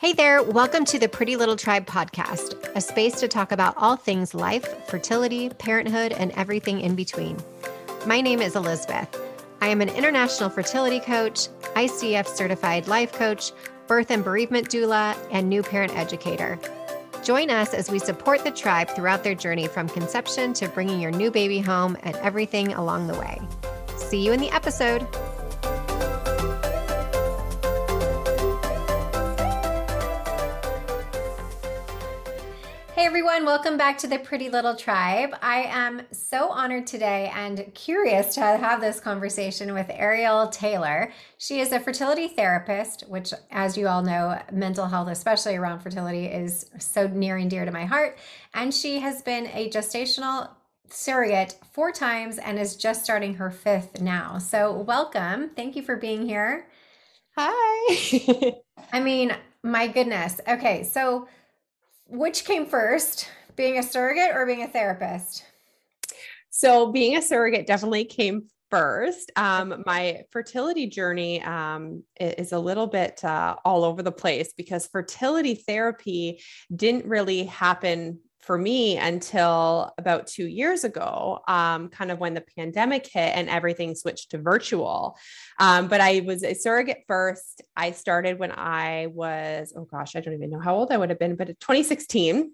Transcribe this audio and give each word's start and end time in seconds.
Hey 0.00 0.14
there, 0.14 0.42
welcome 0.42 0.86
to 0.86 0.98
the 0.98 1.10
Pretty 1.10 1.36
Little 1.36 1.56
Tribe 1.56 1.84
podcast, 1.84 2.74
a 2.74 2.80
space 2.80 3.20
to 3.20 3.28
talk 3.28 3.52
about 3.52 3.74
all 3.76 3.96
things 3.96 4.32
life, 4.32 4.86
fertility, 4.86 5.50
parenthood, 5.50 6.12
and 6.12 6.32
everything 6.38 6.80
in 6.80 6.94
between. 6.94 7.36
My 8.06 8.22
name 8.22 8.40
is 8.40 8.56
Elizabeth. 8.56 9.14
I 9.60 9.68
am 9.68 9.82
an 9.82 9.90
international 9.90 10.48
fertility 10.48 11.00
coach, 11.00 11.48
ICF 11.76 12.26
certified 12.28 12.88
life 12.88 13.12
coach, 13.12 13.52
birth 13.88 14.10
and 14.10 14.24
bereavement 14.24 14.70
doula, 14.70 15.18
and 15.32 15.50
new 15.50 15.62
parent 15.62 15.94
educator. 15.94 16.58
Join 17.22 17.50
us 17.50 17.74
as 17.74 17.90
we 17.90 17.98
support 17.98 18.42
the 18.42 18.50
tribe 18.50 18.88
throughout 18.88 19.22
their 19.22 19.34
journey 19.34 19.66
from 19.66 19.86
conception 19.86 20.54
to 20.54 20.68
bringing 20.70 20.98
your 20.98 21.10
new 21.10 21.30
baby 21.30 21.60
home 21.60 21.98
and 22.04 22.16
everything 22.16 22.72
along 22.72 23.06
the 23.06 23.18
way. 23.18 23.38
See 23.98 24.24
you 24.24 24.32
in 24.32 24.40
the 24.40 24.50
episode. 24.50 25.06
Welcome 33.50 33.76
back 33.76 33.98
to 33.98 34.06
the 34.06 34.20
Pretty 34.20 34.48
Little 34.48 34.76
Tribe. 34.76 35.34
I 35.42 35.62
am 35.62 36.02
so 36.12 36.50
honored 36.50 36.86
today 36.86 37.32
and 37.34 37.74
curious 37.74 38.32
to 38.36 38.40
have 38.42 38.80
this 38.80 39.00
conversation 39.00 39.74
with 39.74 39.90
Ariel 39.90 40.46
Taylor. 40.50 41.10
She 41.36 41.58
is 41.58 41.72
a 41.72 41.80
fertility 41.80 42.28
therapist, 42.28 43.08
which, 43.08 43.34
as 43.50 43.76
you 43.76 43.88
all 43.88 44.02
know, 44.02 44.40
mental 44.52 44.86
health, 44.86 45.08
especially 45.08 45.56
around 45.56 45.80
fertility, 45.80 46.26
is 46.26 46.70
so 46.78 47.08
near 47.08 47.38
and 47.38 47.50
dear 47.50 47.64
to 47.64 47.72
my 47.72 47.86
heart. 47.86 48.18
And 48.54 48.72
she 48.72 49.00
has 49.00 49.20
been 49.20 49.48
a 49.48 49.68
gestational 49.68 50.50
surrogate 50.88 51.58
four 51.72 51.90
times 51.90 52.38
and 52.38 52.56
is 52.56 52.76
just 52.76 53.02
starting 53.02 53.34
her 53.34 53.50
fifth 53.50 54.00
now. 54.00 54.38
So, 54.38 54.72
welcome. 54.72 55.50
Thank 55.56 55.74
you 55.74 55.82
for 55.82 55.96
being 55.96 56.24
here. 56.24 56.68
Hi. 57.36 58.54
I 58.92 59.00
mean, 59.00 59.34
my 59.64 59.88
goodness. 59.88 60.40
Okay, 60.46 60.84
so 60.84 61.26
which 62.10 62.44
came 62.44 62.66
first, 62.66 63.28
being 63.60 63.78
a 63.78 63.82
surrogate 63.82 64.34
or 64.34 64.46
being 64.46 64.62
a 64.62 64.68
therapist? 64.68 65.44
So, 66.48 66.90
being 66.90 67.18
a 67.18 67.22
surrogate 67.22 67.66
definitely 67.66 68.06
came 68.06 68.48
first. 68.70 69.30
Um, 69.36 69.82
my 69.84 70.22
fertility 70.30 70.86
journey 70.86 71.42
um, 71.42 72.02
is 72.18 72.52
a 72.52 72.58
little 72.58 72.86
bit 72.86 73.22
uh, 73.22 73.56
all 73.62 73.84
over 73.84 74.02
the 74.02 74.12
place 74.12 74.54
because 74.56 74.86
fertility 74.86 75.54
therapy 75.54 76.40
didn't 76.74 77.04
really 77.04 77.44
happen 77.44 78.20
for 78.40 78.56
me 78.56 78.96
until 78.96 79.92
about 79.98 80.26
two 80.26 80.46
years 80.46 80.84
ago, 80.84 81.40
um, 81.46 81.90
kind 81.90 82.10
of 82.10 82.18
when 82.18 82.32
the 82.32 82.44
pandemic 82.56 83.06
hit 83.12 83.36
and 83.36 83.50
everything 83.50 83.94
switched 83.94 84.30
to 84.30 84.38
virtual. 84.38 85.18
Um, 85.58 85.88
but 85.88 86.00
I 86.00 86.20
was 86.20 86.42
a 86.42 86.54
surrogate 86.54 87.04
first. 87.06 87.60
I 87.76 87.90
started 87.90 88.38
when 88.38 88.52
I 88.52 89.08
was, 89.12 89.74
oh 89.76 89.84
gosh, 89.84 90.16
I 90.16 90.20
don't 90.20 90.32
even 90.32 90.48
know 90.48 90.60
how 90.60 90.76
old 90.76 90.90
I 90.90 90.96
would 90.96 91.10
have 91.10 91.18
been, 91.18 91.36
but 91.36 91.48
2016 91.48 92.52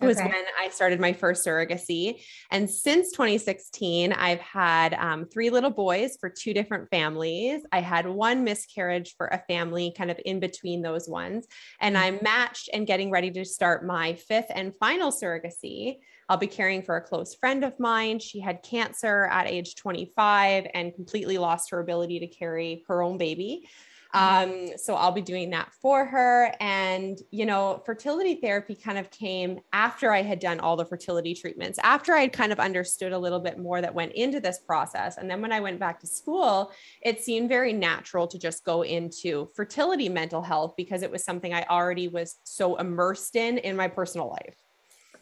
was 0.00 0.18
okay. 0.18 0.28
when 0.28 0.44
I 0.60 0.68
started 0.68 1.00
my 1.00 1.12
first 1.12 1.46
surrogacy. 1.46 2.20
And 2.50 2.68
since 2.68 3.10
2016, 3.12 4.12
I've 4.12 4.40
had 4.40 4.94
um, 4.94 5.26
three 5.26 5.50
little 5.50 5.70
boys 5.70 6.16
for 6.20 6.28
two 6.28 6.52
different 6.52 6.90
families. 6.90 7.62
I 7.72 7.80
had 7.80 8.06
one 8.06 8.44
miscarriage 8.44 9.14
for 9.16 9.28
a 9.28 9.42
family 9.48 9.94
kind 9.96 10.10
of 10.10 10.20
in 10.24 10.40
between 10.40 10.82
those 10.82 11.08
ones. 11.08 11.46
And 11.80 11.96
I'm 11.96 12.16
mm-hmm. 12.16 12.24
matched 12.24 12.68
and 12.72 12.86
getting 12.86 13.10
ready 13.10 13.30
to 13.32 13.44
start 13.44 13.86
my 13.86 14.14
fifth 14.14 14.50
and 14.50 14.76
final 14.76 15.10
surrogacy. 15.10 15.98
I'll 16.28 16.36
be 16.36 16.46
caring 16.46 16.82
for 16.82 16.96
a 16.96 17.00
close 17.00 17.34
friend 17.34 17.64
of 17.64 17.78
mine. 17.78 18.18
She 18.18 18.40
had 18.40 18.62
cancer 18.62 19.26
at 19.26 19.46
age 19.46 19.76
25 19.76 20.66
and 20.74 20.94
completely 20.94 21.38
lost 21.38 21.70
her 21.70 21.80
ability 21.80 22.20
to 22.20 22.26
carry 22.26 22.84
her 22.88 23.02
own 23.02 23.16
baby. 23.16 23.68
Um, 24.16 24.70
so 24.78 24.94
I'll 24.94 25.12
be 25.12 25.20
doing 25.20 25.50
that 25.50 25.70
for 25.82 26.06
her. 26.06 26.50
And, 26.58 27.18
you 27.30 27.44
know, 27.44 27.82
fertility 27.84 28.36
therapy 28.36 28.74
kind 28.74 28.96
of 28.96 29.10
came 29.10 29.60
after 29.74 30.10
I 30.10 30.22
had 30.22 30.38
done 30.38 30.58
all 30.58 30.74
the 30.74 30.86
fertility 30.86 31.34
treatments, 31.34 31.78
after 31.82 32.14
I 32.14 32.22
had 32.22 32.32
kind 32.32 32.50
of 32.50 32.58
understood 32.58 33.12
a 33.12 33.18
little 33.18 33.40
bit 33.40 33.58
more 33.58 33.82
that 33.82 33.94
went 33.94 34.12
into 34.12 34.40
this 34.40 34.58
process. 34.58 35.18
And 35.18 35.30
then 35.30 35.42
when 35.42 35.52
I 35.52 35.60
went 35.60 35.78
back 35.78 36.00
to 36.00 36.06
school, 36.06 36.72
it 37.02 37.20
seemed 37.20 37.50
very 37.50 37.74
natural 37.74 38.26
to 38.28 38.38
just 38.38 38.64
go 38.64 38.82
into 38.82 39.50
fertility 39.54 40.08
mental 40.08 40.40
health 40.40 40.72
because 40.78 41.02
it 41.02 41.10
was 41.10 41.22
something 41.22 41.52
I 41.52 41.66
already 41.68 42.08
was 42.08 42.36
so 42.44 42.76
immersed 42.76 43.36
in 43.36 43.58
in 43.58 43.76
my 43.76 43.88
personal 43.88 44.30
life. 44.30 44.56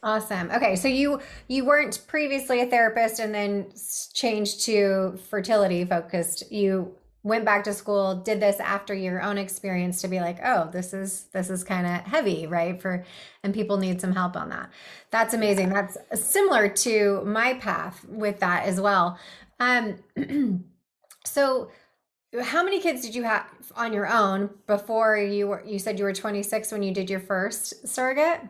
Awesome. 0.04 0.50
Okay, 0.52 0.76
so 0.76 0.86
you 0.86 1.20
you 1.48 1.64
weren't 1.64 2.04
previously 2.06 2.60
a 2.60 2.66
therapist 2.66 3.18
and 3.18 3.34
then 3.34 3.72
changed 4.12 4.62
to 4.66 5.18
fertility 5.30 5.84
focused. 5.84 6.52
You 6.52 6.94
went 7.24 7.44
back 7.44 7.64
to 7.64 7.72
school 7.72 8.14
did 8.14 8.38
this 8.38 8.60
after 8.60 8.94
your 8.94 9.20
own 9.22 9.38
experience 9.38 10.00
to 10.00 10.06
be 10.06 10.20
like 10.20 10.38
oh 10.44 10.68
this 10.72 10.94
is 10.94 11.24
this 11.32 11.50
is 11.50 11.64
kind 11.64 11.86
of 11.86 11.92
heavy 12.02 12.46
right 12.46 12.80
for 12.80 13.04
and 13.42 13.52
people 13.52 13.76
need 13.76 14.00
some 14.00 14.12
help 14.12 14.36
on 14.36 14.48
that. 14.48 14.70
That's 15.10 15.34
amazing. 15.34 15.68
That's 15.68 15.96
similar 16.14 16.68
to 16.68 17.22
my 17.24 17.54
path 17.54 18.04
with 18.08 18.40
that 18.40 18.64
as 18.64 18.80
well. 18.80 19.18
Um 19.60 19.98
so 21.24 21.70
how 22.42 22.64
many 22.64 22.80
kids 22.80 23.02
did 23.02 23.14
you 23.14 23.22
have 23.22 23.46
on 23.76 23.92
your 23.92 24.08
own 24.08 24.50
before 24.66 25.16
you 25.16 25.46
were 25.46 25.62
you 25.64 25.78
said 25.78 25.98
you 25.98 26.04
were 26.04 26.12
26 26.12 26.72
when 26.72 26.82
you 26.82 26.92
did 26.92 27.08
your 27.08 27.20
first 27.20 27.86
surrogate 27.86 28.40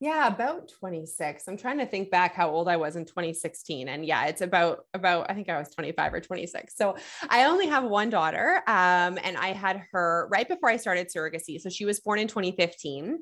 yeah, 0.00 0.28
about 0.28 0.68
26. 0.68 1.46
I'm 1.46 1.58
trying 1.58 1.76
to 1.78 1.84
think 1.86 2.10
back 2.10 2.34
how 2.34 2.50
old 2.50 2.68
I 2.68 2.76
was 2.78 2.96
in 2.96 3.04
2016 3.04 3.86
and 3.88 4.04
yeah, 4.06 4.26
it's 4.26 4.40
about 4.40 4.86
about 4.94 5.30
I 5.30 5.34
think 5.34 5.50
I 5.50 5.58
was 5.58 5.68
25 5.70 6.14
or 6.14 6.20
26. 6.20 6.74
So, 6.76 6.96
I 7.28 7.44
only 7.44 7.66
have 7.66 7.84
one 7.84 8.08
daughter 8.08 8.62
um 8.66 9.18
and 9.22 9.36
I 9.36 9.48
had 9.52 9.82
her 9.92 10.26
right 10.32 10.48
before 10.48 10.70
I 10.70 10.78
started 10.78 11.08
surrogacy. 11.14 11.60
So, 11.60 11.68
she 11.68 11.84
was 11.84 12.00
born 12.00 12.18
in 12.18 12.28
2015. 12.28 13.18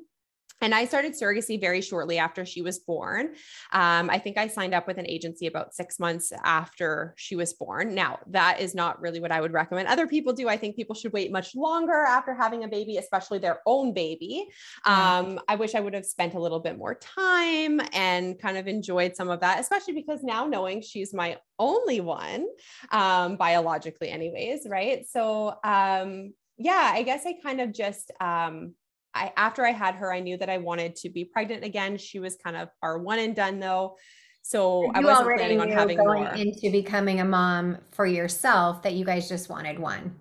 And 0.61 0.75
I 0.75 0.85
started 0.85 1.13
surrogacy 1.13 1.59
very 1.59 1.81
shortly 1.81 2.17
after 2.17 2.45
she 2.45 2.61
was 2.61 2.79
born. 2.79 3.35
Um, 3.71 4.09
I 4.09 4.19
think 4.19 4.37
I 4.37 4.47
signed 4.47 4.73
up 4.73 4.87
with 4.87 4.97
an 4.97 5.07
agency 5.07 5.47
about 5.47 5.73
six 5.73 5.99
months 5.99 6.33
after 6.43 7.13
she 7.17 7.35
was 7.35 7.53
born. 7.53 7.95
Now, 7.95 8.19
that 8.27 8.59
is 8.59 8.75
not 8.75 9.01
really 9.01 9.19
what 9.19 9.31
I 9.31 9.41
would 9.41 9.53
recommend. 9.53 9.87
Other 9.87 10.07
people 10.07 10.33
do. 10.33 10.49
I 10.49 10.57
think 10.57 10.75
people 10.75 10.95
should 10.95 11.13
wait 11.13 11.31
much 11.31 11.55
longer 11.55 12.03
after 12.03 12.33
having 12.33 12.63
a 12.63 12.67
baby, 12.67 12.97
especially 12.97 13.39
their 13.39 13.59
own 13.65 13.93
baby. 13.93 14.47
Um, 14.85 15.39
I 15.47 15.55
wish 15.55 15.75
I 15.75 15.79
would 15.79 15.93
have 15.93 16.05
spent 16.05 16.33
a 16.33 16.39
little 16.39 16.59
bit 16.59 16.77
more 16.77 16.95
time 16.95 17.81
and 17.93 18.39
kind 18.39 18.57
of 18.57 18.67
enjoyed 18.67 19.15
some 19.15 19.29
of 19.29 19.39
that, 19.41 19.59
especially 19.59 19.93
because 19.93 20.23
now 20.23 20.45
knowing 20.45 20.81
she's 20.81 21.13
my 21.13 21.37
only 21.57 22.01
one, 22.01 22.47
um, 22.91 23.37
biologically, 23.37 24.09
anyways, 24.09 24.67
right? 24.67 25.05
So, 25.09 25.55
um, 25.63 26.33
yeah, 26.57 26.91
I 26.93 27.03
guess 27.03 27.25
I 27.25 27.35
kind 27.41 27.61
of 27.61 27.71
just, 27.71 28.11
um, 28.19 28.75
I 29.13 29.31
after 29.37 29.65
I 29.65 29.71
had 29.71 29.95
her, 29.95 30.13
I 30.13 30.19
knew 30.19 30.37
that 30.37 30.49
I 30.49 30.57
wanted 30.57 30.95
to 30.97 31.09
be 31.09 31.25
pregnant 31.25 31.63
again. 31.63 31.97
She 31.97 32.19
was 32.19 32.35
kind 32.35 32.55
of 32.55 32.69
our 32.81 32.99
one 32.99 33.19
and 33.19 33.35
done 33.35 33.59
though. 33.59 33.97
So 34.41 34.83
you 34.83 34.91
I 34.95 35.01
wasn't 35.01 35.37
planning 35.37 35.61
on 35.61 35.69
having 35.69 35.97
going 35.97 36.23
more. 36.23 36.33
into 36.33 36.71
becoming 36.71 37.19
a 37.19 37.25
mom 37.25 37.77
for 37.91 38.05
yourself 38.05 38.81
that 38.83 38.93
you 38.93 39.05
guys 39.05 39.27
just 39.27 39.49
wanted 39.49 39.79
one. 39.79 40.15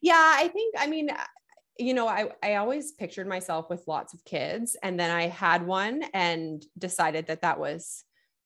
Yeah, 0.00 0.14
I 0.36 0.48
think 0.48 0.74
I 0.78 0.86
mean 0.86 1.10
uh, 1.10 1.24
you 1.78 1.94
know, 1.94 2.08
I, 2.08 2.30
I 2.42 2.56
always 2.56 2.92
pictured 2.92 3.28
myself 3.28 3.70
with 3.70 3.86
lots 3.86 4.12
of 4.12 4.24
kids 4.24 4.76
and 4.82 4.98
then 4.98 5.12
I 5.12 5.28
had 5.28 5.64
one 5.64 6.02
and 6.12 6.64
decided 6.76 7.28
that 7.28 7.42
that 7.42 7.60
was 7.60 8.04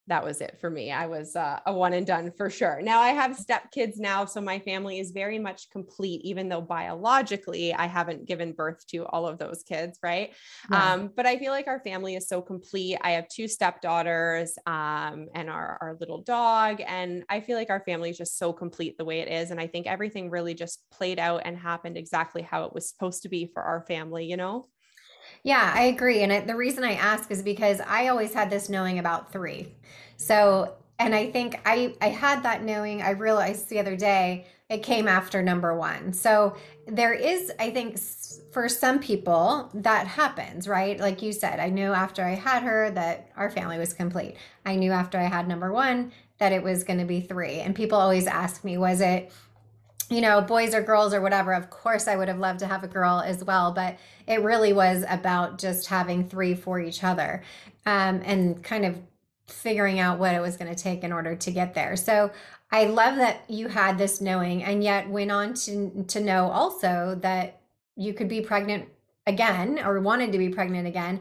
that 0.09 0.25
was 0.25 0.41
it 0.41 0.59
for 0.61 0.69
me. 0.69 0.91
I 0.91 1.07
was 1.07 1.37
uh, 1.37 1.61
a 1.65 1.73
one 1.73 1.93
and 1.93 2.07
done 2.07 2.33
for 2.37 2.51
sure. 2.51 2.81
Now 2.83 3.01
I 3.01 3.11
have 3.11 3.37
step 3.37 3.71
kids 3.71 4.01
now, 4.01 4.25
so 4.25 4.41
my 4.41 4.59
family 4.59 4.99
is 4.99 5.13
very 5.13 5.39
much 5.39 5.71
complete, 5.71 6.23
even 6.25 6.49
though 6.49 6.61
biologically 6.61 7.73
I 7.73 7.87
haven't 7.87 8.27
given 8.27 8.53
birth 8.53 8.85
to 8.89 9.07
all 9.07 9.29
of 9.29 9.39
those 9.39 9.63
kids, 9.63 10.01
right? 10.03 10.33
Yeah. 10.71 10.93
Um, 10.93 11.11
but 11.15 11.27
I 11.27 11.39
feel 11.39 11.53
like 11.53 11.69
our 11.69 11.81
family 11.81 12.17
is 12.17 12.29
so 12.29 12.43
complete. 12.43 12.99
I 13.01 13.13
have 13.13 13.29
two 13.29 13.47
stepdaughters 13.47 14.59
um, 14.67 15.29
and 15.35 15.49
our, 15.49 15.79
our 15.81 15.97
little 16.01 16.23
dog, 16.23 16.83
and 16.85 17.25
I 17.29 17.41
feel 17.41 17.57
like 17.57 17.71
our 17.71 17.85
family 17.85 18.11
is 18.11 18.19
just 18.19 18.39
so 18.39 18.53
complete 18.53 18.99
the 18.99 19.05
way 19.05 19.21
it 19.21 19.29
is. 19.29 19.53
And 19.53 19.61
I 19.61 19.69
think 19.69 19.87
everything 19.87 20.31
really 20.31 20.55
just 20.55 20.83
played 20.91 21.21
out 21.21 21.43
and 21.45 21.57
happened 21.57 21.97
exactly 21.97 22.43
how 22.43 22.65
it 22.65 22.75
was 22.75 22.91
supposed 22.91 23.23
to 23.23 23.29
be 23.29 23.51
for 23.55 23.63
our 23.63 23.85
family, 23.87 24.25
you 24.25 24.37
know? 24.37 24.67
Yeah, 25.45 25.73
I 25.75 25.85
agree. 25.85 26.21
And 26.21 26.49
the 26.49 26.55
reason 26.57 26.85
I 26.85 26.95
ask 26.95 27.31
is 27.31 27.43
because 27.43 27.81
I 27.81 28.09
always 28.09 28.33
had 28.33 28.49
this 28.51 28.69
knowing 28.69 28.99
about 28.99 29.33
three. 29.33 29.75
So, 30.17 30.75
and 30.99 31.15
I 31.15 31.31
think 31.31 31.61
I, 31.67 31.95
I 32.01 32.09
had 32.09 32.45
that 32.45 32.63
knowing, 32.63 33.03
I 33.03 33.11
realized 33.11 33.69
the 33.69 33.81
other 33.81 33.97
day 33.97 34.47
it 34.69 34.85
came 34.85 35.09
after 35.09 35.43
number 35.43 35.77
one. 35.77 36.13
So 36.13 36.57
there 36.87 37.13
is, 37.13 37.53
I 37.59 37.71
think, 37.71 37.99
for 38.53 38.69
some 38.69 39.01
people 39.01 39.69
that 39.75 40.07
happens, 40.07 40.69
right? 40.69 40.99
Like 40.99 41.23
you 41.23 41.33
said, 41.33 41.59
I 41.59 41.71
knew 41.71 41.93
after 41.93 42.25
I 42.25 42.35
had 42.35 42.63
her 42.63 42.91
that 42.93 43.31
our 43.37 43.51
family 43.51 43.79
was 43.79 43.93
complete. 43.93 44.37
I 44.65 44.77
knew 44.77 44.93
after 44.93 45.19
I 45.19 45.25
had 45.25 45.49
number 45.49 45.73
one 45.73 46.13
that 46.39 46.53
it 46.53 46.63
was 46.63 46.85
going 46.85 47.01
to 47.01 47.05
be 47.05 47.21
three. 47.21 47.61
And 47.61 47.75
people 47.75 47.99
always 47.99 48.27
ask 48.27 48.63
me, 48.63 48.79
was 48.79 49.01
it 49.01 49.33
you 50.13 50.21
know, 50.21 50.41
boys 50.41 50.75
or 50.75 50.83
girls 50.83 51.15
or 51.15 51.21
whatever. 51.21 51.53
Of 51.53 51.71
course, 51.71 52.07
I 52.09 52.17
would 52.17 52.29
have 52.29 52.39
loved 52.39 52.61
to 52.61 52.67
have 52.67 52.85
a 52.85 52.89
girl 52.89 53.23
as 53.25 53.45
well, 53.45 53.73
but 53.73 53.99
it 54.27 54.43
really 54.43 54.73
was 54.73 55.05
about 55.09 55.59
just 55.59 55.87
having 55.87 56.29
three 56.29 56.55
for 56.55 56.79
each 56.81 57.03
other 57.03 57.43
um, 57.87 58.23
and 58.25 58.63
kind 58.63 58.85
of 58.85 59.01
figuring 59.47 59.99
out 59.99 60.19
what 60.19 60.35
it 60.35 60.41
was 60.41 60.57
going 60.57 60.73
to 60.73 60.81
take 60.81 61.03
in 61.05 61.13
order 61.13 61.35
to 61.37 61.51
get 61.51 61.75
there. 61.75 61.97
So 61.97 62.31
I 62.71 62.85
love 62.85 63.17
that 63.17 63.45
you 63.49 63.69
had 63.69 63.99
this 63.99 64.21
knowing 64.21 64.65
and 64.65 64.83
yet 64.83 65.09
went 65.09 65.31
on 65.31 65.55
to 65.55 66.05
to 66.09 66.21
know 66.21 66.51
also 66.51 67.19
that 67.21 67.61
you 67.97 68.15
could 68.15 68.29
be 68.29 68.41
pregnant 68.41 68.89
again 69.27 69.79
or 69.79 70.01
wanted 70.01 70.33
to 70.33 70.39
be 70.39 70.49
pregnant 70.49 70.89
again 70.89 71.21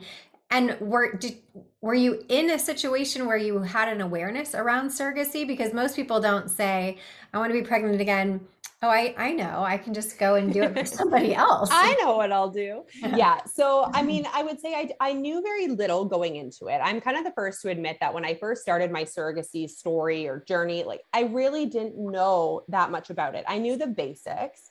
and 0.50 0.80
were 0.80 1.14
did, 1.14 1.38
were 1.82 1.94
you 1.94 2.24
in 2.30 2.50
a 2.50 2.60
situation 2.60 3.26
where 3.26 3.38
you 3.38 3.60
had 3.60 3.90
an 3.90 4.02
awareness 4.02 4.56
around 4.56 4.90
surrogacy 4.90 5.46
because 5.46 5.74
most 5.74 5.96
people 5.96 6.20
don't 6.20 6.50
say 6.50 6.98
i 7.34 7.38
want 7.38 7.52
to 7.52 7.60
be 7.60 7.66
pregnant 7.66 8.02
again 8.02 8.40
oh 8.82 8.90
i 8.90 9.14
i 9.18 9.32
know. 9.32 9.64
I 9.64 9.78
can 9.78 9.94
just 9.94 10.18
go 10.18 10.36
and 10.36 10.52
do 10.52 10.64
it 10.64 10.78
for 10.78 10.86
somebody 11.00 11.34
else. 11.34 11.70
I 11.72 11.96
know 12.02 12.16
what 12.18 12.32
i'll 12.32 12.50
do. 12.50 12.84
Yeah. 13.16 13.44
So 13.46 13.90
i 13.94 14.04
mean 14.04 14.26
i 14.34 14.44
would 14.44 14.60
say 14.60 14.74
I, 14.74 14.92
I 15.00 15.14
knew 15.14 15.42
very 15.42 15.68
little 15.68 16.06
going 16.06 16.36
into 16.36 16.68
it. 16.68 16.80
I'm 16.84 17.02
kind 17.02 17.18
of 17.18 17.24
the 17.24 17.32
first 17.32 17.62
to 17.62 17.70
admit 17.70 17.98
that 18.00 18.14
when 18.14 18.26
i 18.26 18.36
first 18.36 18.62
started 18.62 18.92
my 18.92 19.04
surrogacy 19.04 19.70
story 19.70 20.28
or 20.28 20.44
journey 20.48 20.84
like 20.84 21.02
i 21.14 21.24
really 21.24 21.66
didn't 21.66 21.98
know 21.98 22.62
that 22.70 22.92
much 22.92 23.10
about 23.10 23.36
it. 23.36 23.46
I 23.48 23.58
knew 23.60 23.78
the 23.78 23.88
basics 23.88 24.70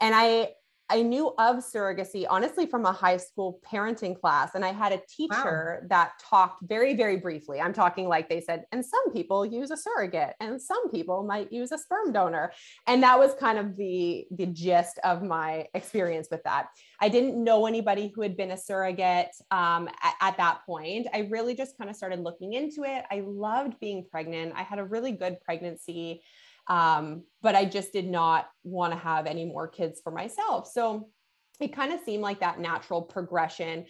and 0.00 0.14
I 0.14 0.52
I 0.90 1.02
knew 1.02 1.28
of 1.38 1.58
surrogacy 1.58 2.26
honestly 2.28 2.66
from 2.66 2.84
a 2.84 2.92
high 2.92 3.16
school 3.16 3.60
parenting 3.64 4.18
class. 4.20 4.54
And 4.54 4.64
I 4.64 4.72
had 4.72 4.92
a 4.92 5.00
teacher 5.08 5.80
wow. 5.82 5.86
that 5.88 6.12
talked 6.20 6.64
very, 6.68 6.94
very 6.94 7.16
briefly. 7.16 7.60
I'm 7.60 7.72
talking 7.72 8.08
like 8.08 8.28
they 8.28 8.40
said, 8.40 8.64
and 8.72 8.84
some 8.84 9.12
people 9.12 9.46
use 9.46 9.70
a 9.70 9.76
surrogate 9.76 10.34
and 10.40 10.60
some 10.60 10.90
people 10.90 11.22
might 11.22 11.52
use 11.52 11.70
a 11.70 11.78
sperm 11.78 12.12
donor. 12.12 12.52
And 12.88 13.02
that 13.04 13.18
was 13.18 13.34
kind 13.34 13.58
of 13.58 13.76
the, 13.76 14.26
the 14.32 14.46
gist 14.46 14.98
of 15.04 15.22
my 15.22 15.68
experience 15.74 16.28
with 16.30 16.42
that. 16.42 16.68
I 17.00 17.08
didn't 17.08 17.42
know 17.42 17.66
anybody 17.66 18.12
who 18.14 18.22
had 18.22 18.36
been 18.36 18.50
a 18.50 18.56
surrogate 18.56 19.30
um, 19.50 19.88
at, 20.02 20.14
at 20.20 20.36
that 20.38 20.66
point. 20.66 21.06
I 21.14 21.28
really 21.30 21.54
just 21.54 21.78
kind 21.78 21.88
of 21.88 21.94
started 21.94 22.20
looking 22.20 22.54
into 22.54 22.82
it. 22.82 23.04
I 23.10 23.22
loved 23.24 23.78
being 23.78 24.04
pregnant. 24.10 24.54
I 24.56 24.62
had 24.62 24.80
a 24.80 24.84
really 24.84 25.12
good 25.12 25.40
pregnancy. 25.40 26.22
Um, 26.70 27.24
but 27.42 27.56
I 27.56 27.64
just 27.66 27.92
did 27.92 28.08
not 28.08 28.46
want 28.62 28.92
to 28.92 28.98
have 28.98 29.26
any 29.26 29.44
more 29.44 29.66
kids 29.66 30.00
for 30.02 30.12
myself. 30.12 30.70
So 30.72 31.10
it 31.60 31.74
kind 31.74 31.92
of 31.92 32.00
seemed 32.00 32.22
like 32.22 32.40
that 32.40 32.60
natural 32.60 33.02
progression. 33.02 33.86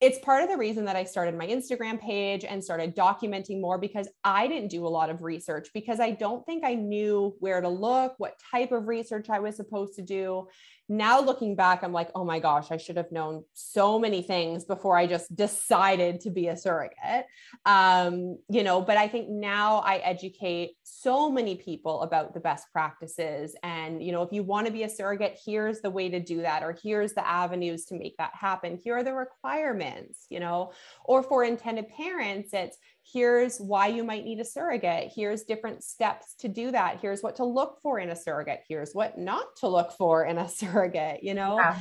It's 0.00 0.18
part 0.18 0.42
of 0.42 0.50
the 0.50 0.56
reason 0.58 0.84
that 0.86 0.96
I 0.96 1.04
started 1.04 1.38
my 1.38 1.46
Instagram 1.46 1.98
page 2.00 2.44
and 2.44 2.62
started 2.62 2.96
documenting 2.96 3.60
more 3.60 3.78
because 3.78 4.08
I 4.24 4.48
didn't 4.48 4.70
do 4.70 4.86
a 4.86 4.88
lot 4.88 5.08
of 5.08 5.22
research 5.22 5.68
because 5.72 6.00
I 6.00 6.10
don't 6.10 6.44
think 6.44 6.64
I 6.64 6.74
knew 6.74 7.34
where 7.38 7.60
to 7.60 7.68
look, 7.68 8.14
what 8.18 8.34
type 8.50 8.72
of 8.72 8.88
research 8.88 9.30
I 9.30 9.38
was 9.38 9.56
supposed 9.56 9.94
to 9.94 10.02
do 10.02 10.48
now 10.88 11.20
looking 11.20 11.56
back, 11.56 11.82
I'm 11.82 11.92
like, 11.92 12.10
oh 12.14 12.24
my 12.24 12.38
gosh, 12.38 12.70
I 12.70 12.76
should 12.76 12.96
have 12.96 13.10
known 13.10 13.44
so 13.52 13.98
many 13.98 14.22
things 14.22 14.64
before 14.64 14.96
I 14.96 15.06
just 15.06 15.34
decided 15.34 16.20
to 16.20 16.30
be 16.30 16.48
a 16.48 16.56
surrogate. 16.56 17.26
Um, 17.64 18.38
you 18.48 18.62
know, 18.62 18.80
but 18.80 18.96
I 18.96 19.08
think 19.08 19.28
now 19.28 19.78
I 19.78 19.96
educate 19.96 20.72
so 20.84 21.30
many 21.30 21.56
people 21.56 22.02
about 22.02 22.34
the 22.34 22.40
best 22.40 22.66
practices. 22.72 23.56
And, 23.62 24.02
you 24.02 24.12
know, 24.12 24.22
if 24.22 24.32
you 24.32 24.42
want 24.42 24.66
to 24.66 24.72
be 24.72 24.84
a 24.84 24.88
surrogate, 24.88 25.38
here's 25.44 25.80
the 25.80 25.90
way 25.90 26.08
to 26.08 26.20
do 26.20 26.42
that, 26.42 26.62
or 26.62 26.76
here's 26.82 27.14
the 27.14 27.26
avenues 27.26 27.84
to 27.86 27.94
make 27.94 28.16
that 28.18 28.32
happen. 28.34 28.78
Here 28.82 28.96
are 28.96 29.02
the 29.02 29.14
requirements, 29.14 30.26
you 30.30 30.40
know, 30.40 30.72
or 31.04 31.22
for 31.22 31.42
intended 31.42 31.88
parents, 31.88 32.50
it's 32.52 32.78
here's 33.12 33.58
why 33.58 33.86
you 33.86 34.04
might 34.04 34.24
need 34.24 34.40
a 34.40 34.44
surrogate. 34.44 35.12
Here's 35.14 35.44
different 35.44 35.84
steps 35.84 36.34
to 36.40 36.48
do 36.48 36.70
that. 36.72 36.98
Here's 37.00 37.22
what 37.22 37.36
to 37.36 37.44
look 37.44 37.78
for 37.82 37.98
in 37.98 38.10
a 38.10 38.16
surrogate. 38.16 38.64
Here's 38.68 38.92
what 38.92 39.18
not 39.18 39.56
to 39.60 39.68
look 39.68 39.92
for 39.92 40.24
in 40.24 40.38
a 40.38 40.48
surrogate, 40.60 41.22
you 41.22 41.34
know? 41.34 41.56
Yeah. 41.56 41.78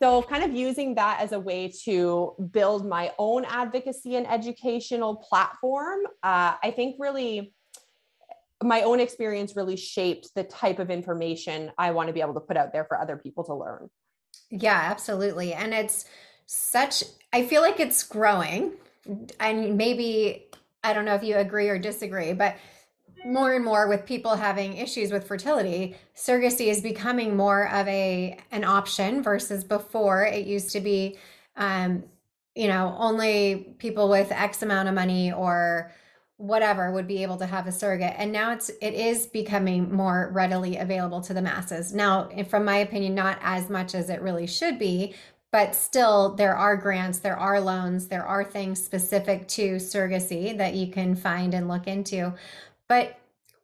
So, 0.00 0.22
kind 0.22 0.44
of 0.44 0.54
using 0.54 0.94
that 0.94 1.20
as 1.20 1.32
a 1.32 1.40
way 1.40 1.72
to 1.84 2.34
build 2.52 2.86
my 2.86 3.12
own 3.18 3.44
advocacy 3.44 4.14
and 4.14 4.28
educational 4.28 5.16
platform, 5.16 6.00
uh, 6.22 6.54
I 6.62 6.72
think 6.74 6.96
really 7.00 7.52
my 8.62 8.82
own 8.82 9.00
experience 9.00 9.56
really 9.56 9.76
shaped 9.76 10.34
the 10.36 10.44
type 10.44 10.78
of 10.78 10.90
information 10.90 11.72
I 11.76 11.90
want 11.90 12.08
to 12.08 12.12
be 12.12 12.20
able 12.20 12.34
to 12.34 12.40
put 12.40 12.56
out 12.56 12.72
there 12.72 12.84
for 12.84 13.00
other 13.00 13.16
people 13.16 13.42
to 13.44 13.54
learn. 13.54 13.88
Yeah, 14.50 14.80
absolutely. 14.90 15.52
And 15.52 15.74
it's 15.74 16.04
such, 16.46 17.02
I 17.32 17.44
feel 17.44 17.62
like 17.62 17.80
it's 17.80 18.04
growing. 18.04 18.72
And 19.40 19.76
maybe 19.76 20.48
I 20.82 20.92
don't 20.92 21.04
know 21.04 21.14
if 21.14 21.22
you 21.22 21.36
agree 21.36 21.68
or 21.68 21.78
disagree, 21.78 22.32
but 22.32 22.56
more 23.26 23.52
and 23.52 23.64
more 23.64 23.88
with 23.88 24.06
people 24.06 24.36
having 24.36 24.76
issues 24.76 25.10
with 25.10 25.26
fertility, 25.26 25.96
surrogacy 26.14 26.66
is 26.68 26.80
becoming 26.80 27.36
more 27.36 27.68
of 27.68 27.86
a 27.88 28.38
an 28.52 28.64
option 28.64 29.22
versus 29.22 29.64
before 29.64 30.24
it 30.24 30.46
used 30.46 30.70
to 30.70 30.80
be 30.80 31.18
um, 31.56 32.04
you 32.58 32.66
know, 32.66 32.96
only 32.98 33.76
people 33.78 34.08
with 34.08 34.32
X 34.32 34.62
amount 34.62 34.88
of 34.88 34.94
money 34.94 35.32
or 35.32 35.92
whatever 36.38 36.90
would 36.90 37.06
be 37.06 37.22
able 37.22 37.36
to 37.36 37.46
have 37.46 37.68
a 37.68 37.72
surrogate. 37.72 38.14
And 38.16 38.32
now 38.32 38.52
it's 38.52 38.68
it 38.82 38.94
is 38.94 39.28
becoming 39.28 39.92
more 39.92 40.30
readily 40.32 40.76
available 40.76 41.20
to 41.22 41.34
the 41.34 41.42
masses. 41.42 41.92
Now 41.92 42.28
from 42.48 42.64
my 42.64 42.78
opinion 42.78 43.14
not 43.14 43.38
as 43.42 43.70
much 43.70 43.94
as 43.94 44.10
it 44.10 44.22
really 44.22 44.48
should 44.48 44.76
be 44.76 45.14
but 45.50 45.74
still 45.74 46.34
there 46.34 46.54
are 46.54 46.76
grants 46.76 47.18
there 47.18 47.36
are 47.36 47.60
loans 47.60 48.08
there 48.08 48.24
are 48.24 48.44
things 48.44 48.82
specific 48.82 49.48
to 49.48 49.76
surrogacy 49.76 50.56
that 50.56 50.74
you 50.74 50.90
can 50.90 51.14
find 51.14 51.54
and 51.54 51.68
look 51.68 51.86
into. 51.86 52.32
But 52.88 53.18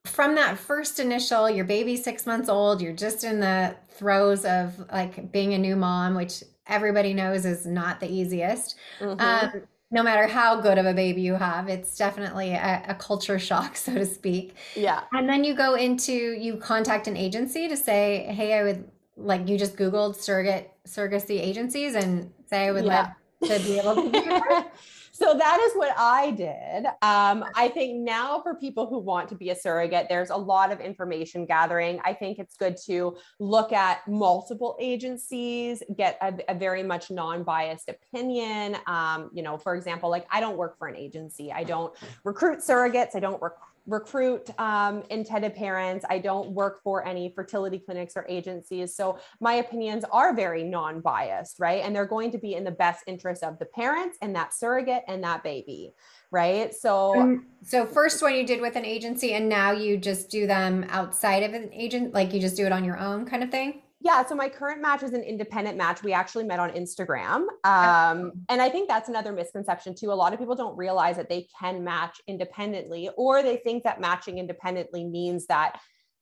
from 0.05 0.35
that 0.35 0.59
first 0.59 0.99
initial 1.01 1.49
your 1.49 1.65
baby's 1.65 2.05
six 2.05 2.27
months 2.27 2.49
old 2.49 2.81
you're 2.81 2.93
just 2.93 3.25
in 3.25 3.41
the 3.41 3.75
throes 3.91 4.45
of 4.45 4.75
like 4.93 5.33
being 5.33 5.55
a 5.55 5.59
new 5.59 5.77
mom 5.77 6.15
which 6.15 6.43
everybody 6.67 7.15
knows 7.15 7.45
is 7.45 7.67
not 7.67 8.01
the 8.01 8.11
easiest. 8.11 8.77
Mm-hmm. 9.01 9.21
um, 9.21 9.63
no 9.91 10.03
matter 10.03 10.27
how 10.27 10.61
good 10.61 10.77
of 10.77 10.87
a 10.87 10.95
baby 10.95 11.23
you 11.23 11.35
have 11.35 11.69
it's 11.69 11.97
definitely 11.97 12.53
a, 12.53 12.83
a, 12.89 12.95
culture 12.95 13.39
shock 13.39 13.77
so 13.79 13.95
to 13.95 14.07
speak. 14.07 14.55
Yeah. 14.75 15.03
And 15.13 15.29
then 15.29 15.45
you 15.45 15.55
go 15.55 15.75
into 15.75 16.13
you 16.13 16.57
contact 16.57 17.07
an 17.07 17.17
agency 17.17 17.69
to 17.69 17.77
say 17.77 18.27
hey 18.31 18.59
i 18.59 18.63
would 18.63 18.91
like 19.17 19.49
you 19.49 19.57
just 19.57 19.77
googled 19.77 20.17
surrogate 20.17 20.74
surrogacy 20.87 21.41
agencies 21.41 21.95
and 21.95 22.31
say 22.49 22.67
I 22.67 22.73
would 22.73 22.85
yeah. 22.85 23.13
love 23.41 23.51
to 23.51 23.67
be 23.67 23.79
able 23.79 23.95
to 23.95 24.03
do 24.03 24.11
that? 24.11 24.73
so 25.13 25.35
that 25.37 25.61
is 25.61 25.73
what 25.75 25.95
I 25.97 26.31
did. 26.33 26.87
Um, 27.03 27.45
I 27.55 27.71
think 27.73 28.01
now 28.01 28.41
for 28.43 28.55
people 28.55 28.89
who 28.89 28.99
want 28.99 29.29
to 29.29 29.35
be 29.35 29.51
a 29.51 29.55
surrogate, 29.55 30.07
there's 30.09 30.31
a 30.31 30.37
lot 30.37 30.73
of 30.73 30.81
information 30.81 31.47
gathering. 31.47 32.01
I 32.05 32.15
think 32.15 32.39
it's 32.39 32.57
good 32.57 32.77
to 32.87 33.17
look 33.39 33.73
at 33.73 34.07
multiple 34.09 34.77
agencies, 34.81 35.83
get 35.97 36.19
a, 36.21 36.35
a 36.49 36.55
very 36.55 36.83
much 36.83 37.11
non-biased 37.11 37.89
opinion. 37.89 38.77
Um, 38.87 39.31
you 39.33 39.43
know, 39.43 39.57
for 39.57 39.75
example, 39.75 40.11
like 40.11 40.27
I 40.31 40.41
don't 40.41 40.57
work 40.57 40.79
for 40.79 40.89
an 40.89 40.97
agency. 40.97 41.53
I 41.53 41.65
don't 41.65 41.95
recruit 42.25 42.59
surrogates. 42.59 43.15
I 43.15 43.21
don't 43.21 43.41
recruit 43.41 43.74
recruit 43.87 44.51
um, 44.59 45.03
intended 45.11 45.55
parents. 45.55 46.05
I 46.09 46.19
don't 46.19 46.51
work 46.51 46.83
for 46.83 47.07
any 47.07 47.33
fertility 47.35 47.79
clinics 47.79 48.15
or 48.17 48.25
agencies. 48.29 48.97
So 48.97 49.19
my 49.41 49.55
opinions 49.55 50.05
are 50.11 50.35
very 50.35 50.65
non 50.65 51.01
biased, 51.01 51.61
right? 51.61 51.83
And 51.85 51.95
they're 51.95 52.07
going 52.07 52.31
to 52.33 52.39
be 52.39 52.55
in 52.55 52.65
the 52.65 52.71
best 52.71 53.05
interest 53.07 53.43
of 53.43 53.59
the 53.59 53.67
parents 53.67 54.19
and 54.23 54.35
that 54.37 54.55
surrogate 54.55 55.03
and 55.07 55.23
that 55.25 55.43
baby, 55.43 55.93
right? 56.31 56.75
So, 56.75 57.21
um, 57.21 57.47
so 57.63 57.87
first 57.87 58.23
one 58.23 58.35
you 58.35 58.47
did 58.47 58.61
with 58.61 58.77
an 58.77 58.85
agency, 58.85 59.35
and 59.35 59.49
now 59.49 59.73
you 59.73 59.97
just 59.97 60.31
do 60.31 60.47
them 60.47 60.87
outside 60.89 61.43
of 61.43 61.55
an 61.55 61.71
agent, 61.73 62.15
like 62.15 62.33
you 62.33 62.41
just 62.41 62.57
do 62.57 62.67
it 62.67 62.73
on 62.73 62.85
your 62.85 62.99
own 62.99 63.27
kind 63.27 63.43
of 63.43 63.51
thing? 63.51 63.84
Yeah, 64.05 64.23
so 64.27 64.35
my 64.35 64.51
current 64.51 64.83
match 64.83 65.03
is 65.03 65.15
an 65.15 65.23
independent 65.23 65.79
match. 65.79 66.03
We 66.03 66.13
actually 66.13 66.45
met 66.45 66.59
on 66.59 66.71
Instagram. 66.73 67.47
Um, 67.65 68.33
and 68.51 68.61
I 68.61 68.69
think 68.69 68.87
that's 68.87 69.09
another 69.09 69.33
misconception 69.33 69.95
too. 69.95 70.13
A 70.13 70.15
lot 70.15 70.35
of 70.35 70.39
people 70.39 70.55
don't 70.55 70.77
realize 70.77 71.17
that 71.17 71.31
they 71.31 71.49
can 71.59 71.83
match 71.83 72.21
independently, 72.29 73.09
or 73.17 73.43
they 73.43 73.57
think 73.57 73.83
that 73.85 74.03
matching 74.03 74.37
independently 74.37 75.05
means 75.05 75.47
that 75.47 75.81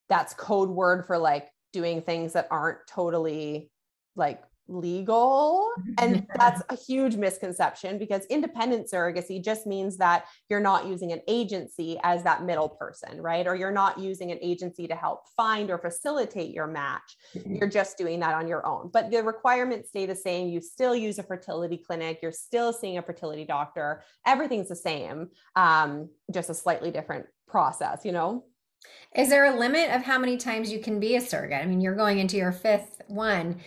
that's 0.08 0.32
code 0.32 0.70
word 0.70 1.06
for 1.06 1.18
like 1.18 1.48
doing 1.72 2.02
things 2.02 2.34
that 2.34 2.46
aren't 2.52 2.78
totally 2.86 3.68
like 4.14 4.40
legal. 4.68 5.70
And 5.98 6.26
that's 6.34 6.62
a 6.68 6.76
huge 6.76 7.16
misconception 7.16 7.98
because 7.98 8.24
independent 8.26 8.90
surrogacy 8.90 9.42
just 9.44 9.66
means 9.66 9.96
that 9.98 10.24
you're 10.48 10.60
not 10.60 10.86
using 10.86 11.12
an 11.12 11.20
agency 11.28 11.98
as 12.02 12.24
that 12.24 12.44
middle 12.44 12.68
person, 12.68 13.20
right? 13.20 13.46
Or 13.46 13.54
you're 13.54 13.70
not 13.70 14.00
using 14.00 14.32
an 14.32 14.38
agency 14.40 14.88
to 14.88 14.94
help 14.94 15.28
find 15.36 15.70
or 15.70 15.78
facilitate 15.78 16.52
your 16.52 16.66
match. 16.66 17.16
Mm-hmm. 17.36 17.56
You're 17.56 17.68
just 17.68 17.98
doing 17.98 18.20
that 18.20 18.34
on 18.34 18.48
your 18.48 18.66
own. 18.66 18.90
But 18.92 19.10
the 19.10 19.22
requirements 19.22 19.90
stay 19.90 20.06
the 20.06 20.16
same. 20.16 20.48
You 20.48 20.60
still 20.60 20.96
use 20.96 21.18
a 21.18 21.22
fertility 21.22 21.76
clinic, 21.76 22.18
you're 22.22 22.32
still 22.32 22.72
seeing 22.72 22.98
a 22.98 23.02
fertility 23.02 23.44
doctor. 23.44 24.02
Everything's 24.26 24.68
the 24.68 24.76
same, 24.76 25.28
um, 25.56 26.08
just 26.32 26.50
a 26.50 26.54
slightly 26.54 26.90
different 26.90 27.26
process, 27.46 28.00
you 28.04 28.12
know? 28.12 28.44
Is 29.14 29.28
there 29.28 29.44
a 29.44 29.56
limit 29.56 29.90
of 29.90 30.02
how 30.02 30.18
many 30.18 30.36
times 30.36 30.72
you 30.72 30.80
can 30.80 30.98
be 30.98 31.16
a 31.16 31.20
surrogate? 31.20 31.62
I 31.62 31.66
mean, 31.66 31.80
you're 31.80 31.94
going 31.94 32.18
into 32.18 32.36
your 32.36 32.52
fifth 32.52 33.00
one 33.08 33.60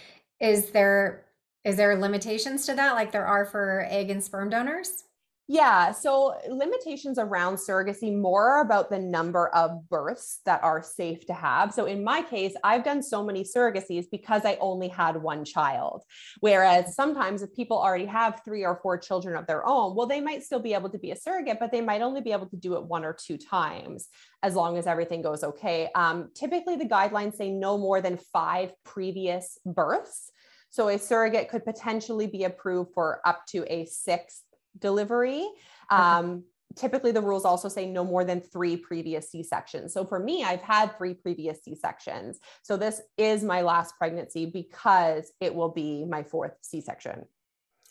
is 0.45 0.71
there 0.71 1.25
is 1.63 1.77
there 1.77 1.97
limitations 1.97 2.67
to 2.67 2.75
that 2.75 2.93
like 2.93 3.11
there 3.11 3.25
are 3.25 3.45
for 3.45 3.87
egg 3.89 4.11
and 4.11 4.23
sperm 4.23 4.49
donors? 4.49 5.03
Yeah, 5.47 5.91
so 5.91 6.35
limitations 6.49 7.19
around 7.19 7.57
surrogacy 7.57 8.15
more 8.19 8.61
about 8.61 8.89
the 8.89 8.97
number 8.97 9.49
of 9.49 9.87
births 9.89 10.39
that 10.45 10.63
are 10.63 10.81
safe 10.81 11.27
to 11.27 11.35
have. 11.35 11.71
So 11.71 11.85
in 11.85 12.03
my 12.03 12.23
case, 12.23 12.55
I've 12.63 12.83
done 12.83 13.03
so 13.03 13.23
many 13.23 13.43
surrogacies 13.43 14.05
because 14.09 14.43
I 14.43 14.57
only 14.59 14.87
had 14.87 15.21
one 15.21 15.45
child. 15.45 16.01
Whereas 16.39 16.95
sometimes 16.95 17.43
if 17.43 17.53
people 17.53 17.77
already 17.77 18.07
have 18.07 18.41
three 18.43 18.65
or 18.65 18.75
four 18.75 18.97
children 18.97 19.37
of 19.37 19.45
their 19.45 19.63
own, 19.67 19.95
well, 19.95 20.07
they 20.07 20.19
might 20.19 20.41
still 20.41 20.59
be 20.59 20.73
able 20.73 20.89
to 20.89 20.97
be 20.97 21.11
a 21.11 21.15
surrogate, 21.15 21.59
but 21.59 21.71
they 21.71 21.81
might 21.81 22.01
only 22.01 22.21
be 22.21 22.31
able 22.31 22.47
to 22.47 22.57
do 22.57 22.73
it 22.75 22.83
one 22.83 23.05
or 23.05 23.13
two 23.13 23.37
times 23.37 24.07
as 24.41 24.55
long 24.55 24.79
as 24.79 24.87
everything 24.87 25.21
goes 25.21 25.43
okay. 25.43 25.89
Um, 25.93 26.31
typically, 26.33 26.75
the 26.75 26.85
guidelines 26.85 27.35
say 27.35 27.51
no 27.51 27.77
more 27.77 28.01
than 28.01 28.17
five 28.17 28.73
previous 28.83 29.59
births. 29.63 30.31
So 30.75 30.89
a 30.89 30.99
surrogate 30.99 31.47
could 31.47 31.63
potentially 31.63 32.27
be 32.27 32.43
approved 32.43 32.91
for 32.93 33.21
up 33.23 33.45
to 33.47 33.63
a 33.73 33.85
sixth 33.85 34.41
delivery. 34.77 35.47
Okay. 35.89 36.01
Um, 36.01 36.43
typically 36.75 37.13
the 37.13 37.21
rules 37.21 37.45
also 37.45 37.69
say 37.69 37.85
no 37.85 38.03
more 38.03 38.25
than 38.25 38.41
three 38.41 38.75
previous 38.75 39.29
c-sections 39.29 39.93
so 39.93 40.03
for 40.03 40.19
me 40.19 40.43
i've 40.43 40.63
had 40.63 40.97
three 40.97 41.13
previous 41.13 41.63
c-sections 41.63 42.39
so 42.63 42.75
this 42.75 42.99
is 43.17 43.43
my 43.43 43.61
last 43.61 43.95
pregnancy 43.97 44.45
because 44.45 45.31
it 45.39 45.53
will 45.53 45.69
be 45.69 46.03
my 46.03 46.21
fourth 46.21 46.57
c-section 46.61 47.23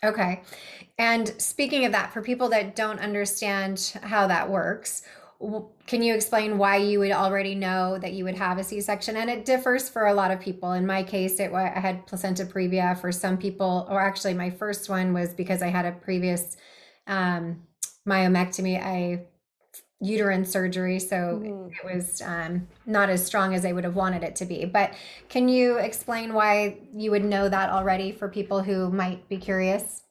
okay 0.05 0.43
and 0.99 1.41
speaking 1.41 1.87
of 1.87 1.93
that 1.93 2.13
for 2.13 2.21
people 2.21 2.51
that 2.51 2.77
don't 2.77 2.99
understand 2.99 3.97
how 4.03 4.27
that 4.27 4.51
works 4.51 5.03
can 5.87 6.03
you 6.03 6.15
explain 6.15 6.59
why 6.59 6.77
you 6.77 6.99
would 7.01 7.13
already 7.13 7.55
know 7.55 7.99
that 7.99 8.13
you 8.13 8.25
would 8.25 8.37
have 8.37 8.57
a 8.57 8.65
c-section 8.65 9.17
and 9.17 9.29
it 9.29 9.45
differs 9.45 9.89
for 9.89 10.07
a 10.07 10.15
lot 10.15 10.31
of 10.31 10.41
people 10.41 10.73
in 10.73 10.87
my 10.87 11.03
case 11.03 11.39
it 11.39 11.53
i 11.53 11.69
had 11.69 12.07
placenta 12.07 12.45
previa 12.45 12.99
for 12.99 13.13
some 13.13 13.37
people 13.37 13.87
or 13.91 14.01
actually 14.01 14.33
my 14.33 14.49
first 14.49 14.89
one 14.89 15.13
was 15.13 15.35
because 15.35 15.61
i 15.61 15.67
had 15.67 15.85
a 15.85 15.93
previous 15.93 16.57
um, 17.07 17.63
myomectomy, 18.07 18.83
I 18.83 19.27
uterine 20.01 20.45
surgery, 20.45 20.99
so 20.99 21.41
mm. 21.43 21.71
it 21.71 21.85
was 21.85 22.21
um, 22.23 22.67
not 22.87 23.09
as 23.09 23.25
strong 23.25 23.55
as 23.55 23.63
they 23.63 23.73
would 23.73 23.85
have 23.85 23.95
wanted 23.95 24.23
it 24.23 24.37
to 24.37 24.45
be. 24.45 24.65
But 24.65 24.95
can 25.29 25.49
you 25.49 25.79
explain 25.79 26.35
why 26.35 26.79
you 26.93 27.11
would 27.11 27.25
know 27.25 27.49
that 27.49 27.71
already 27.71 28.13
for 28.13 28.29
people 28.29 28.63
who 28.63 28.91
might 28.91 29.27
be 29.29 29.37
curious? 29.37 30.03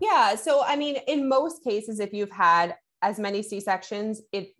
Yeah. 0.00 0.34
So, 0.34 0.62
I 0.64 0.76
mean, 0.76 0.98
in 1.06 1.28
most 1.28 1.64
cases, 1.64 1.98
if 1.98 2.12
you've 2.12 2.30
had 2.30 2.76
as 3.02 3.18
many 3.18 3.42
C 3.42 3.60
sections, 3.60 4.22
it 4.32 4.54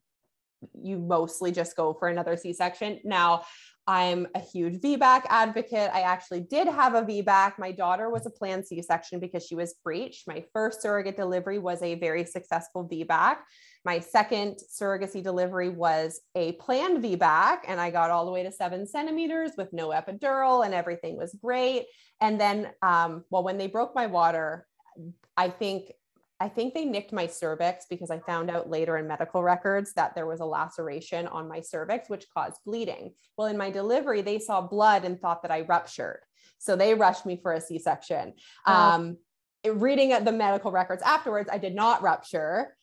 you 0.74 0.98
mostly 0.98 1.52
just 1.52 1.76
go 1.76 1.94
for 1.94 2.08
another 2.08 2.36
C 2.36 2.52
section. 2.52 3.00
Now, 3.04 3.42
I'm 3.88 4.26
a 4.34 4.38
huge 4.38 4.82
VBAC 4.82 5.22
advocate. 5.30 5.90
I 5.94 6.02
actually 6.02 6.40
did 6.40 6.68
have 6.68 6.94
a 6.94 7.02
VBAC. 7.02 7.58
My 7.58 7.72
daughter 7.72 8.10
was 8.10 8.26
a 8.26 8.30
planned 8.30 8.66
C 8.66 8.82
section 8.82 9.18
because 9.18 9.46
she 9.46 9.54
was 9.54 9.76
breached. 9.82 10.28
My 10.28 10.44
first 10.52 10.82
surrogate 10.82 11.16
delivery 11.16 11.58
was 11.58 11.80
a 11.80 11.94
very 11.94 12.26
successful 12.26 12.86
VBAC. 12.86 13.38
My 13.86 13.98
second 13.98 14.58
surrogacy 14.70 15.22
delivery 15.22 15.70
was 15.70 16.20
a 16.34 16.52
planned 16.52 17.02
VBAC, 17.02 17.60
and 17.66 17.80
I 17.80 17.90
got 17.90 18.10
all 18.10 18.26
the 18.26 18.32
way 18.32 18.42
to 18.42 18.52
seven 18.52 18.86
centimeters 18.86 19.52
with 19.56 19.72
no 19.72 19.88
epidural, 19.88 20.66
and 20.66 20.74
everything 20.74 21.16
was 21.16 21.34
great. 21.42 21.86
And 22.20 22.38
then, 22.38 22.68
um, 22.82 23.24
well, 23.30 23.42
when 23.42 23.56
they 23.56 23.68
broke 23.68 23.94
my 23.94 24.06
water, 24.06 24.66
I 25.34 25.48
think 25.48 25.92
I 26.40 26.48
think 26.48 26.72
they 26.72 26.84
nicked 26.84 27.12
my 27.12 27.26
cervix 27.26 27.86
because 27.90 28.10
I 28.10 28.20
found 28.20 28.50
out 28.50 28.70
later 28.70 28.96
in 28.96 29.08
medical 29.08 29.42
records 29.42 29.92
that 29.94 30.14
there 30.14 30.26
was 30.26 30.40
a 30.40 30.44
laceration 30.44 31.26
on 31.26 31.48
my 31.48 31.60
cervix, 31.60 32.08
which 32.08 32.26
caused 32.32 32.60
bleeding. 32.64 33.14
Well, 33.36 33.48
in 33.48 33.56
my 33.56 33.70
delivery, 33.70 34.22
they 34.22 34.38
saw 34.38 34.60
blood 34.60 35.04
and 35.04 35.20
thought 35.20 35.42
that 35.42 35.50
I 35.50 35.62
ruptured. 35.62 36.20
So 36.58 36.76
they 36.76 36.94
rushed 36.94 37.26
me 37.26 37.38
for 37.42 37.54
a 37.54 37.60
C 37.60 37.78
section. 37.78 38.34
Oh. 38.66 38.72
Um, 38.72 39.18
reading 39.64 40.10
the 40.24 40.32
medical 40.32 40.70
records 40.70 41.02
afterwards, 41.02 41.48
I 41.52 41.58
did 41.58 41.74
not 41.74 42.02
rupture, 42.02 42.76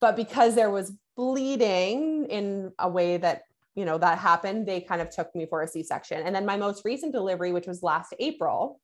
but 0.00 0.16
because 0.16 0.54
there 0.54 0.70
was 0.70 0.92
bleeding 1.16 2.26
in 2.26 2.72
a 2.78 2.88
way 2.88 3.16
that 3.16 3.42
you 3.74 3.84
know 3.84 3.98
that 3.98 4.18
happened 4.18 4.66
they 4.66 4.80
kind 4.80 5.00
of 5.00 5.10
took 5.10 5.34
me 5.34 5.46
for 5.46 5.62
a 5.62 5.68
c-section 5.68 6.22
and 6.22 6.34
then 6.34 6.44
my 6.44 6.56
most 6.56 6.84
recent 6.84 7.12
delivery 7.12 7.52
which 7.52 7.66
was 7.66 7.82
last 7.82 8.14
april 8.18 8.80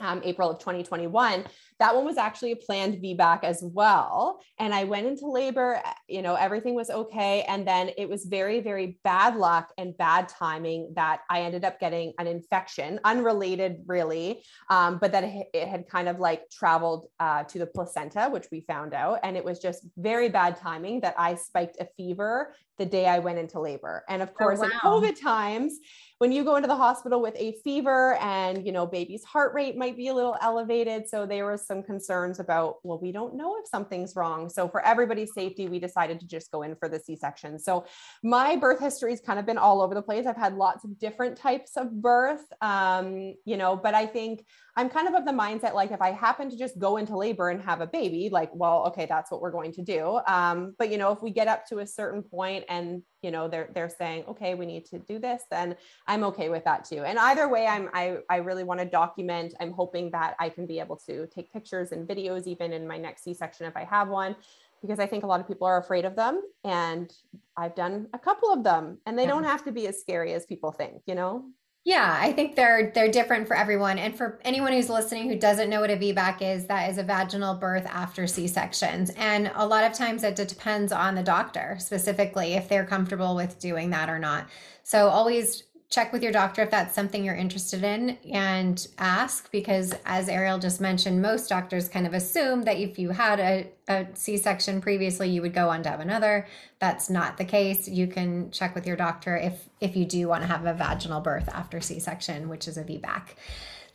um, 0.00 0.20
April 0.24 0.50
of 0.50 0.58
2021, 0.58 1.44
that 1.78 1.94
one 1.94 2.04
was 2.04 2.16
actually 2.16 2.52
a 2.52 2.56
planned 2.56 3.02
VBAC 3.02 3.44
as 3.44 3.62
well. 3.62 4.40
And 4.58 4.72
I 4.74 4.84
went 4.84 5.06
into 5.06 5.26
labor, 5.26 5.82
you 6.08 6.22
know, 6.22 6.34
everything 6.34 6.74
was 6.74 6.90
okay. 6.90 7.42
And 7.42 7.66
then 7.66 7.90
it 7.98 8.08
was 8.08 8.24
very, 8.24 8.60
very 8.60 8.98
bad 9.04 9.36
luck 9.36 9.72
and 9.76 9.96
bad 9.96 10.28
timing 10.28 10.92
that 10.96 11.20
I 11.28 11.42
ended 11.42 11.64
up 11.64 11.78
getting 11.78 12.14
an 12.18 12.26
infection, 12.26 12.98
unrelated 13.04 13.82
really, 13.86 14.42
um, 14.70 14.98
but 14.98 15.12
that 15.12 15.24
it, 15.24 15.46
it, 15.52 15.68
had 15.68 15.88
kind 15.88 16.08
of 16.08 16.18
like 16.18 16.48
traveled 16.50 17.08
uh, 17.20 17.42
to 17.44 17.58
the 17.58 17.66
placenta, 17.66 18.28
which 18.30 18.46
we 18.50 18.60
found 18.62 18.94
out. 18.94 19.20
And 19.22 19.36
it 19.36 19.44
was 19.44 19.58
just 19.58 19.84
very 19.96 20.28
bad 20.28 20.56
timing 20.56 21.00
that 21.00 21.14
I 21.18 21.34
spiked 21.34 21.76
a 21.80 21.88
fever 21.96 22.54
the 22.78 22.86
day 22.86 23.06
I 23.06 23.18
went 23.18 23.38
into 23.38 23.60
labor. 23.60 24.04
And 24.08 24.22
of 24.22 24.30
oh, 24.30 24.32
course, 24.34 24.60
oh, 24.62 24.62
wow. 24.62 24.98
in 24.98 25.12
COVID 25.12 25.20
times, 25.20 25.78
when 26.18 26.32
you 26.32 26.44
go 26.44 26.56
into 26.56 26.66
the 26.66 26.76
hospital 26.76 27.20
with 27.20 27.34
a 27.36 27.52
fever 27.62 28.14
and 28.14 28.64
you 28.64 28.72
know 28.72 28.86
baby's 28.86 29.24
heart 29.24 29.52
rate 29.54 29.76
might 29.76 29.96
be 29.96 30.08
a 30.08 30.14
little 30.14 30.36
elevated 30.40 31.08
so 31.08 31.26
there 31.26 31.50
was 31.50 31.66
some 31.66 31.82
concerns 31.82 32.40
about 32.40 32.76
well 32.82 32.98
we 33.00 33.12
don't 33.12 33.34
know 33.34 33.56
if 33.58 33.68
something's 33.68 34.16
wrong. 34.16 34.48
So 34.48 34.68
for 34.68 34.84
everybody's 34.84 35.34
safety 35.34 35.68
we 35.68 35.78
decided 35.78 36.20
to 36.20 36.26
just 36.26 36.50
go 36.50 36.62
in 36.62 36.74
for 36.76 36.88
the 36.88 36.98
c-section. 36.98 37.58
So 37.58 37.86
my 38.22 38.56
birth 38.56 38.80
history 38.80 39.10
has 39.10 39.20
kind 39.20 39.38
of 39.38 39.46
been 39.46 39.58
all 39.58 39.82
over 39.82 39.94
the 39.94 40.02
place. 40.02 40.26
I've 40.26 40.36
had 40.36 40.54
lots 40.54 40.84
of 40.84 40.98
different 40.98 41.36
types 41.36 41.76
of 41.76 41.90
birth 42.00 42.44
um, 42.60 43.34
you 43.44 43.56
know 43.56 43.76
but 43.76 43.94
i 43.94 44.06
think 44.06 44.44
I'm 44.78 44.90
kind 44.90 45.08
of 45.08 45.14
of 45.14 45.24
the 45.24 45.32
mindset 45.32 45.72
like 45.72 45.90
if 45.90 46.02
I 46.02 46.12
happen 46.12 46.50
to 46.50 46.56
just 46.56 46.78
go 46.78 46.98
into 46.98 47.16
labor 47.16 47.48
and 47.48 47.62
have 47.62 47.80
a 47.80 47.86
baby, 47.86 48.28
like, 48.30 48.50
well, 48.52 48.84
okay, 48.88 49.06
that's 49.06 49.30
what 49.30 49.40
we're 49.40 49.50
going 49.50 49.72
to 49.72 49.82
do. 49.82 50.20
Um, 50.26 50.74
but 50.78 50.90
you 50.90 50.98
know, 50.98 51.12
if 51.12 51.22
we 51.22 51.30
get 51.30 51.48
up 51.48 51.66
to 51.68 51.78
a 51.78 51.86
certain 51.86 52.22
point 52.22 52.64
and 52.68 53.02
you 53.26 53.32
know 53.32 53.48
they're 53.48 53.68
they're 53.74 53.94
saying, 54.02 54.24
okay, 54.28 54.54
we 54.54 54.66
need 54.72 54.84
to 54.92 54.98
do 55.00 55.18
this, 55.18 55.42
then 55.50 55.68
I'm 56.06 56.22
okay 56.30 56.48
with 56.48 56.64
that 56.64 56.84
too. 56.90 57.02
And 57.08 57.18
either 57.18 57.46
way, 57.48 57.66
I'm 57.66 57.90
I 57.92 58.04
I 58.30 58.36
really 58.48 58.64
want 58.68 58.78
to 58.80 58.86
document. 58.86 59.54
I'm 59.60 59.72
hoping 59.72 60.06
that 60.12 60.36
I 60.38 60.48
can 60.48 60.64
be 60.72 60.78
able 60.84 60.98
to 61.08 61.26
take 61.34 61.52
pictures 61.52 61.90
and 61.92 62.08
videos 62.12 62.46
even 62.46 62.72
in 62.72 62.86
my 62.86 62.98
next 63.06 63.24
C-section 63.24 63.66
if 63.66 63.76
I 63.76 63.84
have 63.96 64.08
one 64.08 64.36
because 64.82 65.00
I 65.00 65.06
think 65.06 65.24
a 65.24 65.26
lot 65.26 65.40
of 65.40 65.48
people 65.48 65.66
are 65.66 65.78
afraid 65.78 66.04
of 66.04 66.14
them. 66.16 66.42
And 66.64 67.12
I've 67.56 67.74
done 67.74 68.08
a 68.12 68.18
couple 68.18 68.52
of 68.52 68.62
them, 68.62 68.98
and 69.06 69.18
they 69.18 69.24
yeah. 69.24 69.30
don't 69.30 69.44
have 69.44 69.64
to 69.64 69.72
be 69.72 69.86
as 69.88 70.00
scary 70.00 70.32
as 70.34 70.46
people 70.46 70.70
think, 70.70 71.02
you 71.06 71.14
know? 71.14 71.46
Yeah, 71.86 72.18
I 72.20 72.32
think 72.32 72.56
they're 72.56 72.90
they're 72.90 73.12
different 73.12 73.46
for 73.46 73.56
everyone. 73.56 74.00
And 74.00 74.18
for 74.18 74.40
anyone 74.44 74.72
who's 74.72 74.90
listening 74.90 75.28
who 75.28 75.38
doesn't 75.38 75.70
know 75.70 75.80
what 75.80 75.90
a 75.90 75.96
VBAC 75.96 76.42
is, 76.42 76.66
that 76.66 76.90
is 76.90 76.98
a 76.98 77.04
vaginal 77.04 77.54
birth 77.54 77.86
after 77.86 78.26
C-sections. 78.26 79.10
And 79.10 79.52
a 79.54 79.64
lot 79.64 79.84
of 79.84 79.92
times 79.92 80.24
it 80.24 80.34
depends 80.34 80.90
on 80.90 81.14
the 81.14 81.22
doctor 81.22 81.76
specifically 81.78 82.54
if 82.54 82.68
they're 82.68 82.84
comfortable 82.84 83.36
with 83.36 83.60
doing 83.60 83.90
that 83.90 84.10
or 84.10 84.18
not. 84.18 84.48
So 84.82 85.06
always 85.06 85.62
check 85.88 86.12
with 86.12 86.22
your 86.22 86.32
doctor 86.32 86.62
if 86.62 86.70
that's 86.70 86.94
something 86.94 87.24
you're 87.24 87.34
interested 87.34 87.84
in 87.84 88.18
and 88.32 88.88
ask 88.98 89.50
because 89.52 89.94
as 90.04 90.28
ariel 90.28 90.58
just 90.58 90.80
mentioned 90.80 91.22
most 91.22 91.48
doctors 91.48 91.88
kind 91.88 92.06
of 92.06 92.12
assume 92.12 92.62
that 92.62 92.76
if 92.76 92.98
you 92.98 93.10
had 93.10 93.38
a, 93.38 93.68
a 93.88 94.06
c-section 94.14 94.80
previously 94.80 95.28
you 95.28 95.40
would 95.40 95.54
go 95.54 95.68
on 95.68 95.82
to 95.82 95.88
have 95.88 96.00
another. 96.00 96.46
That's 96.78 97.08
not 97.08 97.38
the 97.38 97.44
case. 97.44 97.88
You 97.88 98.06
can 98.06 98.50
check 98.50 98.74
with 98.74 98.86
your 98.86 98.96
doctor 98.96 99.36
if 99.36 99.68
if 99.80 99.96
you 99.96 100.04
do 100.04 100.28
want 100.28 100.42
to 100.42 100.48
have 100.48 100.66
a 100.66 100.74
vaginal 100.74 101.20
birth 101.20 101.48
after 101.48 101.80
c-section 101.80 102.48
which 102.48 102.66
is 102.68 102.76
a 102.76 102.84
vbac 102.84 103.22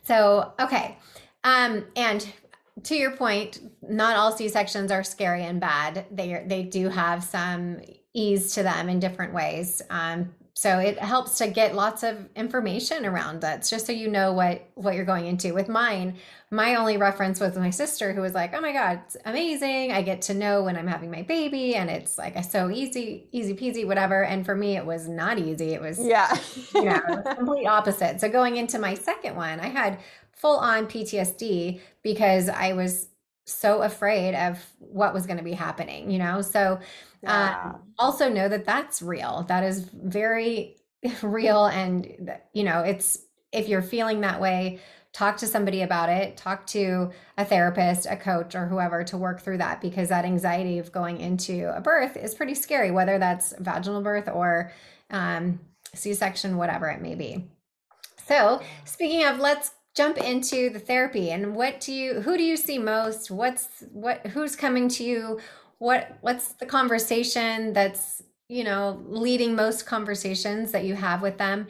so 0.02 0.52
okay 0.58 0.96
um 1.44 1.84
and 1.96 2.32
to 2.84 2.94
your 2.94 3.10
point 3.12 3.60
not 3.82 4.16
all 4.16 4.32
c-sections 4.32 4.90
are 4.90 5.04
scary 5.04 5.44
and 5.44 5.60
bad. 5.60 6.06
They 6.10 6.42
they 6.46 6.62
do 6.62 6.88
have 6.88 7.22
some 7.22 7.80
ease 8.14 8.54
to 8.54 8.62
them 8.62 8.88
in 8.88 9.00
different 9.00 9.32
ways. 9.32 9.82
Um, 9.90 10.34
so 10.54 10.78
it 10.78 10.98
helps 10.98 11.38
to 11.38 11.48
get 11.48 11.74
lots 11.74 12.02
of 12.02 12.28
information 12.36 13.06
around 13.06 13.40
that 13.40 13.66
just 13.66 13.86
so 13.86 13.92
you 13.92 14.08
know 14.08 14.34
what 14.34 14.68
what 14.74 14.94
you're 14.94 15.04
going 15.04 15.26
into. 15.26 15.54
With 15.54 15.68
mine 15.68 16.16
my 16.50 16.74
only 16.74 16.98
reference 16.98 17.40
was 17.40 17.56
my 17.56 17.70
sister 17.70 18.12
who 18.12 18.20
was 18.20 18.34
like 18.34 18.52
oh 18.54 18.60
my 18.60 18.72
god 18.72 19.00
it's 19.06 19.16
amazing. 19.24 19.92
I 19.92 20.02
get 20.02 20.22
to 20.22 20.34
know 20.34 20.62
when 20.62 20.76
i'm 20.76 20.86
having 20.86 21.10
my 21.10 21.22
baby 21.22 21.74
and 21.74 21.88
it's 21.88 22.18
like 22.18 22.42
so 22.44 22.70
easy 22.70 23.28
easy 23.32 23.54
peasy 23.54 23.86
whatever. 23.86 24.24
And 24.24 24.44
for 24.44 24.54
me 24.54 24.76
it 24.76 24.84
was 24.84 25.08
not 25.08 25.38
easy. 25.38 25.72
It 25.72 25.80
was 25.80 25.98
yeah. 25.98 26.36
you 26.74 26.84
know 26.84 27.00
complete 27.36 27.66
opposite. 27.66 28.20
So 28.20 28.28
going 28.28 28.56
into 28.58 28.78
my 28.78 28.94
second 28.94 29.36
one 29.36 29.58
i 29.58 29.68
had 29.68 30.00
full 30.32 30.58
on 30.58 30.86
ptsd 30.86 31.80
because 32.02 32.48
i 32.48 32.72
was 32.72 33.08
so 33.44 33.82
afraid 33.82 34.34
of 34.34 34.58
what 34.78 35.14
was 35.14 35.26
going 35.26 35.36
to 35.36 35.44
be 35.44 35.52
happening 35.52 36.10
you 36.10 36.18
know? 36.18 36.42
So 36.42 36.78
yeah. 37.22 37.72
uh, 37.74 37.78
also 37.98 38.28
know 38.28 38.48
that 38.48 38.64
that's 38.64 39.02
real. 39.02 39.44
That 39.48 39.64
is 39.64 39.80
very 39.80 40.76
real 41.22 41.66
and 41.66 42.32
you 42.52 42.64
know 42.64 42.80
it's 42.80 43.18
if 43.52 43.68
you're 43.68 43.82
feeling 43.82 44.20
that 44.22 44.40
way 44.40 44.80
talk 45.12 45.36
to 45.38 45.46
somebody 45.46 45.82
about 45.82 46.08
it. 46.08 46.36
Talk 46.36 46.66
to 46.68 47.10
a 47.36 47.44
therapist 47.44 48.06
a 48.08 48.16
coach 48.16 48.54
or 48.54 48.66
whoever 48.66 49.04
to 49.04 49.16
work 49.16 49.40
through 49.40 49.58
that 49.58 49.80
because 49.80 50.08
that 50.08 50.24
anxiety 50.24 50.78
of 50.78 50.90
going 50.90 51.20
into 51.20 51.74
a 51.76 51.80
birth 51.80 52.16
is 52.16 52.34
pretty 52.34 52.54
scary 52.54 52.90
whether 52.90 53.18
that's 53.18 53.54
vaginal 53.58 54.00
birth 54.00 54.28
or 54.28 54.72
um, 55.10 55.60
c-section 55.94 56.56
whatever 56.56 56.88
it 56.88 57.02
may 57.02 57.14
be. 57.14 57.44
So 58.26 58.62
speaking 58.84 59.24
of 59.24 59.38
let's 59.38 59.72
jump 59.94 60.16
into 60.16 60.70
the 60.70 60.78
therapy 60.78 61.30
and 61.30 61.54
what 61.54 61.80
do 61.80 61.92
you 61.92 62.22
who 62.22 62.38
do 62.38 62.42
you 62.42 62.56
see 62.56 62.78
most? 62.78 63.30
What's 63.30 63.84
what 63.92 64.26
who's 64.28 64.56
coming 64.56 64.88
to 64.88 65.04
you 65.04 65.40
what 65.82 66.16
what's 66.20 66.52
the 66.54 66.66
conversation 66.66 67.72
that's 67.72 68.22
you 68.48 68.62
know 68.62 69.02
leading 69.06 69.56
most 69.56 69.84
conversations 69.84 70.70
that 70.70 70.84
you 70.84 70.94
have 70.94 71.20
with 71.20 71.38
them 71.38 71.66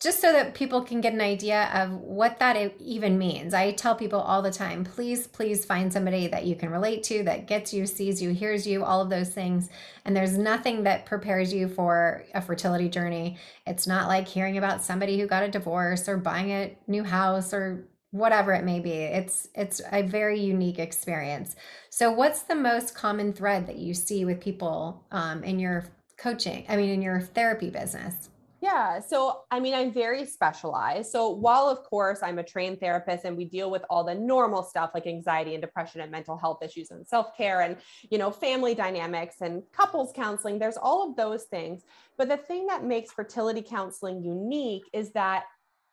just 0.00 0.20
so 0.20 0.32
that 0.32 0.52
people 0.54 0.82
can 0.82 1.00
get 1.00 1.12
an 1.12 1.20
idea 1.20 1.70
of 1.72 1.92
what 1.92 2.40
that 2.40 2.56
even 2.80 3.16
means. 3.18 3.54
I 3.54 3.70
tell 3.70 3.94
people 3.94 4.20
all 4.20 4.42
the 4.42 4.50
time, 4.50 4.82
please, 4.82 5.28
please 5.28 5.64
find 5.64 5.92
somebody 5.92 6.26
that 6.26 6.44
you 6.44 6.56
can 6.56 6.70
relate 6.70 7.04
to, 7.04 7.22
that 7.22 7.46
gets 7.46 7.72
you, 7.72 7.86
sees 7.86 8.20
you, 8.20 8.30
hears 8.30 8.66
you, 8.66 8.82
all 8.82 9.00
of 9.00 9.10
those 9.10 9.28
things. 9.28 9.70
And 10.04 10.16
there's 10.16 10.36
nothing 10.36 10.82
that 10.82 11.06
prepares 11.06 11.54
you 11.54 11.68
for 11.68 12.24
a 12.34 12.42
fertility 12.42 12.88
journey. 12.88 13.38
It's 13.64 13.86
not 13.86 14.08
like 14.08 14.26
hearing 14.26 14.58
about 14.58 14.82
somebody 14.82 15.20
who 15.20 15.28
got 15.28 15.44
a 15.44 15.48
divorce 15.48 16.08
or 16.08 16.16
buying 16.16 16.50
a 16.50 16.76
new 16.88 17.04
house 17.04 17.54
or 17.54 17.86
whatever 18.12 18.52
it 18.52 18.62
may 18.62 18.78
be. 18.78 18.92
It's 18.92 19.48
it's 19.54 19.80
a 19.90 20.02
very 20.02 20.38
unique 20.38 20.78
experience. 20.78 21.56
So, 21.90 22.12
what's 22.12 22.42
the 22.42 22.54
most 22.54 22.94
common 22.94 23.32
thread 23.32 23.66
that 23.66 23.78
you 23.78 23.94
see 23.94 24.24
with 24.24 24.40
people 24.40 25.04
um, 25.10 25.42
in 25.42 25.58
your 25.58 25.84
coaching? 26.16 26.64
I 26.68 26.76
mean, 26.76 26.90
in 26.90 27.02
your 27.02 27.20
therapy 27.20 27.70
business? 27.70 28.28
Yeah. 28.60 29.00
So, 29.00 29.40
I 29.50 29.58
mean, 29.58 29.74
I'm 29.74 29.92
very 29.92 30.24
specialized. 30.24 31.10
So, 31.10 31.30
while 31.30 31.68
of 31.68 31.82
course 31.82 32.20
I'm 32.22 32.38
a 32.38 32.44
trained 32.44 32.78
therapist 32.78 33.24
and 33.24 33.36
we 33.36 33.44
deal 33.44 33.72
with 33.72 33.82
all 33.90 34.04
the 34.04 34.14
normal 34.14 34.62
stuff 34.62 34.92
like 34.94 35.08
anxiety 35.08 35.54
and 35.54 35.60
depression 35.60 36.00
and 36.00 36.12
mental 36.12 36.36
health 36.36 36.62
issues 36.62 36.92
and 36.92 37.04
self 37.04 37.36
care 37.36 37.62
and, 37.62 37.76
you 38.08 38.18
know, 38.18 38.30
family 38.30 38.74
dynamics 38.74 39.36
and 39.40 39.64
couples 39.72 40.12
counseling, 40.14 40.60
there's 40.60 40.76
all 40.76 41.10
of 41.10 41.16
those 41.16 41.44
things. 41.44 41.82
But 42.16 42.28
the 42.28 42.36
thing 42.36 42.66
that 42.66 42.84
makes 42.84 43.10
fertility 43.10 43.62
counseling 43.62 44.22
unique 44.22 44.84
is 44.92 45.10
that 45.12 45.44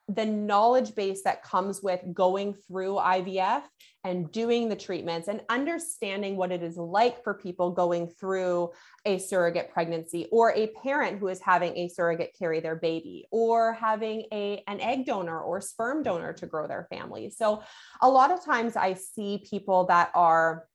the 0.09 0.25
knowledge 0.25 0.95
base 0.95 1.21
that 1.23 1.43
comes 1.43 1.83
with 1.83 2.01
going 2.13 2.55
through 2.67 2.95
IVF 2.95 3.61
and 4.03 4.31
doing 4.31 4.67
the 4.67 4.75
treatments 4.75 5.27
and 5.27 5.41
understanding 5.49 6.35
what 6.35 6.51
it 6.51 6.63
is 6.63 6.77
like 6.77 7.23
for 7.23 7.35
people 7.35 7.71
going 7.71 8.07
through 8.07 8.71
a 9.05 9.19
surrogate 9.19 9.69
pregnancy 9.71 10.27
or 10.31 10.51
a 10.53 10.67
parent 10.81 11.19
who 11.19 11.27
is 11.27 11.39
having 11.41 11.77
a 11.77 11.89
surrogate 11.89 12.35
carry 12.37 12.59
their 12.59 12.75
baby 12.75 13.27
or 13.29 13.73
having 13.73 14.25
a 14.31 14.63
an 14.67 14.79
egg 14.79 15.05
donor 15.05 15.39
or 15.39 15.61
sperm 15.61 16.01
donor 16.01 16.33
to 16.33 16.47
grow 16.47 16.67
their 16.67 16.87
family. 16.89 17.29
So 17.29 17.61
a 18.01 18.09
lot 18.09 18.31
of 18.31 18.43
times 18.43 18.75
I 18.75 18.95
see 18.95 19.45
people 19.47 19.85
that 19.85 20.09
are 20.15 20.65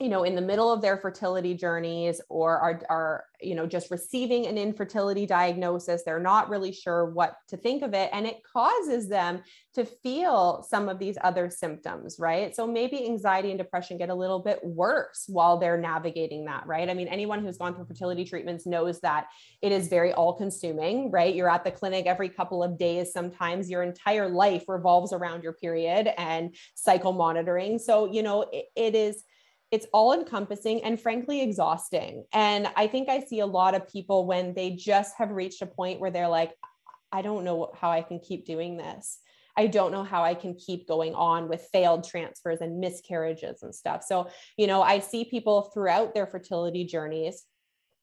you 0.00 0.08
know 0.08 0.22
in 0.22 0.34
the 0.34 0.40
middle 0.40 0.72
of 0.72 0.80
their 0.80 0.96
fertility 0.96 1.54
journeys 1.54 2.20
or 2.28 2.56
are, 2.58 2.80
are 2.88 3.24
you 3.40 3.54
know 3.54 3.66
just 3.66 3.90
receiving 3.90 4.46
an 4.46 4.56
infertility 4.56 5.26
diagnosis 5.26 6.02
they're 6.04 6.20
not 6.20 6.48
really 6.48 6.72
sure 6.72 7.06
what 7.06 7.36
to 7.48 7.56
think 7.56 7.82
of 7.82 7.94
it 7.94 8.08
and 8.12 8.26
it 8.26 8.40
causes 8.44 9.08
them 9.08 9.42
to 9.74 9.84
feel 9.84 10.64
some 10.68 10.88
of 10.88 10.98
these 10.98 11.16
other 11.22 11.50
symptoms 11.50 12.16
right? 12.18 12.54
So 12.54 12.66
maybe 12.66 13.06
anxiety 13.06 13.50
and 13.50 13.58
depression 13.58 13.98
get 13.98 14.08
a 14.08 14.14
little 14.14 14.40
bit 14.40 14.60
worse 14.64 15.24
while 15.28 15.58
they're 15.58 15.78
navigating 15.78 16.44
that 16.46 16.66
right? 16.66 16.88
I 16.88 16.94
mean 16.94 17.08
anyone 17.08 17.44
who's 17.44 17.58
gone 17.58 17.74
through 17.74 17.86
fertility 17.86 18.24
treatments 18.24 18.66
knows 18.66 19.00
that 19.00 19.26
it 19.62 19.72
is 19.72 19.88
very 19.88 20.12
all 20.12 20.32
consuming 20.34 21.10
right? 21.10 21.34
You're 21.34 21.50
at 21.50 21.64
the 21.64 21.70
clinic 21.70 22.06
every 22.06 22.28
couple 22.28 22.62
of 22.62 22.78
days 22.78 23.12
sometimes. 23.12 23.70
Your 23.70 23.82
entire 23.82 24.28
life 24.28 24.64
revolves 24.68 25.12
around 25.12 25.42
your 25.42 25.52
period 25.52 26.12
and 26.16 26.54
cycle 26.74 27.12
monitoring. 27.12 27.78
So 27.78 28.12
you 28.12 28.22
know 28.22 28.42
it, 28.52 28.66
it 28.76 28.94
is 28.94 29.24
it's 29.70 29.86
all 29.92 30.12
encompassing 30.12 30.82
and 30.84 31.00
frankly 31.00 31.42
exhausting. 31.42 32.24
And 32.32 32.68
I 32.76 32.86
think 32.86 33.08
I 33.08 33.20
see 33.20 33.40
a 33.40 33.46
lot 33.46 33.74
of 33.74 33.88
people 33.88 34.26
when 34.26 34.54
they 34.54 34.70
just 34.70 35.14
have 35.18 35.30
reached 35.30 35.62
a 35.62 35.66
point 35.66 36.00
where 36.00 36.10
they're 36.10 36.28
like, 36.28 36.52
I 37.12 37.22
don't 37.22 37.44
know 37.44 37.70
how 37.78 37.90
I 37.90 38.02
can 38.02 38.20
keep 38.20 38.46
doing 38.46 38.76
this. 38.76 39.18
I 39.56 39.66
don't 39.66 39.90
know 39.90 40.04
how 40.04 40.22
I 40.22 40.34
can 40.34 40.54
keep 40.54 40.86
going 40.86 41.14
on 41.14 41.48
with 41.48 41.68
failed 41.72 42.04
transfers 42.04 42.60
and 42.60 42.78
miscarriages 42.78 43.62
and 43.62 43.74
stuff. 43.74 44.04
So, 44.04 44.28
you 44.56 44.68
know, 44.68 44.82
I 44.82 45.00
see 45.00 45.24
people 45.24 45.70
throughout 45.74 46.14
their 46.14 46.26
fertility 46.26 46.84
journeys 46.84 47.44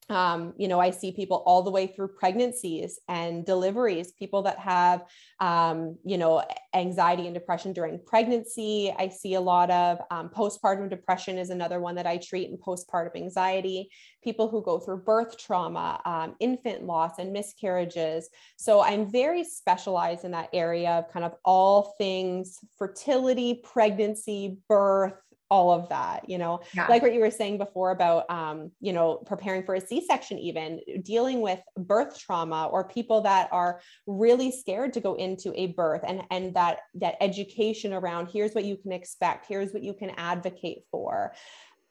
um, 0.09 0.53
you 0.57 0.67
know, 0.67 0.79
I 0.79 0.91
see 0.91 1.11
people 1.11 1.41
all 1.47 1.63
the 1.63 1.71
way 1.71 1.87
through 1.87 2.09
pregnancies 2.09 2.99
and 3.07 3.43
deliveries, 3.43 4.11
people 4.11 4.43
that 4.43 4.59
have, 4.59 5.03
um, 5.39 5.97
you 6.05 6.17
know, 6.17 6.43
anxiety 6.75 7.25
and 7.25 7.33
depression 7.33 7.73
during 7.73 7.99
pregnancy. 8.05 8.93
I 8.97 9.09
see 9.09 9.33
a 9.33 9.41
lot 9.41 9.71
of 9.71 9.99
um, 10.11 10.29
postpartum 10.29 10.89
depression 10.89 11.39
is 11.39 11.49
another 11.49 11.79
one 11.79 11.95
that 11.95 12.05
I 12.05 12.17
treat 12.17 12.49
and 12.49 12.59
postpartum 12.59 13.15
anxiety, 13.15 13.89
people 14.23 14.47
who 14.47 14.63
go 14.63 14.79
through 14.79 14.97
birth 14.97 15.37
trauma, 15.39 15.99
um, 16.05 16.35
infant 16.39 16.83
loss 16.83 17.17
and 17.17 17.33
miscarriages. 17.33 18.29
So 18.57 18.81
I'm 18.81 19.11
very 19.11 19.43
specialized 19.43 20.23
in 20.23 20.31
that 20.31 20.49
area 20.53 20.91
of 20.91 21.11
kind 21.11 21.25
of 21.25 21.33
all 21.43 21.95
things 21.97 22.59
fertility, 22.77 23.61
pregnancy, 23.63 24.57
birth, 24.69 25.13
all 25.49 25.71
of 25.71 25.89
that 25.89 26.27
you 26.29 26.37
know? 26.37 26.59
Yeah. 26.73 26.87
like 26.87 27.01
what 27.01 27.13
you 27.13 27.19
were 27.19 27.31
saying 27.31 27.57
before 27.57 27.91
about 27.91 28.29
um, 28.29 28.71
you 28.79 28.93
know 28.93 29.17
preparing 29.25 29.63
for 29.63 29.75
a 29.75 29.81
c-section 29.81 30.37
even 30.39 30.79
dealing 31.03 31.41
with 31.41 31.59
birth 31.77 32.19
trauma 32.19 32.67
or 32.71 32.87
people 32.87 33.21
that 33.21 33.49
are 33.51 33.81
really 34.07 34.51
scared 34.51 34.93
to 34.93 34.99
go 34.99 35.15
into 35.15 35.51
a 35.59 35.67
birth 35.67 36.01
and 36.07 36.23
and 36.31 36.53
that 36.55 36.79
that 36.95 37.15
education 37.21 37.93
around 37.93 38.27
here's 38.27 38.53
what 38.53 38.65
you 38.65 38.77
can 38.77 38.91
expect. 38.91 39.45
Here's 39.47 39.73
what 39.73 39.83
you 39.83 39.93
can 39.93 40.11
advocate 40.17 40.83
for 40.91 41.33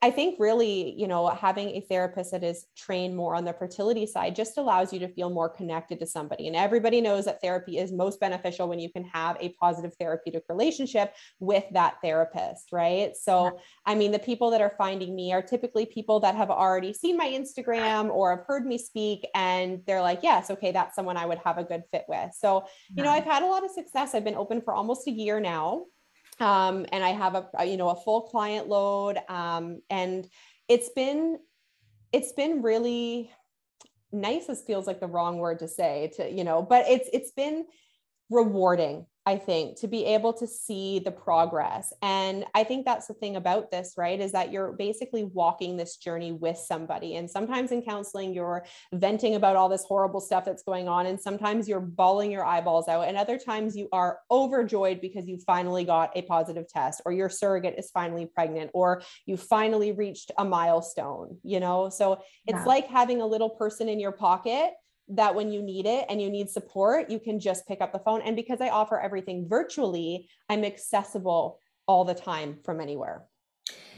I 0.05 0.11
think 0.11 0.39
really, 0.39 0.95
you 0.99 1.09
know, 1.09 1.29
having 1.29 1.69
a 1.71 1.81
therapist 1.81 2.33
that 2.33 2.45
is 2.45 2.67
trained 2.77 3.17
more 3.17 3.35
on 3.35 3.47
the 3.47 3.55
fertility 3.55 4.05
side 4.07 4.37
just 4.37 4.59
allows 4.59 4.93
you 4.93 4.99
to 4.99 5.09
feel 5.09 5.31
more 5.31 5.49
connected 5.49 5.99
to 6.01 6.07
somebody. 6.07 6.47
And 6.47 6.55
everybody 6.55 7.01
knows 7.01 7.25
that 7.25 7.41
therapy 7.41 7.79
is 7.79 7.91
most 7.91 8.21
beneficial 8.21 8.69
when 8.69 8.79
you 8.79 8.91
can 8.91 9.05
have 9.05 9.39
a 9.41 9.55
positive 9.61 9.95
therapeutic 9.99 10.45
relationship 10.51 11.15
with 11.41 11.65
that 11.73 11.95
therapist, 12.03 12.69
right? 12.71 13.17
So. 13.17 13.59
I 13.87 13.95
mean, 13.95 14.13
the 14.13 14.19
people 14.19 14.51
that 14.51 14.61
are 14.61 14.75
finding 14.77 15.15
me 15.15 15.33
are 15.33 15.43
typically 15.43 15.87
people 15.87 16.21
that 16.21 16.35
have 16.35 16.51
already 16.51 16.93
seen 16.93 17.17
my 17.17 17.29
Instagram 17.29 18.11
or 18.11 18.37
have 18.37 18.47
heard 18.47 18.67
me 18.67 18.79
speak 18.79 19.27
and 19.35 19.81
they're 19.87 20.01
like, 20.01 20.21
yes, 20.23 20.51
okay, 20.51 20.73
that's 20.73 20.95
someone 20.95 21.17
I 21.17 21.27
would 21.27 21.39
have 21.39 21.59
a 21.59 21.65
good 21.65 21.83
fit 21.91 22.05
with. 22.09 22.33
So, 22.35 22.67
you 22.95 23.03
know, 23.03 23.11
I've 23.11 23.25
had 23.25 23.43
a 23.43 23.47
lot 23.47 23.65
of 23.65 23.71
success. 23.71 24.15
I've 24.15 24.25
been 24.25 24.35
open 24.35 24.61
for 24.63 24.75
almost 24.75 25.07
a 25.07 25.11
year 25.11 25.41
now 25.41 25.85
um, 26.41 26.87
and 26.93 27.05
I 27.05 27.11
have 27.11 27.35
a, 27.35 27.65
you 27.65 27.77
know 27.77 27.91
a 27.91 27.97
full 27.97 28.23
client 28.23 28.69
load, 28.69 29.19
um, 29.29 29.81
and 29.91 30.27
it's 30.69 30.91
been 30.91 31.39
it's 32.13 32.33
been 32.33 32.63
really 32.63 33.31
nice. 34.13 34.47
This 34.47 34.63
feels 34.63 34.87
like 34.87 35.01
the 35.01 35.07
wrong 35.07 35.39
word 35.39 35.61
to 35.61 35.69
say 35.69 36.13
to 36.17 36.31
you 36.31 36.45
know, 36.45 36.63
but 36.63 36.87
it's 36.89 37.09
it's 37.13 37.33
been 37.33 37.67
rewarding 38.31 39.07
I 39.27 39.39
think, 39.39 39.81
to 39.81 39.89
be 39.89 40.05
able 40.05 40.35
to 40.35 40.47
see 40.47 40.99
the 40.99 41.11
progress. 41.11 41.95
And 42.03 42.45
I 42.55 42.63
think 42.63 42.85
that's 42.85 43.07
the 43.07 43.15
thing 43.15 43.37
about 43.37 43.71
this, 43.71 43.95
right? 43.97 44.21
Is 44.21 44.33
that 44.33 44.53
you're 44.53 44.73
basically 44.73 45.25
walking 45.25 45.79
this 45.79 45.97
journey 45.97 46.33
with 46.33 46.59
somebody. 46.59 47.17
And 47.17 47.31
sometimes 47.31 47.73
in 47.73 47.81
counseling, 47.81 48.35
you're 48.35 48.67
venting 48.93 49.35
about 49.35 49.57
all 49.57 49.71
this 49.71 49.85
horrible 49.85 50.21
stuff 50.21 50.45
that's 50.45 50.63
going 50.63 50.89
on. 50.89 51.07
And 51.07 51.19
sometimes 51.19 51.67
you're 51.67 51.81
bawling 51.81 52.31
your 52.31 52.45
eyeballs 52.45 52.87
out. 52.87 53.09
And 53.09 53.17
other 53.17 53.39
times 53.39 53.75
you 53.75 53.89
are 53.93 54.19
overjoyed 54.31 55.01
because 55.01 55.27
you 55.27 55.39
finally 55.39 55.85
got 55.85 56.15
a 56.15 56.23
positive 56.23 56.69
test, 56.69 57.01
or 57.07 57.13
your 57.13 57.31
surrogate 57.31 57.79
is 57.79 57.91
finally 57.91 58.27
pregnant, 58.27 58.73
or 58.75 59.03
you 59.25 59.39
finally 59.39 59.93
reached 59.93 60.33
a 60.37 60.45
milestone, 60.45 61.39
you 61.43 61.61
know? 61.61 61.89
So 61.89 62.21
it's 62.47 62.59
yeah. 62.59 62.65
like 62.65 62.89
having 62.89 63.23
a 63.23 63.27
little 63.27 63.49
person 63.49 63.89
in 63.89 63.99
your 63.99 64.13
pocket 64.13 64.73
that 65.09 65.35
when 65.35 65.53
you 65.53 65.63
need 65.63 65.87
it 65.87 66.07
and 66.09 66.21
you 66.21 66.31
need 66.31 66.49
support, 66.49 67.11
you 67.11 67.19
can 67.19 67.39
just 67.39 67.67
pick 67.67 67.81
up 67.81 67.93
the 67.93 67.99
phone. 67.99 68.23
And 68.23 68.37
because 68.37 68.61
I 68.61 68.71
offer 68.71 68.99
everything 68.99 69.49
virtually, 69.49 70.29
I'm 70.49 70.65
accessible 70.65 71.59
all 71.87 72.05
the 72.05 72.15
time 72.15 72.59
from 72.65 72.81
anywhere. 72.81 73.25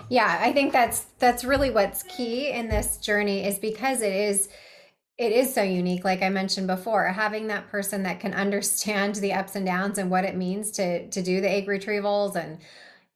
Yeah, 0.08 0.38
I 0.40 0.52
think 0.52 0.72
that's 0.72 1.06
that's 1.18 1.44
really 1.44 1.70
what's 1.70 2.02
key 2.04 2.50
in 2.50 2.68
this 2.68 2.98
journey 2.98 3.44
is 3.44 3.58
because 3.58 4.02
it 4.02 4.12
is 4.12 4.48
it 5.18 5.32
is 5.32 5.52
so 5.52 5.62
unique 5.62 6.04
like 6.04 6.22
I 6.22 6.28
mentioned 6.28 6.66
before, 6.66 7.06
having 7.06 7.46
that 7.48 7.68
person 7.68 8.02
that 8.02 8.20
can 8.20 8.34
understand 8.34 9.16
the 9.16 9.32
ups 9.32 9.56
and 9.56 9.66
downs 9.66 9.98
and 9.98 10.10
what 10.10 10.24
it 10.24 10.36
means 10.36 10.70
to 10.72 11.08
to 11.08 11.22
do 11.22 11.40
the 11.40 11.50
egg 11.50 11.66
retrievals 11.66 12.36
and 12.36 12.58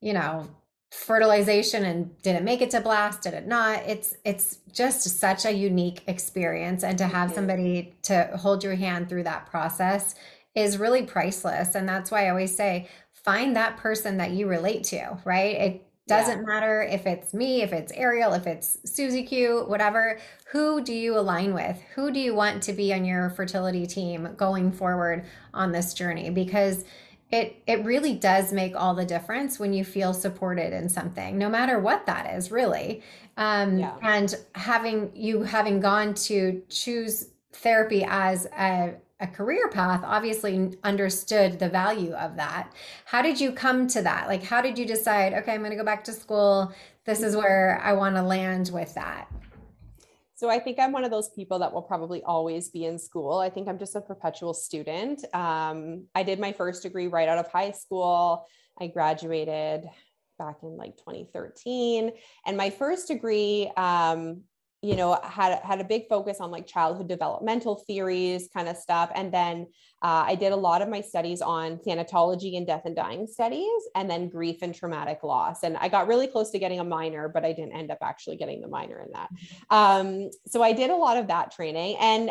you 0.00 0.14
know, 0.14 0.48
fertilization 0.90 1.84
and 1.84 2.20
did 2.22 2.34
it 2.34 2.42
make 2.42 2.60
it 2.60 2.70
to 2.70 2.80
blast 2.80 3.22
did 3.22 3.34
it 3.34 3.46
not? 3.46 3.82
It's 3.86 4.14
it's 4.24 4.58
just 4.72 5.02
such 5.18 5.44
a 5.44 5.52
unique 5.52 6.02
experience 6.06 6.82
and 6.82 6.98
to 6.98 7.06
have 7.06 7.32
somebody 7.32 7.94
to 8.02 8.30
hold 8.36 8.64
your 8.64 8.74
hand 8.74 9.08
through 9.08 9.24
that 9.24 9.46
process 9.46 10.14
is 10.54 10.78
really 10.78 11.02
priceless 11.04 11.76
and 11.76 11.88
that's 11.88 12.10
why 12.10 12.26
i 12.26 12.28
always 12.28 12.54
say 12.54 12.88
find 13.12 13.54
that 13.54 13.76
person 13.76 14.16
that 14.16 14.30
you 14.30 14.48
relate 14.48 14.82
to 14.84 15.18
right? 15.24 15.56
It 15.56 15.86
doesn't 16.08 16.40
yeah. 16.40 16.44
matter 16.44 16.82
if 16.82 17.06
it's 17.06 17.32
me 17.32 17.62
if 17.62 17.72
it's 17.72 17.92
ariel 17.92 18.32
if 18.32 18.46
it's 18.48 18.78
susie 18.84 19.22
q 19.22 19.64
whatever. 19.68 20.18
Who 20.46 20.82
do 20.82 20.92
you 20.92 21.16
align 21.16 21.54
with? 21.54 21.80
Who 21.94 22.10
do 22.10 22.18
you 22.18 22.34
want 22.34 22.64
to 22.64 22.72
be 22.72 22.92
on 22.92 23.04
your 23.04 23.30
fertility 23.30 23.86
team 23.86 24.34
going 24.36 24.72
forward 24.72 25.24
on 25.54 25.70
this 25.70 25.94
journey? 25.94 26.30
Because 26.30 26.84
it 27.30 27.62
it 27.66 27.84
really 27.84 28.14
does 28.14 28.52
make 28.52 28.74
all 28.74 28.94
the 28.94 29.04
difference 29.04 29.58
when 29.58 29.72
you 29.72 29.84
feel 29.84 30.12
supported 30.12 30.72
in 30.72 30.88
something 30.88 31.38
no 31.38 31.48
matter 31.48 31.78
what 31.78 32.06
that 32.06 32.34
is 32.34 32.50
really. 32.50 33.02
Um, 33.36 33.78
yeah. 33.78 33.96
and 34.02 34.34
having 34.54 35.12
you 35.14 35.42
having 35.42 35.80
gone 35.80 36.14
to 36.14 36.62
choose 36.68 37.28
therapy 37.52 38.04
as 38.06 38.46
a, 38.46 38.94
a 39.20 39.26
career 39.26 39.68
path 39.68 40.02
obviously 40.04 40.76
understood 40.82 41.58
the 41.58 41.68
value 41.68 42.12
of 42.12 42.36
that. 42.36 42.72
How 43.04 43.22
did 43.22 43.40
you 43.40 43.52
come 43.52 43.86
to 43.88 44.02
that? 44.02 44.26
Like 44.26 44.42
how 44.42 44.60
did 44.60 44.78
you 44.78 44.86
decide 44.86 45.32
okay 45.34 45.54
i'm 45.54 45.60
going 45.60 45.70
to 45.70 45.76
go 45.76 45.84
back 45.84 46.04
to 46.04 46.12
school. 46.12 46.72
This 47.04 47.22
is 47.22 47.36
where 47.36 47.80
i 47.82 47.92
want 47.92 48.16
to 48.16 48.22
land 48.22 48.70
with 48.72 48.94
that 48.94 49.30
so 50.40 50.48
I 50.48 50.58
think 50.58 50.78
I'm 50.78 50.90
one 50.90 51.04
of 51.04 51.10
those 51.10 51.28
people 51.28 51.58
that 51.58 51.70
will 51.70 51.82
probably 51.82 52.22
always 52.22 52.70
be 52.70 52.86
in 52.86 52.98
school. 52.98 53.40
I 53.40 53.50
think 53.50 53.68
I'm 53.68 53.78
just 53.78 53.94
a 53.94 54.00
perpetual 54.00 54.54
student. 54.54 55.22
Um, 55.34 56.06
I 56.14 56.22
did 56.22 56.40
my 56.40 56.50
first 56.50 56.82
degree 56.82 57.08
right 57.08 57.28
out 57.28 57.36
of 57.36 57.52
high 57.52 57.72
school. 57.72 58.46
I 58.80 58.86
graduated 58.86 59.84
back 60.38 60.56
in 60.62 60.78
like 60.78 60.96
2013. 60.96 62.12
And 62.46 62.56
my 62.56 62.70
first 62.70 63.08
degree, 63.08 63.70
um, 63.76 64.40
you 64.82 64.96
know 64.96 65.20
had 65.22 65.58
had 65.58 65.78
a 65.78 65.84
big 65.84 66.08
focus 66.08 66.38
on 66.40 66.50
like 66.50 66.66
childhood 66.66 67.06
developmental 67.06 67.76
theories 67.86 68.48
kind 68.54 68.66
of 68.66 68.78
stuff 68.78 69.10
and 69.14 69.30
then 69.30 69.66
uh, 70.02 70.24
i 70.26 70.34
did 70.34 70.52
a 70.52 70.56
lot 70.56 70.82
of 70.82 70.88
my 70.88 71.00
studies 71.00 71.40
on 71.40 71.78
thanatology 71.78 72.56
and 72.56 72.66
death 72.66 72.82
and 72.84 72.96
dying 72.96 73.26
studies 73.26 73.82
and 73.94 74.08
then 74.08 74.28
grief 74.28 74.58
and 74.62 74.74
traumatic 74.74 75.22
loss 75.22 75.62
and 75.62 75.76
i 75.78 75.88
got 75.88 76.06
really 76.06 76.26
close 76.26 76.50
to 76.50 76.58
getting 76.58 76.80
a 76.80 76.84
minor 76.84 77.28
but 77.28 77.44
i 77.44 77.52
didn't 77.52 77.72
end 77.72 77.90
up 77.90 77.98
actually 78.02 78.36
getting 78.36 78.60
the 78.60 78.68
minor 78.68 79.00
in 79.00 79.10
that 79.12 79.28
um, 79.70 80.30
so 80.46 80.62
i 80.62 80.72
did 80.72 80.90
a 80.90 80.96
lot 80.96 81.16
of 81.16 81.26
that 81.26 81.50
training 81.50 81.96
and 82.00 82.30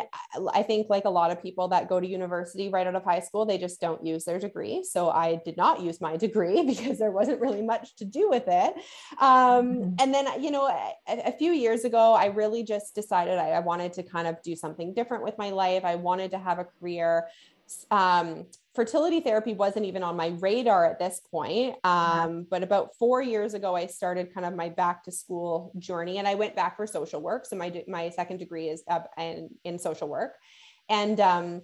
i 0.52 0.62
think 0.62 0.86
like 0.88 1.04
a 1.04 1.10
lot 1.10 1.30
of 1.30 1.42
people 1.42 1.68
that 1.68 1.88
go 1.88 2.00
to 2.00 2.06
university 2.06 2.68
right 2.68 2.86
out 2.86 2.94
of 2.94 3.04
high 3.04 3.20
school 3.20 3.44
they 3.44 3.58
just 3.58 3.80
don't 3.80 4.04
use 4.04 4.24
their 4.24 4.38
degree 4.38 4.84
so 4.84 5.10
i 5.10 5.40
did 5.44 5.56
not 5.56 5.80
use 5.80 6.00
my 6.00 6.16
degree 6.16 6.62
because 6.66 6.98
there 6.98 7.10
wasn't 7.10 7.40
really 7.40 7.62
much 7.62 7.96
to 7.96 8.04
do 8.04 8.28
with 8.28 8.44
it 8.46 8.74
um, 9.20 9.66
mm-hmm. 9.66 9.94
and 9.98 10.14
then 10.14 10.42
you 10.42 10.50
know 10.50 10.66
a, 10.66 10.94
a 11.08 11.32
few 11.32 11.52
years 11.52 11.84
ago 11.84 12.14
i 12.14 12.26
really 12.26 12.62
just 12.62 12.94
decided 12.94 13.38
I, 13.38 13.50
I, 13.50 13.60
wanted 13.60 13.92
to 13.94 14.02
kind 14.02 14.26
of 14.28 14.40
do 14.42 14.54
something 14.54 14.94
different 14.94 15.24
with 15.24 15.36
my 15.38 15.50
life. 15.50 15.84
I 15.84 15.96
wanted 15.96 16.30
to 16.32 16.38
have 16.38 16.58
a 16.58 16.64
career. 16.64 17.26
Um, 17.90 18.46
fertility 18.74 19.20
therapy 19.20 19.52
wasn't 19.52 19.86
even 19.86 20.02
on 20.02 20.16
my 20.16 20.28
radar 20.38 20.86
at 20.86 20.98
this 20.98 21.20
point. 21.30 21.76
Um, 21.84 22.46
but 22.48 22.62
about 22.62 22.96
four 22.96 23.20
years 23.20 23.54
ago, 23.54 23.74
I 23.74 23.86
started 23.86 24.32
kind 24.32 24.46
of 24.46 24.54
my 24.54 24.68
back 24.68 25.04
to 25.04 25.12
school 25.12 25.72
journey 25.78 26.18
and 26.18 26.28
I 26.28 26.34
went 26.36 26.54
back 26.54 26.76
for 26.76 26.86
social 26.86 27.20
work. 27.20 27.46
So 27.46 27.56
my, 27.56 27.84
my 27.88 28.10
second 28.10 28.38
degree 28.38 28.68
is 28.68 28.82
up 28.88 29.10
in, 29.18 29.50
in 29.64 29.78
social 29.78 30.08
work. 30.08 30.36
And, 30.88 31.18
um, 31.20 31.62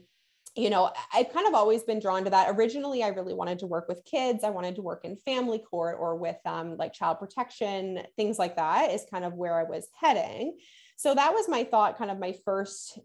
you 0.56 0.70
know, 0.70 0.90
I've 1.12 1.32
kind 1.32 1.46
of 1.46 1.54
always 1.54 1.82
been 1.82 2.00
drawn 2.00 2.24
to 2.24 2.30
that. 2.30 2.48
Originally, 2.56 3.02
I 3.02 3.08
really 3.08 3.34
wanted 3.34 3.58
to 3.58 3.66
work 3.66 3.88
with 3.88 4.04
kids. 4.04 4.42
I 4.42 4.50
wanted 4.50 4.76
to 4.76 4.82
work 4.82 5.04
in 5.04 5.16
family 5.16 5.58
court 5.58 5.98
or 6.00 6.16
with 6.16 6.38
um, 6.46 6.76
like 6.78 6.94
child 6.94 7.18
protection, 7.18 8.02
things 8.16 8.38
like 8.38 8.56
that 8.56 8.90
is 8.90 9.04
kind 9.10 9.24
of 9.24 9.34
where 9.34 9.60
I 9.60 9.64
was 9.64 9.86
heading. 10.00 10.56
So 10.96 11.14
that 11.14 11.34
was 11.34 11.46
my 11.46 11.64
thought, 11.64 11.98
kind 11.98 12.10
of 12.10 12.18
my 12.18 12.34
first 12.44 12.98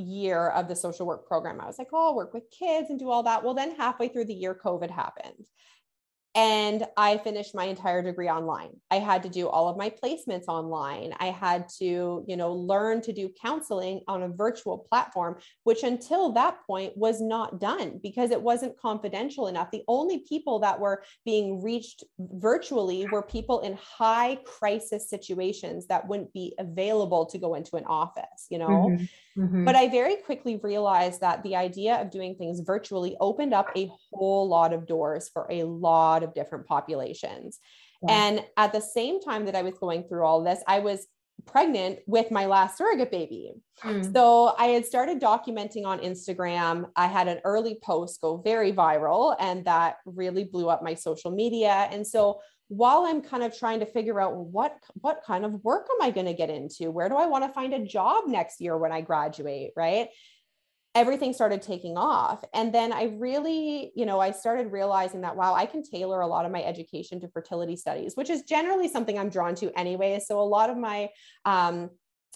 year 0.00 0.48
of 0.50 0.68
the 0.68 0.76
social 0.76 1.06
work 1.06 1.26
program. 1.26 1.60
I 1.60 1.66
was 1.66 1.78
like, 1.78 1.88
oh, 1.92 2.08
I'll 2.08 2.16
work 2.16 2.34
with 2.34 2.50
kids 2.50 2.90
and 2.90 2.98
do 2.98 3.10
all 3.10 3.22
that. 3.24 3.44
Well, 3.44 3.54
then 3.54 3.76
halfway 3.76 4.08
through 4.08 4.26
the 4.26 4.34
year, 4.34 4.54
COVID 4.54 4.90
happened 4.90 5.46
and 6.36 6.86
I 6.96 7.18
finished 7.18 7.56
my 7.56 7.64
entire 7.64 8.02
degree 8.02 8.28
online. 8.28 8.70
I 8.90 8.96
had 8.96 9.24
to 9.24 9.28
do 9.28 9.48
all 9.48 9.68
of 9.68 9.76
my 9.76 9.90
placements 9.90 10.44
online. 10.46 11.12
I 11.18 11.26
had 11.26 11.68
to, 11.80 12.24
you 12.26 12.36
know, 12.36 12.52
learn 12.52 13.00
to 13.02 13.12
do 13.12 13.32
counseling 13.42 14.02
on 14.06 14.22
a 14.22 14.28
virtual 14.28 14.78
platform, 14.78 15.38
which 15.64 15.82
until 15.82 16.30
that 16.32 16.58
point 16.68 16.96
was 16.96 17.20
not 17.20 17.60
done 17.60 17.98
because 18.00 18.30
it 18.30 18.40
wasn't 18.40 18.78
confidential 18.78 19.48
enough. 19.48 19.72
The 19.72 19.82
only 19.88 20.18
people 20.28 20.60
that 20.60 20.78
were 20.78 21.02
being 21.24 21.62
reached 21.62 22.04
virtually 22.18 23.08
were 23.10 23.22
people 23.22 23.60
in 23.60 23.76
high 23.80 24.38
crisis 24.44 25.10
situations 25.10 25.88
that 25.88 26.06
wouldn't 26.06 26.32
be 26.32 26.54
available 26.58 27.26
to 27.26 27.38
go 27.38 27.54
into 27.54 27.74
an 27.74 27.84
office, 27.86 28.46
you 28.50 28.58
know. 28.58 28.68
Mm-hmm. 28.68 29.04
Mm-hmm. 29.40 29.64
But 29.64 29.76
I 29.76 29.88
very 29.88 30.16
quickly 30.16 30.60
realized 30.62 31.20
that 31.20 31.42
the 31.42 31.56
idea 31.56 32.00
of 32.00 32.10
doing 32.10 32.34
things 32.34 32.60
virtually 32.60 33.16
opened 33.20 33.54
up 33.54 33.70
a 33.76 33.90
whole 34.12 34.48
lot 34.48 34.72
of 34.72 34.86
doors 34.86 35.28
for 35.32 35.46
a 35.50 35.64
lot 35.64 36.19
of 36.22 36.34
different 36.34 36.66
populations. 36.66 37.58
Yeah. 38.02 38.12
And 38.12 38.44
at 38.56 38.72
the 38.72 38.80
same 38.80 39.20
time 39.20 39.46
that 39.46 39.54
I 39.54 39.62
was 39.62 39.74
going 39.74 40.04
through 40.04 40.24
all 40.24 40.42
this, 40.42 40.62
I 40.66 40.80
was 40.80 41.06
pregnant 41.46 42.00
with 42.06 42.30
my 42.30 42.46
last 42.46 42.78
surrogate 42.78 43.10
baby. 43.10 43.52
Mm. 43.82 44.12
So 44.12 44.54
I 44.58 44.66
had 44.66 44.86
started 44.86 45.20
documenting 45.20 45.86
on 45.86 46.00
Instagram. 46.00 46.90
I 46.96 47.06
had 47.06 47.28
an 47.28 47.40
early 47.44 47.78
post 47.82 48.20
go 48.20 48.36
very 48.38 48.72
viral, 48.72 49.36
and 49.38 49.64
that 49.64 49.96
really 50.04 50.44
blew 50.44 50.68
up 50.68 50.82
my 50.82 50.94
social 50.94 51.30
media. 51.30 51.88
And 51.90 52.06
so 52.06 52.40
while 52.68 53.04
I'm 53.04 53.20
kind 53.20 53.42
of 53.42 53.56
trying 53.58 53.80
to 53.80 53.86
figure 53.86 54.20
out 54.20 54.36
what 54.36 54.76
what 55.00 55.22
kind 55.26 55.44
of 55.44 55.64
work 55.64 55.88
am 55.90 56.06
I 56.06 56.10
going 56.10 56.26
to 56.26 56.34
get 56.34 56.50
into? 56.50 56.90
Where 56.90 57.08
do 57.08 57.16
I 57.16 57.26
want 57.26 57.44
to 57.44 57.52
find 57.52 57.74
a 57.74 57.84
job 57.84 58.24
next 58.26 58.60
year 58.60 58.78
when 58.78 58.92
I 58.92 59.00
graduate, 59.00 59.72
right? 59.76 60.08
Everything 60.94 61.32
started 61.32 61.62
taking 61.62 61.96
off. 61.96 62.42
And 62.52 62.74
then 62.74 62.92
I 62.92 63.14
really, 63.18 63.92
you 63.94 64.06
know, 64.06 64.18
I 64.18 64.32
started 64.32 64.72
realizing 64.72 65.20
that 65.20 65.36
wow, 65.36 65.54
I 65.54 65.66
can 65.66 65.82
tailor 65.82 66.20
a 66.20 66.26
lot 66.26 66.44
of 66.44 66.52
my 66.52 66.62
education 66.62 67.20
to 67.20 67.28
fertility 67.28 67.76
studies, 67.76 68.16
which 68.16 68.28
is 68.28 68.42
generally 68.42 68.88
something 68.88 69.18
I'm 69.18 69.30
drawn 69.30 69.54
to 69.56 69.70
anyway. 69.78 70.20
So 70.24 70.40
a 70.40 70.42
lot 70.42 70.68
of 70.68 70.76
my 70.76 71.08
um, 71.44 71.90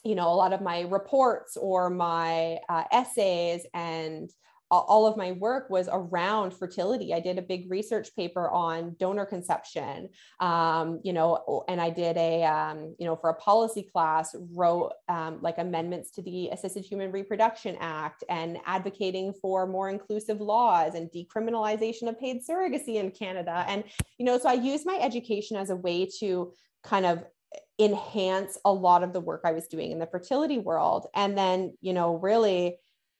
you 0.05 0.15
know, 0.15 0.29
a 0.29 0.37
lot 0.37 0.53
of 0.53 0.61
my 0.61 0.83
reports 0.83 1.57
or 1.57 1.89
my 1.89 2.59
uh, 2.69 2.85
essays 2.93 3.67
and 3.73 4.31
all 4.71 5.07
of 5.07 5.17
my 5.17 5.33
work 5.33 5.71
was 5.71 5.89
around 5.93 6.53
fertility. 6.53 7.15
I 7.15 7.21
did 7.21 7.39
a 7.39 7.43
big 7.43 7.71
research 7.71 8.15
paper 8.17 8.51
on 8.51 8.97
donor 8.99 9.27
conception, 9.27 10.09
um, 10.41 11.01
you 11.05 11.13
know, 11.13 11.65
and 11.69 11.81
I 11.81 11.91
did 11.91 12.17
a, 12.17 12.45
um, 12.45 12.97
you 12.99 13.07
know, 13.07 13.17
for 13.17 13.31
a 13.31 13.35
policy 13.35 13.89
class, 13.93 14.35
wrote 14.53 14.93
um, 15.09 15.39
like 15.43 15.59
amendments 15.59 16.11
to 16.13 16.23
the 16.23 16.49
Assisted 16.49 16.85
Human 16.85 17.13
Reproduction 17.13 17.77
Act 17.81 18.25
and 18.29 18.59
advocating 18.67 19.33
for 19.41 19.67
more 19.67 19.91
inclusive 19.91 20.41
laws 20.41 20.95
and 20.95 21.11
decriminalization 21.11 22.09
of 22.09 22.19
paid 22.19 22.43
surrogacy 22.45 22.97
in 22.97 23.11
Canada. 23.11 23.65
And, 23.69 23.85
you 24.19 24.25
know, 24.25 24.39
so 24.39 24.49
I 24.49 24.55
used 24.55 24.87
my 24.87 24.99
education 25.01 25.57
as 25.57 25.71
a 25.71 25.77
way 25.77 26.09
to 26.21 26.53
kind 26.83 27.07
of 27.07 27.25
enhance 27.79 28.59
a 28.65 28.73
lot 28.73 29.03
of 29.03 29.13
the 29.13 29.21
work 29.21 29.43
I 29.45 29.53
was 29.53 29.67
doing 29.67 29.93
in 29.93 29.99
the 29.99 30.07
fertility 30.07 30.59
world. 30.59 31.07
And 31.15 31.37
then, 31.37 31.77
you 31.81 31.93
know, 31.93 32.17
really, 32.17 32.79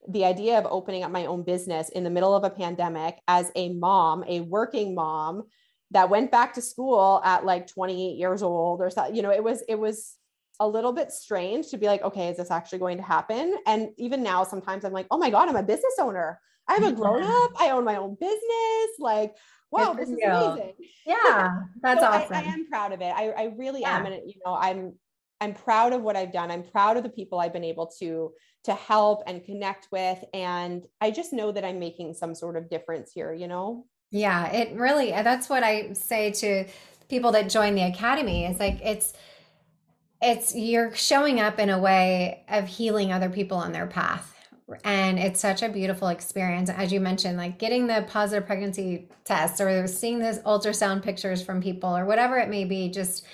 the 0.09 0.25
idea 0.25 0.59
of 0.59 0.67
opening 0.71 1.03
up 1.03 1.11
my 1.11 1.27
own 1.27 1.43
business 1.43 1.89
in 1.89 2.05
the 2.05 2.11
middle 2.11 2.35
of 2.35 2.45
a 2.45 2.51
pandemic 2.51 3.19
as 3.29 3.51
a 3.55 3.71
mom, 3.71 4.25
a 4.27 4.41
working 4.41 4.95
mom 4.95 5.45
that 5.91 6.11
went 6.11 6.31
back 6.31 6.55
to 6.55 6.63
school 6.63 7.21
at 7.25 7.45
like 7.45 7.67
28 7.67 8.17
years 8.17 8.43
old 8.43 8.81
or 8.81 8.91
something, 8.91 9.15
you 9.15 9.23
know, 9.23 9.31
it 9.31 9.43
was, 9.43 9.63
it 9.69 9.79
was 9.79 10.17
a 10.61 10.69
little 10.69 10.93
bit 10.93 11.11
strange 11.11 11.69
to 11.69 11.79
be 11.79 11.87
like, 11.87 12.03
okay, 12.03 12.29
is 12.29 12.37
this 12.37 12.51
actually 12.51 12.79
going 12.79 12.97
to 12.99 13.03
happen? 13.03 13.57
And 13.67 13.89
even 13.99 14.23
now, 14.23 14.45
sometimes 14.45 14.85
I'm 14.85 14.93
like, 14.93 15.07
oh 15.11 15.19
my 15.19 15.31
God, 15.31 15.49
I'm 15.49 15.57
a 15.57 15.63
business 15.63 15.95
owner. 15.99 16.41
I'm 16.69 16.85
a 16.85 16.93
grown 16.93 17.23
up. 17.23 17.51
I 17.61 17.71
own 17.71 17.85
my 17.85 17.97
own 17.97 18.17
business. 18.19 18.99
Like, 18.99 19.35
wow, 19.71 19.93
this 19.93 20.09
is 20.09 20.17
amazing. 20.25 20.73
Yeah, 21.07 21.59
that's 21.83 22.01
so 22.01 22.07
awesome. 22.07 22.37
I, 22.37 22.41
I, 22.41 22.43
am 22.45 22.67
proud 22.69 22.93
of 22.93 23.01
it. 23.01 23.13
I, 23.15 23.31
I 23.31 23.45
really 23.57 23.83
yeah. 23.83 23.99
am. 23.99 24.07
And, 24.07 24.15
you 24.27 24.41
know, 24.45 24.55
I'm, 24.55 24.95
I'm 25.41 25.55
proud 25.55 25.93
of 25.93 26.03
what 26.03 26.17
I've 26.17 26.33
done. 26.33 26.51
I'm 26.51 26.63
proud 26.63 26.97
of 26.97 27.03
the 27.03 27.09
people 27.09 27.39
I've 27.39 27.53
been 27.53 27.65
able 27.65 27.89
to 28.01 28.33
to 28.65 28.75
help 28.75 29.23
and 29.27 29.45
connect 29.45 29.89
with 29.93 30.25
and 30.33 30.87
I 31.01 31.11
just 31.11 31.33
know 31.33 31.53
that 31.53 31.65
I'm 31.65 31.79
making 31.79 32.15
some 32.15 32.35
sort 32.35 32.57
of 32.57 32.71
difference 32.71 33.13
here, 33.13 33.33
you 33.33 33.47
know? 33.47 33.87
Yeah, 34.11 34.51
it 34.51 34.77
really 34.77 35.11
that's 35.11 35.49
what 35.49 35.63
I 35.63 35.93
say 35.93 36.31
to 36.33 36.65
people 37.09 37.33
that 37.33 37.51
join 37.51 37.75
the 37.75 37.83
academy. 37.83 38.45
It's 38.45 38.61
like 38.61 38.81
it's 38.83 39.13
it's 40.23 40.55
you're 40.55 40.95
showing 40.95 41.41
up 41.41 41.59
in 41.59 41.69
a 41.69 41.79
way 41.79 42.45
of 42.49 42.67
healing 42.67 43.13
other 43.13 43.29
people 43.29 43.59
on 43.59 43.73
their 43.73 43.87
path. 43.87 44.31
And 44.83 45.19
it's 45.19 45.41
such 45.41 45.63
a 45.63 45.69
beautiful 45.69 46.09
experience. 46.09 46.71
As 46.71 46.91
you 46.91 46.99
mentioned, 46.99 47.37
like 47.37 47.59
getting 47.59 47.87
the 47.87 48.07
positive 48.09 48.47
pregnancy 48.47 49.09
test 49.25 49.61
or 49.61 49.87
seeing 49.87 50.21
those 50.21 50.39
ultrasound 50.41 51.03
pictures 51.03 51.43
from 51.43 51.61
people 51.61 51.95
or 51.95 52.07
whatever 52.07 52.39
it 52.39 52.49
may 52.49 52.65
be, 52.65 52.89
just 52.89 53.27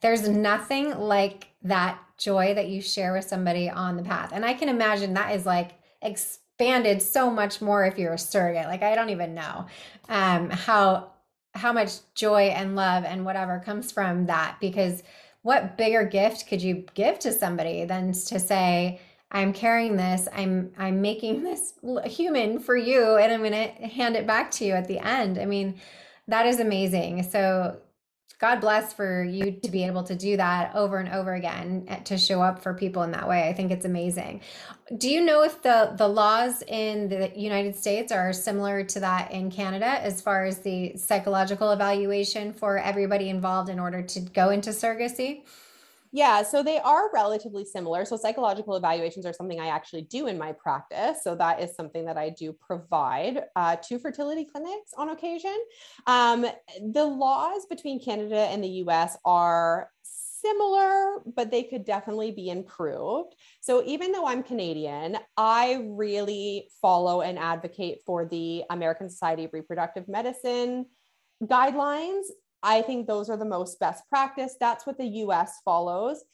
there's 0.00 0.26
nothing 0.28 0.98
like 0.98 1.47
that 1.62 1.98
joy 2.18 2.54
that 2.54 2.68
you 2.68 2.80
share 2.80 3.12
with 3.12 3.24
somebody 3.24 3.68
on 3.68 3.96
the 3.96 4.02
path. 4.02 4.30
And 4.32 4.44
I 4.44 4.54
can 4.54 4.68
imagine 4.68 5.14
that 5.14 5.34
is 5.34 5.46
like 5.46 5.72
expanded 6.02 7.02
so 7.02 7.30
much 7.30 7.60
more 7.60 7.84
if 7.84 7.98
you're 7.98 8.14
a 8.14 8.18
surrogate. 8.18 8.66
Like 8.66 8.82
I 8.82 8.94
don't 8.94 9.10
even 9.10 9.34
know 9.34 9.66
um, 10.08 10.50
how 10.50 11.12
how 11.54 11.72
much 11.72 11.92
joy 12.14 12.48
and 12.48 12.76
love 12.76 13.04
and 13.04 13.24
whatever 13.24 13.58
comes 13.58 13.90
from 13.90 14.26
that 14.26 14.56
because 14.60 15.02
what 15.42 15.76
bigger 15.76 16.04
gift 16.04 16.46
could 16.46 16.62
you 16.62 16.84
give 16.94 17.18
to 17.18 17.32
somebody 17.32 17.84
than 17.84 18.12
to 18.12 18.38
say 18.38 19.00
i'm 19.32 19.52
carrying 19.52 19.96
this 19.96 20.28
i'm 20.34 20.70
i'm 20.78 21.00
making 21.00 21.42
this 21.44 21.74
human 22.04 22.58
for 22.58 22.76
you 22.76 23.16
and 23.16 23.32
i'm 23.32 23.40
going 23.40 23.52
to 23.52 23.86
hand 23.86 24.14
it 24.14 24.26
back 24.26 24.50
to 24.50 24.64
you 24.64 24.72
at 24.72 24.86
the 24.86 24.98
end 24.98 25.38
i 25.38 25.44
mean 25.44 25.74
that 26.28 26.46
is 26.46 26.60
amazing 26.60 27.22
so 27.22 27.76
God 28.38 28.60
bless 28.60 28.92
for 28.92 29.24
you 29.24 29.50
to 29.50 29.68
be 29.68 29.84
able 29.84 30.04
to 30.04 30.14
do 30.14 30.36
that 30.36 30.72
over 30.76 30.98
and 30.98 31.08
over 31.08 31.34
again 31.34 31.84
eh, 31.88 31.96
to 31.96 32.16
show 32.16 32.40
up 32.40 32.62
for 32.62 32.72
people 32.72 33.02
in 33.02 33.10
that 33.10 33.28
way. 33.28 33.48
I 33.48 33.52
think 33.52 33.72
it's 33.72 33.84
amazing. 33.84 34.42
Do 34.96 35.10
you 35.10 35.20
know 35.20 35.42
if 35.42 35.60
the 35.62 35.92
the 35.96 36.06
laws 36.06 36.62
in 36.68 37.08
the 37.08 37.32
United 37.34 37.74
States 37.74 38.12
are 38.12 38.32
similar 38.32 38.84
to 38.84 39.00
that 39.00 39.32
in 39.32 39.50
Canada 39.50 39.86
as 39.86 40.20
far 40.20 40.44
as 40.44 40.60
the 40.60 40.96
psychological 40.96 41.72
evaluation 41.72 42.52
for 42.52 42.78
everybody 42.78 43.28
involved 43.28 43.70
in 43.70 43.80
order 43.80 44.02
to 44.02 44.20
go 44.20 44.50
into 44.50 44.70
surrogacy? 44.70 45.42
Yeah, 46.12 46.42
so 46.42 46.62
they 46.62 46.78
are 46.78 47.10
relatively 47.12 47.64
similar. 47.64 48.04
So 48.04 48.16
psychological 48.16 48.76
evaluations 48.76 49.26
are 49.26 49.32
something 49.32 49.60
I 49.60 49.68
actually 49.68 50.02
do 50.02 50.26
in 50.26 50.38
my 50.38 50.52
practice. 50.52 51.22
So 51.22 51.34
that 51.34 51.60
is 51.62 51.74
something 51.74 52.06
that 52.06 52.16
I 52.16 52.30
do 52.30 52.52
provide 52.52 53.42
uh, 53.56 53.76
to 53.88 53.98
fertility 53.98 54.46
clinics 54.46 54.92
on 54.96 55.10
occasion. 55.10 55.56
Um, 56.06 56.46
the 56.92 57.04
laws 57.04 57.66
between 57.66 58.02
Canada 58.02 58.38
and 58.38 58.64
the 58.64 58.68
US 58.84 59.16
are 59.24 59.90
similar, 60.02 61.20
but 61.34 61.50
they 61.50 61.64
could 61.64 61.84
definitely 61.84 62.30
be 62.30 62.48
improved. 62.48 63.34
So 63.60 63.82
even 63.84 64.12
though 64.12 64.26
I'm 64.26 64.42
Canadian, 64.42 65.18
I 65.36 65.84
really 65.88 66.68
follow 66.80 67.22
and 67.22 67.38
advocate 67.38 67.98
for 68.06 68.24
the 68.24 68.64
American 68.70 69.10
Society 69.10 69.44
of 69.44 69.52
Reproductive 69.52 70.08
Medicine 70.08 70.86
guidelines 71.42 72.24
I 72.62 72.82
think 72.82 73.06
those 73.06 73.30
are 73.30 73.36
the 73.36 73.44
most 73.44 73.78
best 73.78 74.08
practice. 74.08 74.56
That's 74.58 74.86
what 74.86 74.98
the 74.98 75.06
US 75.24 75.60
follows. 75.64 76.24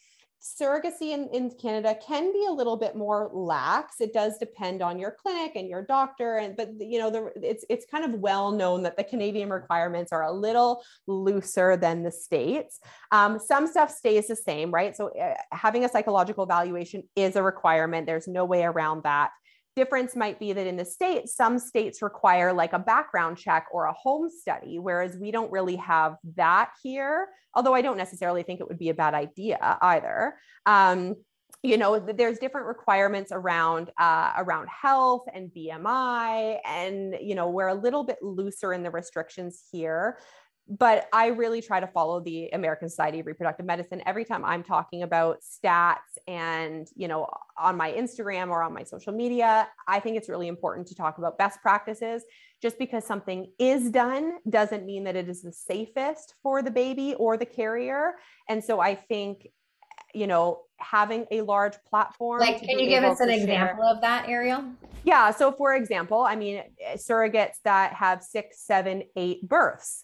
surrogacy 0.40 1.12
in, 1.12 1.28
in 1.32 1.50
Canada 1.50 1.96
can 2.06 2.30
be 2.32 2.44
a 2.46 2.52
little 2.52 2.76
bit 2.76 2.94
more 2.94 3.30
lax. 3.32 4.00
It 4.00 4.12
does 4.12 4.36
depend 4.38 4.82
on 4.82 4.98
your 4.98 5.16
clinic 5.22 5.52
and 5.56 5.68
your 5.68 5.82
doctor. 5.82 6.36
And 6.36 6.56
but 6.56 6.70
you 6.78 6.98
know, 6.98 7.10
the, 7.10 7.32
it's 7.42 7.64
it's 7.70 7.86
kind 7.86 8.04
of 8.04 8.20
well 8.20 8.52
known 8.52 8.82
that 8.82 8.96
the 8.96 9.04
Canadian 9.04 9.48
requirements 9.48 10.12
are 10.12 10.24
a 10.24 10.32
little 10.32 10.82
looser 11.06 11.76
than 11.76 12.02
the 12.02 12.12
states. 12.12 12.80
Um, 13.10 13.38
some 13.38 13.66
stuff 13.66 13.90
stays 13.90 14.28
the 14.28 14.36
same, 14.36 14.70
right? 14.70 14.94
So 14.94 15.08
uh, 15.18 15.34
having 15.50 15.84
a 15.84 15.88
psychological 15.88 16.44
evaluation 16.44 17.04
is 17.16 17.36
a 17.36 17.42
requirement. 17.42 18.06
There's 18.06 18.28
no 18.28 18.44
way 18.44 18.64
around 18.64 19.04
that 19.04 19.30
difference 19.76 20.14
might 20.16 20.38
be 20.38 20.52
that 20.52 20.66
in 20.66 20.76
the 20.76 20.84
states 20.84 21.34
some 21.34 21.58
states 21.58 22.02
require 22.02 22.52
like 22.52 22.72
a 22.72 22.78
background 22.78 23.36
check 23.36 23.66
or 23.72 23.86
a 23.86 23.92
home 23.92 24.28
study 24.28 24.78
whereas 24.78 25.16
we 25.16 25.30
don't 25.30 25.50
really 25.50 25.76
have 25.76 26.16
that 26.36 26.70
here 26.82 27.28
although 27.54 27.74
i 27.74 27.82
don't 27.82 27.98
necessarily 27.98 28.42
think 28.42 28.60
it 28.60 28.68
would 28.68 28.78
be 28.78 28.90
a 28.90 28.94
bad 28.94 29.14
idea 29.14 29.78
either. 29.82 30.34
Um, 30.66 31.16
you 31.62 31.78
know 31.78 31.98
there's 31.98 32.38
different 32.38 32.66
requirements 32.66 33.32
around 33.32 33.90
uh, 33.98 34.32
around 34.36 34.68
health 34.68 35.24
and 35.32 35.50
bmi 35.56 36.58
and 36.64 37.16
you 37.20 37.34
know 37.34 37.48
we're 37.48 37.68
a 37.68 37.74
little 37.74 38.04
bit 38.04 38.18
looser 38.22 38.72
in 38.72 38.82
the 38.82 38.90
restrictions 38.90 39.62
here 39.72 40.18
but 40.66 41.08
I 41.12 41.26
really 41.26 41.60
try 41.60 41.78
to 41.80 41.86
follow 41.86 42.20
the 42.20 42.48
American 42.48 42.88
Society 42.88 43.20
of 43.20 43.26
Reproductive 43.26 43.66
Medicine 43.66 44.02
every 44.06 44.24
time 44.24 44.44
I'm 44.44 44.62
talking 44.62 45.02
about 45.02 45.38
stats 45.42 45.96
and, 46.26 46.88
you 46.96 47.06
know, 47.06 47.28
on 47.58 47.76
my 47.76 47.92
Instagram 47.92 48.48
or 48.48 48.62
on 48.62 48.72
my 48.72 48.82
social 48.82 49.12
media. 49.12 49.68
I 49.86 50.00
think 50.00 50.16
it's 50.16 50.28
really 50.28 50.48
important 50.48 50.86
to 50.88 50.94
talk 50.94 51.18
about 51.18 51.36
best 51.36 51.60
practices. 51.60 52.24
Just 52.62 52.78
because 52.78 53.04
something 53.04 53.52
is 53.58 53.90
done 53.90 54.38
doesn't 54.48 54.86
mean 54.86 55.04
that 55.04 55.16
it 55.16 55.28
is 55.28 55.42
the 55.42 55.52
safest 55.52 56.34
for 56.42 56.62
the 56.62 56.70
baby 56.70 57.14
or 57.14 57.36
the 57.36 57.44
carrier. 57.44 58.14
And 58.48 58.64
so 58.64 58.80
I 58.80 58.94
think, 58.94 59.46
you 60.14 60.26
know, 60.26 60.62
having 60.78 61.26
a 61.30 61.42
large 61.42 61.74
platform. 61.86 62.40
Like, 62.40 62.62
can 62.62 62.78
you 62.78 62.88
give 62.88 63.04
us 63.04 63.20
an 63.20 63.28
example 63.28 63.84
of 63.84 64.00
that, 64.00 64.28
Ariel? 64.30 64.64
Yeah. 65.04 65.30
So, 65.30 65.52
for 65.52 65.74
example, 65.74 66.22
I 66.22 66.36
mean, 66.36 66.62
surrogates 66.94 67.56
that 67.64 67.92
have 67.92 68.22
six, 68.22 68.62
seven, 68.62 69.02
eight 69.14 69.46
births 69.46 70.03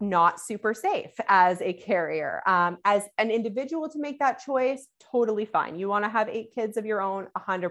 not 0.00 0.40
super 0.40 0.74
safe 0.74 1.12
as 1.28 1.60
a 1.60 1.72
carrier. 1.72 2.42
Um, 2.46 2.78
as 2.84 3.04
an 3.18 3.30
individual 3.30 3.88
to 3.88 3.98
make 3.98 4.18
that 4.20 4.40
choice, 4.40 4.86
totally 5.00 5.44
fine. 5.44 5.78
You 5.78 5.88
want 5.88 6.04
to 6.04 6.08
have 6.08 6.28
eight 6.28 6.52
kids 6.54 6.76
of 6.76 6.86
your 6.86 7.00
own, 7.00 7.26
100%. 7.36 7.70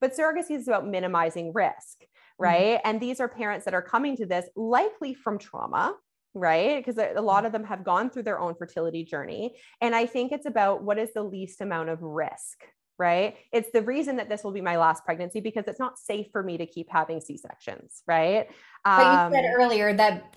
But 0.00 0.16
surrogacy 0.16 0.52
is 0.52 0.68
about 0.68 0.86
minimizing 0.86 1.52
risk, 1.52 2.00
mm-hmm. 2.00 2.42
right? 2.42 2.78
Mm-hmm. 2.78 2.88
And 2.88 3.00
these 3.00 3.20
are 3.20 3.28
parents 3.28 3.64
that 3.66 3.74
are 3.74 3.82
coming 3.82 4.16
to 4.16 4.26
this 4.26 4.46
likely 4.56 5.14
from 5.14 5.38
trauma. 5.38 5.94
Right. 6.36 6.84
Because 6.84 6.98
a 6.98 7.20
lot 7.20 7.46
of 7.46 7.52
them 7.52 7.62
have 7.62 7.84
gone 7.84 8.10
through 8.10 8.24
their 8.24 8.40
own 8.40 8.56
fertility 8.56 9.04
journey. 9.04 9.54
And 9.80 9.94
I 9.94 10.04
think 10.04 10.32
it's 10.32 10.46
about 10.46 10.82
what 10.82 10.98
is 10.98 11.12
the 11.14 11.22
least 11.22 11.60
amount 11.60 11.90
of 11.90 12.02
risk, 12.02 12.58
right? 12.98 13.36
It's 13.52 13.70
the 13.70 13.82
reason 13.82 14.16
that 14.16 14.28
this 14.28 14.42
will 14.42 14.50
be 14.50 14.60
my 14.60 14.76
last 14.76 15.04
pregnancy 15.04 15.38
because 15.38 15.62
it's 15.68 15.78
not 15.78 15.96
safe 15.96 16.26
for 16.32 16.42
me 16.42 16.58
to 16.58 16.66
keep 16.66 16.88
having 16.90 17.20
C 17.20 17.36
sections, 17.36 18.02
right? 18.08 18.48
But 18.84 19.30
you 19.30 19.36
said 19.36 19.44
um, 19.44 19.60
earlier 19.60 19.92
that 19.94 20.34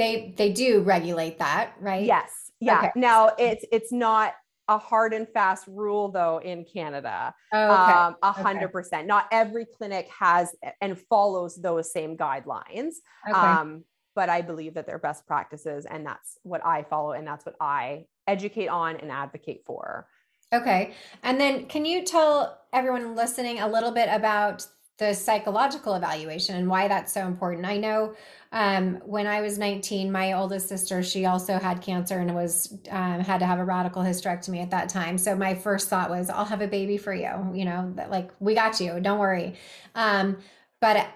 they 0.00 0.34
they 0.36 0.50
do 0.50 0.80
regulate 0.80 1.38
that, 1.38 1.74
right? 1.80 2.04
Yes. 2.04 2.50
Yeah. 2.60 2.78
Okay. 2.78 2.90
Now 2.96 3.32
it's 3.38 3.64
it's 3.70 3.92
not 3.92 4.34
a 4.68 4.78
hard 4.78 5.12
and 5.12 5.28
fast 5.28 5.66
rule 5.66 6.10
though 6.10 6.38
in 6.38 6.64
Canada. 6.64 7.34
Oh, 7.52 7.70
um, 7.70 8.16
a 8.22 8.32
hundred 8.32 8.72
percent. 8.72 9.06
Not 9.06 9.26
every 9.30 9.66
clinic 9.66 10.08
has 10.18 10.54
and 10.80 10.98
follows 10.98 11.56
those 11.56 11.92
same 11.92 12.16
guidelines. 12.16 12.94
Okay. 13.28 13.38
Um, 13.38 13.84
but 14.14 14.28
I 14.28 14.42
believe 14.42 14.74
that 14.74 14.86
they're 14.86 14.98
best 14.98 15.26
practices 15.26 15.86
and 15.88 16.04
that's 16.04 16.38
what 16.42 16.64
I 16.64 16.82
follow 16.82 17.12
and 17.12 17.26
that's 17.26 17.46
what 17.46 17.56
I 17.60 18.06
educate 18.26 18.68
on 18.68 18.96
and 18.96 19.10
advocate 19.10 19.62
for. 19.66 20.06
Okay. 20.52 20.94
And 21.22 21.40
then 21.40 21.66
can 21.66 21.84
you 21.84 22.04
tell 22.04 22.60
everyone 22.72 23.14
listening 23.14 23.60
a 23.60 23.68
little 23.68 23.92
bit 23.92 24.08
about 24.10 24.66
the 25.00 25.14
psychological 25.14 25.94
evaluation 25.94 26.56
and 26.56 26.68
why 26.68 26.86
that's 26.86 27.12
so 27.12 27.26
important. 27.26 27.66
I 27.66 27.78
know 27.78 28.14
um, 28.52 29.00
when 29.06 29.26
I 29.26 29.40
was 29.40 29.58
19, 29.58 30.12
my 30.12 30.34
oldest 30.34 30.68
sister, 30.68 31.02
she 31.02 31.24
also 31.24 31.58
had 31.58 31.80
cancer 31.80 32.18
and 32.18 32.34
was 32.34 32.78
um, 32.90 33.20
had 33.20 33.38
to 33.38 33.46
have 33.46 33.58
a 33.58 33.64
radical 33.64 34.02
hysterectomy 34.02 34.62
at 34.62 34.70
that 34.70 34.90
time. 34.90 35.16
So 35.16 35.34
my 35.34 35.54
first 35.54 35.88
thought 35.88 36.10
was, 36.10 36.28
I'll 36.28 36.44
have 36.44 36.60
a 36.60 36.68
baby 36.68 36.98
for 36.98 37.14
you. 37.14 37.30
You 37.54 37.64
know, 37.64 37.90
that 37.96 38.10
like 38.10 38.30
we 38.40 38.54
got 38.54 38.78
you. 38.78 39.00
Don't 39.00 39.18
worry. 39.18 39.54
Um, 39.94 40.36
but 40.80 41.08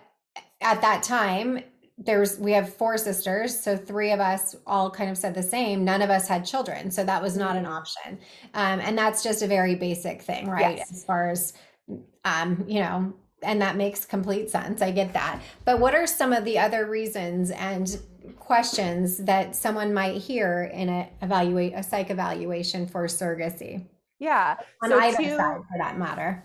at 0.63 0.81
that 0.81 1.03
time, 1.03 1.61
there's 1.99 2.39
we 2.39 2.53
have 2.53 2.75
four 2.75 2.99
sisters 2.99 3.57
so 3.57 3.77
three 3.77 4.11
of 4.11 4.19
us 4.19 4.57
all 4.67 4.91
kind 4.91 5.09
of 5.09 5.17
said 5.17 5.33
the 5.33 5.41
same 5.41 5.85
none 5.85 6.03
of 6.03 6.11
us 6.11 6.27
had 6.27 6.45
children 6.45 6.91
so 6.91 7.05
that 7.05 7.23
was 7.23 7.37
not 7.37 7.57
an 7.57 7.67
mm. 7.67 7.71
option 7.71 8.19
um, 8.55 8.81
and 8.81 8.99
that's 8.99 9.23
just 9.23 9.43
a 9.43 9.47
very 9.47 9.77
basic 9.77 10.21
thing 10.21 10.49
right 10.49 10.79
yes. 10.79 10.91
as 10.91 11.05
far 11.05 11.31
as 11.31 11.53
um, 12.25 12.65
you 12.67 12.81
know 12.81 13.15
and 13.43 13.61
that 13.61 13.77
makes 13.77 14.05
complete 14.05 14.51
sense. 14.51 14.83
I 14.83 14.91
get 14.91 15.13
that. 15.13 15.41
But 15.65 15.81
what 15.81 15.95
are 15.95 16.07
some 16.07 16.33
of 16.33 16.45
the 16.45 16.59
other 16.59 16.87
reasons 16.87 17.51
and 17.51 17.99
questions 18.39 19.19
that 19.19 19.55
someone 19.55 19.93
might 19.93 20.17
hear 20.17 20.71
in 20.73 20.89
a 20.89 21.09
evaluate 21.23 21.75
a 21.75 21.83
psych 21.83 22.11
evaluation 22.11 22.87
for 22.87 23.05
surrogacy? 23.07 23.85
Yeah, 24.19 24.57
on 24.83 24.91
so 24.91 24.99
either 24.99 25.17
two, 25.17 25.37
side 25.37 25.57
for 25.57 25.79
that 25.79 25.99
matter. 25.99 26.45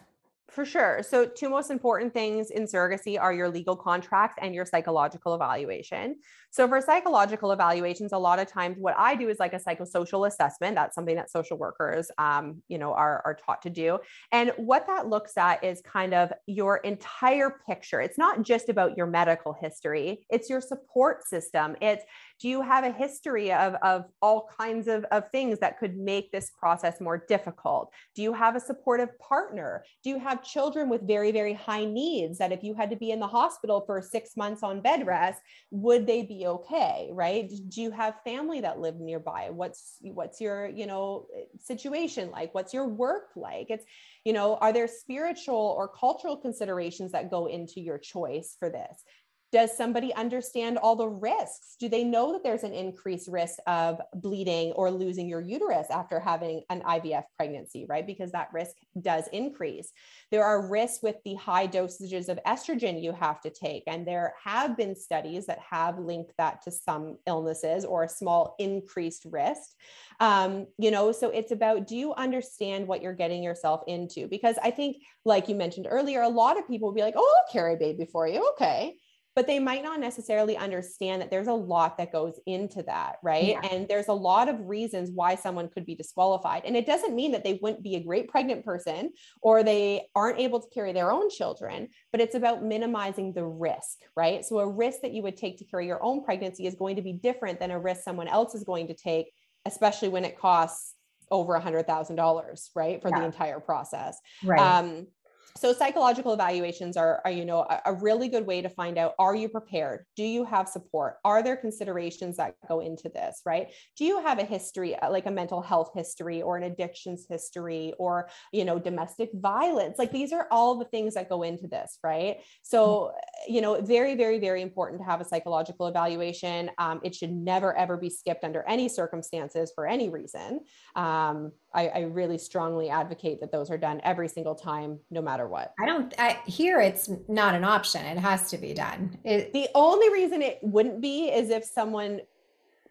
For 0.60 0.65
sure. 0.65 1.04
So, 1.04 1.26
two 1.26 1.50
most 1.50 1.72
important 1.72 2.13
things 2.13 2.52
in 2.52 2.65
surrogacy 2.65 3.17
are 3.17 3.32
your 3.32 3.48
legal 3.48 3.78
contracts 3.78 4.36
and 4.41 4.54
your 4.54 4.65
psychological 4.65 5.34
evaluation. 5.34 6.17
So, 6.52 6.67
for 6.67 6.82
psychological 6.82 7.54
evaluations, 7.54 8.12
a 8.12 8.17
lot 8.17 8.39
of 8.39 8.48
times 8.48 8.76
what 8.78 8.93
I 8.98 9.15
do 9.15 9.30
is 9.30 9.39
like 9.39 9.54
a 9.54 9.58
psychosocial 9.58 10.28
assessment. 10.28 10.76
That's 10.76 10.95
something 10.95 11.15
that 11.15 11.32
social 11.32 11.58
workers, 11.58 12.12
um, 12.17 12.62
you 12.67 12.78
know, 12.78 12.91
are, 12.91 13.22
are 13.24 13.36
taught 13.36 13.62
to 13.62 13.69
do. 13.69 14.00
And 14.34 14.52
what 14.58 14.86
that 14.88 15.08
looks 15.08 15.38
at 15.38 15.63
is 15.63 15.82
kind 15.82 16.13
of 16.13 16.34
your 16.45 16.80
entire 16.80 17.62
picture. 17.65 18.02
It's 18.02 18.17
not 18.17 18.43
just 18.43 18.67
about 18.67 18.98
your 18.98 19.08
medical 19.08 19.54
history, 19.54 20.26
it's 20.30 20.50
your 20.50 20.60
support 20.60 21.26
system. 21.26 21.78
It's 21.80 22.04
do 22.39 22.47
you 22.47 22.62
have 22.62 22.84
a 22.84 22.91
history 22.91 23.52
of, 23.52 23.75
of 23.82 24.06
all 24.21 24.49
kinds 24.58 24.88
of, 24.88 25.04
of 25.12 25.30
things 25.30 25.60
that 25.60 25.78
could 25.78 25.97
make 25.97 26.32
this 26.32 26.52
process 26.58 27.02
more 27.02 27.23
difficult? 27.28 27.91
Do 28.15 28.21
you 28.21 28.34
have 28.34 28.56
a 28.56 28.60
supportive 28.60 29.17
partner? 29.19 29.84
Do 30.04 30.10
you 30.10 30.19
have 30.19 30.43
children 30.43 30.89
with 30.89 31.06
very, 31.06 31.32
very 31.32 31.54
high 31.54 31.86
needs 31.86 32.38
that 32.38 32.52
if 32.52 32.63
you 32.63 32.73
had 32.73 32.89
to 32.91 32.95
be 32.95 33.12
in 33.12 33.19
the 33.19 33.28
hospital 33.28 33.84
for 33.86 34.02
six 34.02 34.38
months 34.38 34.63
on 34.63 34.82
bed 34.82 35.06
rest, 35.06 35.41
would 35.71 36.08
they 36.08 36.21
be 36.21 36.47
okay? 36.47 37.10
Right? 37.12 37.49
Do 37.69 37.82
you 37.82 37.91
have 37.91 38.15
family 38.23 38.62
that 38.62 38.80
live 38.80 38.95
nearby? 38.99 39.49
What's 39.52 39.97
what's 40.02 40.39
your, 40.39 40.67
you 40.67 40.88
know, 40.88 41.28
situation 41.60 42.32
like? 42.32 42.54
What's 42.54 42.73
your 42.73 42.88
work 42.88 43.32
like? 43.36 43.67
It's, 43.69 43.86
you 44.23 44.34
know, 44.34 44.56
are 44.58 44.71
there 44.71 44.88
spiritual 44.88 45.75
or 45.78 45.88
cultural 45.88 46.38
considerations 46.38 47.12
that 47.12 47.30
go 47.30 47.47
into 47.47 47.82
your 47.82 47.97
choice 47.97 48.56
for 48.58 48.69
this? 48.69 49.04
Does 49.51 49.75
somebody 49.75 50.13
understand 50.13 50.77
all 50.77 50.95
the 50.95 51.07
risks? 51.07 51.75
Do 51.79 51.89
they 51.89 52.03
know 52.03 52.33
that 52.33 52.43
there's 52.43 52.63
an 52.63 52.73
increased 52.73 53.27
risk 53.27 53.57
of 53.65 53.99
bleeding 54.13 54.73
or 54.73 54.91
losing 54.91 55.27
your 55.27 55.41
uterus 55.41 55.88
after 55.89 56.19
having 56.19 56.62
an 56.69 56.81
IVF 56.81 57.23
pregnancy, 57.35 57.88
right? 57.89 58.05
Because 58.05 58.31
that 58.31 58.53
risk 58.53 58.75
does 59.01 59.27
increase. 59.33 59.91
There 60.29 60.43
are 60.43 60.69
risks 60.69 61.01
with 61.01 61.15
the 61.25 61.33
high 61.33 61.67
dosages 61.67 62.29
of 62.29 62.39
estrogen 62.45 63.01
you 63.01 63.12
have 63.12 63.41
to 63.41 63.49
take. 63.49 63.83
And 63.88 64.07
there 64.07 64.35
have 64.43 64.77
been 64.77 64.95
studies 64.95 65.47
that 65.47 65.59
have 65.67 65.97
linked 65.97 66.33
that 66.38 66.62
to 66.63 66.71
some 66.71 67.17
illnesses 67.25 67.85
or 67.85 68.03
a 68.03 68.09
small 68.09 68.55
increased 68.59 69.25
risk. 69.31 69.71
Um, 70.19 70.67
you 70.77 70.91
know, 70.91 71.12
so 71.12 71.29
it's 71.31 71.51
about 71.51 71.88
do 71.88 71.95
you 71.95 72.13
understand 72.13 72.88
what 72.88 73.01
you're 73.01 73.13
getting 73.13 73.41
yourself 73.41 73.81
into? 73.88 74.27
Because 74.27 74.57
I 74.62 74.69
think, 74.69 74.97
like 75.25 75.49
you 75.49 75.55
mentioned 75.55 75.88
earlier, 75.89 76.21
a 76.21 76.29
lot 76.29 76.59
of 76.59 76.67
people 76.67 76.89
will 76.89 76.95
be 76.95 77.01
like, 77.01 77.15
oh, 77.17 77.35
I'll 77.38 77.51
carry 77.51 77.73
a 77.73 77.77
baby 77.77 78.05
for 78.05 78.27
you. 78.27 78.47
Okay 78.53 78.95
but 79.39 79.47
they 79.47 79.58
might 79.58 79.84
not 79.84 80.02
necessarily 80.02 80.58
understand 80.58 81.21
that 81.21 81.32
there's 81.32 81.47
a 81.47 81.54
lot 81.54 81.97
that 81.97 82.12
goes 82.12 82.41
into 82.45 82.84
that, 82.84 83.19
right? 83.23 83.47
Yeah. 83.47 83.62
And 83.71 83.88
there's 83.88 84.10
a 84.10 84.13
lot 84.13 84.49
of 84.49 84.60
reasons 84.67 85.12
why 85.12 85.36
someone 85.36 85.69
could 85.69 85.86
be 85.86 85.95
disqualified. 85.95 86.63
And 86.65 86.75
it 86.75 86.86
doesn't 86.86 87.15
mean 87.15 87.32
that 87.32 87.45
they 87.45 87.58
wouldn't 87.62 87.82
be 87.82 87.95
a 87.95 88.04
great 88.04 88.28
pregnant 88.28 88.65
person 88.65 89.13
or 89.41 89.63
they 89.63 90.10
aren't 90.13 90.41
able 90.41 90.60
to 90.60 90.67
carry 90.73 90.91
their 90.91 91.10
own 91.10 91.30
children, 91.30 91.88
but 92.12 92.19
it's 92.19 92.36
about 92.36 92.65
minimizing 92.65 93.32
the 93.32 93.45
risk, 93.45 93.99
right? 94.13 94.43
So 94.43 94.60
a 94.60 94.67
risk 94.67 94.99
that 95.04 95.13
you 95.13 95.23
would 95.23 95.38
take 95.38 95.58
to 95.60 95.63
carry 95.63 95.88
your 95.88 96.04
own 96.04 96.21
pregnancy 96.21 96.67
is 96.67 96.75
going 96.75 96.97
to 96.97 97.02
be 97.02 97.13
different 97.13 97.62
than 97.62 97.71
a 97.71 97.80
risk 97.80 98.04
someone 98.04 98.28
else 98.28 98.56
is 98.56 98.65
going 98.65 98.88
to 98.88 98.93
take, 98.93 99.32
especially 99.65 100.10
when 100.10 100.25
it 100.25 100.38
costs 100.38 100.95
over 101.32 101.54
a 101.56 101.62
hundred 101.62 101.88
thousand 101.88 102.17
dollars, 102.17 102.71
right? 102.75 103.02
For 103.02 103.08
yeah. 103.08 103.19
the 103.19 103.25
entire 103.25 103.62
process. 103.62 104.17
Right. 104.43 104.60
Um, 104.60 105.08
so 105.55 105.73
psychological 105.73 106.33
evaluations 106.33 106.97
are, 106.97 107.21
are 107.25 107.31
you 107.31 107.45
know 107.45 107.62
a, 107.62 107.81
a, 107.85 107.93
really 107.93 108.29
good 108.29 108.45
way 108.45 108.62
to 108.62 108.69
find 108.69 108.97
out 108.97 109.13
are 109.19 109.35
you 109.35 109.49
prepared? 109.49 110.05
Do 110.15 110.23
you 110.23 110.45
have 110.45 110.67
support? 110.67 111.17
Are 111.25 111.43
there 111.43 111.55
considerations 111.55 112.38
that 112.38 112.55
go 112.67 112.79
into 112.79 113.09
this 113.09 113.41
right? 113.45 113.67
Do 113.97 114.05
you 114.05 114.21
have 114.21 114.39
a 114.39 114.43
history 114.43 114.95
uh, 114.95 115.09
like 115.12 115.25
a 115.25 115.31
mental 115.31 115.62
health 115.62 115.91
history 115.93 116.41
or 116.41 116.57
an 116.57 116.63
addictions 116.63 117.25
history 117.29 117.93
or 117.97 118.29
you 118.53 118.65
know 118.65 118.79
domestic 118.79 119.29
violence? 119.33 119.97
Like 119.97 120.12
these 120.12 120.31
are 120.31 120.47
all 120.51 120.77
the 120.77 120.85
things 120.85 121.13
that 121.15 121.29
go 121.29 121.43
into 121.43 121.67
this 121.67 121.99
right? 122.03 122.38
So 122.63 123.13
mm-hmm. 123.13 123.53
you 123.53 123.62
know 123.62 123.81
very 123.81 124.15
very 124.15 124.39
very 124.39 124.62
important 124.62 125.01
to 125.01 125.05
have 125.05 125.21
a 125.21 125.25
psychological 125.25 125.88
evaluation. 125.88 126.71
Um, 126.77 127.01
it 127.03 127.15
should 127.15 127.31
never 127.31 127.75
ever 127.77 127.97
be 127.97 128.09
skipped 128.09 128.43
under 128.43 128.63
any 128.67 128.89
circumstances 128.89 129.71
for 129.75 129.88
any 129.88 130.09
reason. 130.09 130.62
Um, 130.95 131.51
I, 131.73 131.88
I, 131.88 131.99
really 132.01 132.38
strongly 132.38 132.89
advocate 132.89 133.41
that 133.41 133.51
those 133.51 133.69
are 133.69 133.77
done 133.77 134.01
every 134.03 134.27
single 134.27 134.55
time, 134.55 134.99
no 135.12 135.21
matter 135.21 135.38
what. 135.47 135.73
I 135.80 135.86
don't 135.86 136.13
I, 136.17 136.39
here. 136.45 136.80
It's 136.80 137.10
not 137.28 137.56
an 137.56 137.63
option. 137.63 138.06
It 138.06 138.17
has 138.17 138.49
to 138.52 138.58
be 138.58 138.73
done. 138.73 139.17
It, 139.23 139.54
the 139.54 139.67
only 139.75 140.12
reason 140.12 140.41
it 140.41 140.60
wouldn't 140.62 141.02
be 141.02 141.30
is 141.30 141.49
if 141.49 141.63
someone 141.63 142.21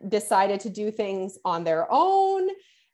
decided 0.08 0.60
to 0.60 0.70
do 0.70 0.90
things 0.90 1.38
on 1.44 1.64
their 1.64 1.86
own 1.90 2.48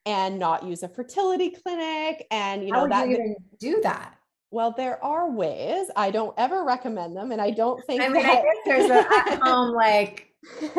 and 0.07 0.39
not 0.39 0.65
use 0.65 0.83
a 0.83 0.89
fertility 0.89 1.51
clinic, 1.51 2.27
and 2.31 2.65
you 2.65 2.73
know 2.73 2.89
that 2.89 3.09
you 3.09 3.15
even 3.15 3.37
do 3.59 3.81
that. 3.83 4.17
Well, 4.51 4.73
there 4.77 5.03
are 5.03 5.31
ways. 5.31 5.91
I 5.97 6.11
don't 6.11 6.35
ever 6.37 6.65
recommend 6.65 7.17
them, 7.17 7.33
and 7.33 7.41
I 7.41 7.51
don't 7.51 7.85
think. 7.87 8.03
I 8.03 8.09
mean, 8.09 8.23
that- 8.23 8.39
I 8.39 8.43
guess 8.43 8.57
there's 8.67 8.91
a 8.91 8.99
at 8.99 9.41
home 9.43 9.71
um, 9.71 9.75
like 9.75 10.34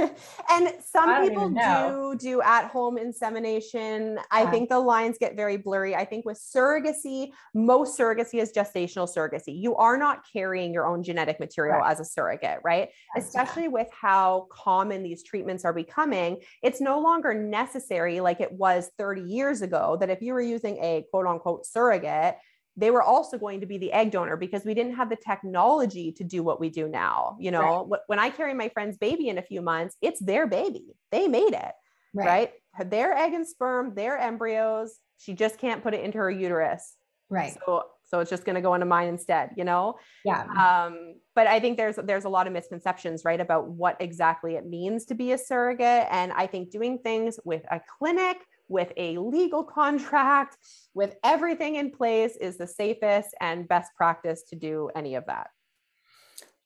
and 0.51 0.73
some 0.83 1.23
people 1.23 1.49
do 1.49 2.15
do 2.17 2.41
at 2.41 2.67
home 2.67 2.97
insemination. 2.97 4.19
I 4.31 4.43
yeah. 4.43 4.51
think 4.51 4.69
the 4.69 4.79
lines 4.79 5.17
get 5.19 5.35
very 5.35 5.57
blurry. 5.57 5.95
I 5.95 6.05
think 6.05 6.25
with 6.25 6.37
surrogacy, 6.37 7.31
most 7.53 7.97
surrogacy 7.97 8.41
is 8.41 8.51
gestational 8.51 9.07
surrogacy. 9.07 9.59
You 9.59 9.75
are 9.75 9.97
not 9.97 10.23
carrying 10.31 10.73
your 10.73 10.85
own 10.85 11.03
genetic 11.03 11.39
material 11.39 11.79
right. 11.79 11.91
as 11.91 11.99
a 11.99 12.05
surrogate, 12.05 12.59
right? 12.63 12.89
Especially 13.15 13.67
with 13.67 13.87
how 13.91 14.47
common 14.51 15.03
these 15.03 15.23
treatments 15.23 15.65
are 15.65 15.73
becoming. 15.73 16.37
It's 16.61 16.81
no 16.81 16.99
longer 16.99 17.33
necessary 17.33 18.19
like 18.19 18.41
it 18.41 18.51
was 18.51 18.89
30 18.97 19.21
years 19.21 19.61
ago 19.61 19.97
that 19.99 20.09
if 20.09 20.21
you 20.21 20.33
were 20.33 20.41
using 20.41 20.77
a 20.77 21.05
quote 21.11 21.27
unquote 21.27 21.65
surrogate, 21.65 22.37
they 22.77 22.91
were 22.91 23.01
also 23.01 23.37
going 23.37 23.61
to 23.61 23.65
be 23.65 23.77
the 23.77 23.91
egg 23.91 24.11
donor 24.11 24.35
because 24.35 24.65
we 24.65 24.73
didn't 24.73 24.95
have 24.95 25.09
the 25.09 25.15
technology 25.15 26.11
to 26.13 26.23
do 26.23 26.43
what 26.43 26.59
we 26.59 26.69
do 26.69 26.87
now. 26.87 27.37
You 27.39 27.51
know, 27.51 27.87
right. 27.89 28.01
when 28.07 28.19
I 28.19 28.29
carry 28.29 28.53
my 28.53 28.69
friend's 28.69 28.97
baby 28.97 29.29
in 29.29 29.37
a 29.37 29.41
few 29.41 29.61
months, 29.61 29.95
it's 30.01 30.19
their 30.19 30.47
baby. 30.47 30.95
They 31.11 31.27
made 31.27 31.53
it, 31.53 31.73
right? 32.13 32.51
right? 32.77 32.89
Their 32.89 33.13
egg 33.13 33.33
and 33.33 33.47
sperm, 33.47 33.95
their 33.95 34.17
embryos. 34.17 34.97
She 35.17 35.33
just 35.33 35.57
can't 35.57 35.81
put 35.81 35.93
it 35.93 36.03
into 36.03 36.17
her 36.17 36.29
uterus. 36.29 36.95
Right. 37.29 37.57
So 37.65 37.83
so 38.07 38.19
it's 38.19 38.29
just 38.29 38.45
going 38.45 38.55
to 38.55 38.61
go 38.61 38.73
into 38.75 38.85
mine 38.85 39.07
instead, 39.07 39.51
you 39.57 39.63
know? 39.63 39.95
Yeah. 40.23 40.43
Um, 40.43 41.15
but 41.33 41.47
I 41.47 41.59
think 41.59 41.77
there's 41.77 41.95
there's 41.95 42.25
a 42.25 42.29
lot 42.29 42.47
of 42.47 42.53
misconceptions, 42.53 43.23
right, 43.25 43.39
about 43.39 43.67
what 43.67 43.97
exactly 43.99 44.55
it 44.55 44.65
means 44.65 45.05
to 45.05 45.15
be 45.15 45.31
a 45.31 45.37
surrogate. 45.37 46.07
And 46.11 46.31
I 46.33 46.47
think 46.47 46.69
doing 46.69 46.99
things 46.99 47.39
with 47.43 47.63
a 47.71 47.81
clinic 47.97 48.37
with 48.67 48.91
a 48.97 49.17
legal 49.17 49.63
contract, 49.63 50.57
with 50.93 51.15
everything 51.23 51.75
in 51.75 51.91
place 51.91 52.35
is 52.35 52.57
the 52.57 52.67
safest 52.67 53.29
and 53.39 53.67
best 53.67 53.91
practice 53.95 54.43
to 54.49 54.55
do 54.55 54.89
any 54.95 55.15
of 55.15 55.25
that. 55.27 55.47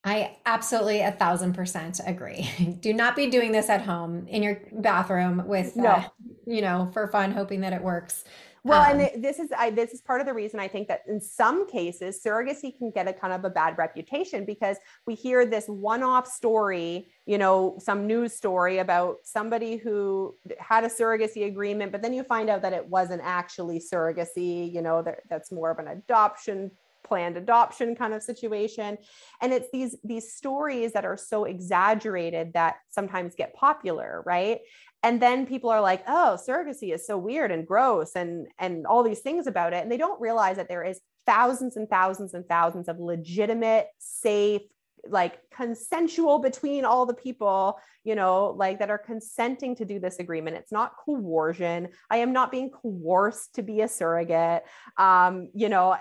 I 0.03 0.37
absolutely 0.45 1.01
a 1.01 1.11
thousand 1.11 1.53
percent 1.53 1.99
agree. 2.05 2.77
Do 2.79 2.93
not 2.93 3.17
be 3.17 3.29
doing 3.29 3.51
this 3.51 3.69
at 3.69 3.81
home 3.81 4.27
in 4.27 4.41
your 4.41 4.61
bathroom 4.71 5.43
with, 5.45 5.75
no. 5.75 5.89
Uh, 5.89 6.03
you 6.45 6.61
know, 6.61 6.89
for 6.93 7.07
fun, 7.07 7.31
hoping 7.31 7.61
that 7.61 7.73
it 7.73 7.81
works. 7.81 8.23
Well, 8.63 8.81
um, 8.81 8.99
and 8.99 9.23
this 9.23 9.39
is 9.39 9.49
I, 9.57 9.69
this 9.69 9.91
is 9.91 10.01
part 10.01 10.21
of 10.21 10.27
the 10.27 10.33
reason 10.33 10.59
I 10.59 10.67
think 10.67 10.87
that 10.89 11.03
in 11.07 11.21
some 11.21 11.67
cases 11.67 12.21
surrogacy 12.25 12.77
can 12.77 12.91
get 12.91 13.07
a 13.07 13.13
kind 13.13 13.33
of 13.33 13.45
a 13.45 13.49
bad 13.49 13.77
reputation 13.77 14.45
because 14.45 14.77
we 15.05 15.15
hear 15.15 15.45
this 15.45 15.67
one-off 15.67 16.27
story, 16.27 17.11
you 17.25 17.37
know, 17.37 17.77
some 17.79 18.05
news 18.05 18.33
story 18.33 18.79
about 18.79 19.17
somebody 19.23 19.77
who 19.77 20.35
had 20.57 20.83
a 20.83 20.89
surrogacy 20.89 21.45
agreement, 21.45 21.91
but 21.91 22.01
then 22.01 22.13
you 22.13 22.23
find 22.23 22.49
out 22.49 22.61
that 22.61 22.73
it 22.73 22.87
wasn't 22.87 23.21
actually 23.23 23.79
surrogacy. 23.79 24.71
You 24.71 24.81
know, 24.81 25.01
that, 25.03 25.19
that's 25.29 25.51
more 25.51 25.71
of 25.71 25.79
an 25.79 25.87
adoption 25.87 26.71
planned 27.03 27.37
adoption 27.37 27.95
kind 27.95 28.13
of 28.13 28.21
situation 28.21 28.97
and 29.41 29.53
it's 29.53 29.69
these 29.71 29.95
these 30.03 30.33
stories 30.33 30.91
that 30.91 31.05
are 31.05 31.17
so 31.17 31.45
exaggerated 31.45 32.51
that 32.53 32.75
sometimes 32.89 33.35
get 33.35 33.53
popular 33.55 34.21
right 34.25 34.59
and 35.03 35.21
then 35.21 35.45
people 35.45 35.69
are 35.69 35.81
like 35.81 36.03
oh 36.07 36.37
surrogacy 36.47 36.93
is 36.93 37.05
so 37.05 37.17
weird 37.17 37.51
and 37.51 37.67
gross 37.67 38.11
and 38.15 38.47
and 38.57 38.85
all 38.85 39.03
these 39.03 39.19
things 39.19 39.47
about 39.47 39.73
it. 39.73 39.81
And 39.83 39.91
they 39.91 39.97
don't 39.97 40.19
realize 40.21 40.57
that 40.57 40.67
there 40.67 40.83
is 40.83 40.99
thousands 41.25 41.77
and 41.77 41.89
thousands 41.89 42.33
and 42.33 42.47
thousands 42.47 42.87
of 42.87 42.99
legitimate 42.99 43.87
safe 43.99 44.61
like 45.07 45.39
consensual 45.55 46.39
between 46.39 46.83
all 46.83 47.05
the 47.05 47.13
people 47.13 47.79
you 48.03 48.15
know 48.15 48.53
like 48.57 48.79
that 48.79 48.89
are 48.89 48.97
consenting 48.97 49.75
to 49.75 49.85
do 49.85 49.99
this 49.99 50.19
agreement. 50.19 50.57
It's 50.57 50.71
not 50.71 50.93
coercion. 51.05 51.89
I 52.09 52.17
am 52.17 52.33
not 52.33 52.51
being 52.51 52.69
coerced 52.69 53.55
to 53.55 53.61
be 53.63 53.81
a 53.81 53.87
surrogate. 53.87 54.63
Um 54.97 55.49
you 55.53 55.69
know 55.69 55.95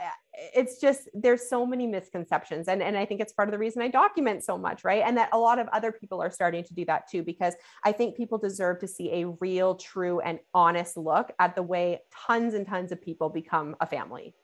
it's 0.55 0.81
just 0.81 1.09
there's 1.15 1.49
so 1.49 1.67
many 1.67 1.87
misconceptions 1.87 2.69
and, 2.69 2.83
and 2.83 2.97
i 2.97 3.05
think 3.05 3.21
it's 3.21 3.33
part 3.33 3.49
of 3.49 3.53
the 3.53 3.59
reason 3.59 3.83
i 3.83 3.89
document 3.89 4.45
so 4.45 4.57
much 4.57 4.85
right? 4.85 5.03
And 5.05 5.17
that 5.17 5.29
a 5.33 5.39
lot 5.39 5.59
of 5.59 5.69
other 5.69 5.93
people 5.93 6.23
are 6.23 6.31
starting 6.31 6.65
to 6.65 6.75
do 6.75 6.85
that 6.87 7.09
too 7.11 7.23
because 7.23 7.55
i 7.85 7.93
think 7.93 8.17
people 8.17 8.39
deserve 8.39 8.79
to 8.81 8.89
see 8.89 9.23
a 9.23 9.29
real 9.41 9.75
true 9.75 10.21
and 10.21 10.39
honest 10.55 10.97
look 10.97 11.33
at 11.39 11.55
the 11.55 11.63
way 11.63 12.01
tons 12.27 12.55
and 12.55 12.67
tons 12.67 12.93
of 12.93 13.01
people 13.03 13.29
become 13.29 13.77
a 13.81 13.87
family 13.87 14.35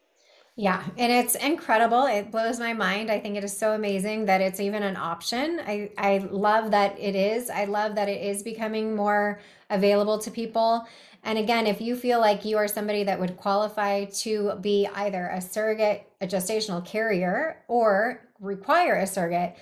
yeah, 0.56 0.84
and 0.96 1.10
it's 1.10 1.34
incredible. 1.34 2.06
It 2.06 2.30
blows 2.30 2.60
my 2.60 2.72
mind. 2.72 3.10
I 3.10 3.18
think 3.18 3.36
it 3.36 3.42
is 3.42 3.56
so 3.56 3.72
amazing 3.72 4.26
that 4.26 4.40
it's 4.40 4.60
even 4.60 4.84
an 4.84 4.96
option. 4.96 5.60
I 5.66 5.90
I 5.98 6.18
love 6.18 6.70
that 6.70 6.96
it 6.98 7.16
is. 7.16 7.50
I 7.50 7.64
love 7.64 7.96
that 7.96 8.08
it 8.08 8.22
is 8.22 8.44
becoming 8.44 8.94
more 8.94 9.40
available 9.68 10.18
to 10.18 10.30
people. 10.30 10.86
And 11.24 11.38
again, 11.38 11.66
if 11.66 11.80
you 11.80 11.96
feel 11.96 12.20
like 12.20 12.44
you 12.44 12.56
are 12.56 12.68
somebody 12.68 13.02
that 13.02 13.18
would 13.18 13.36
qualify 13.36 14.04
to 14.04 14.54
be 14.60 14.86
either 14.94 15.26
a 15.26 15.40
surrogate, 15.40 16.06
a 16.20 16.26
gestational 16.26 16.84
carrier, 16.84 17.62
or 17.66 18.20
require 18.38 18.96
a 18.96 19.06
surrogate, 19.08 19.56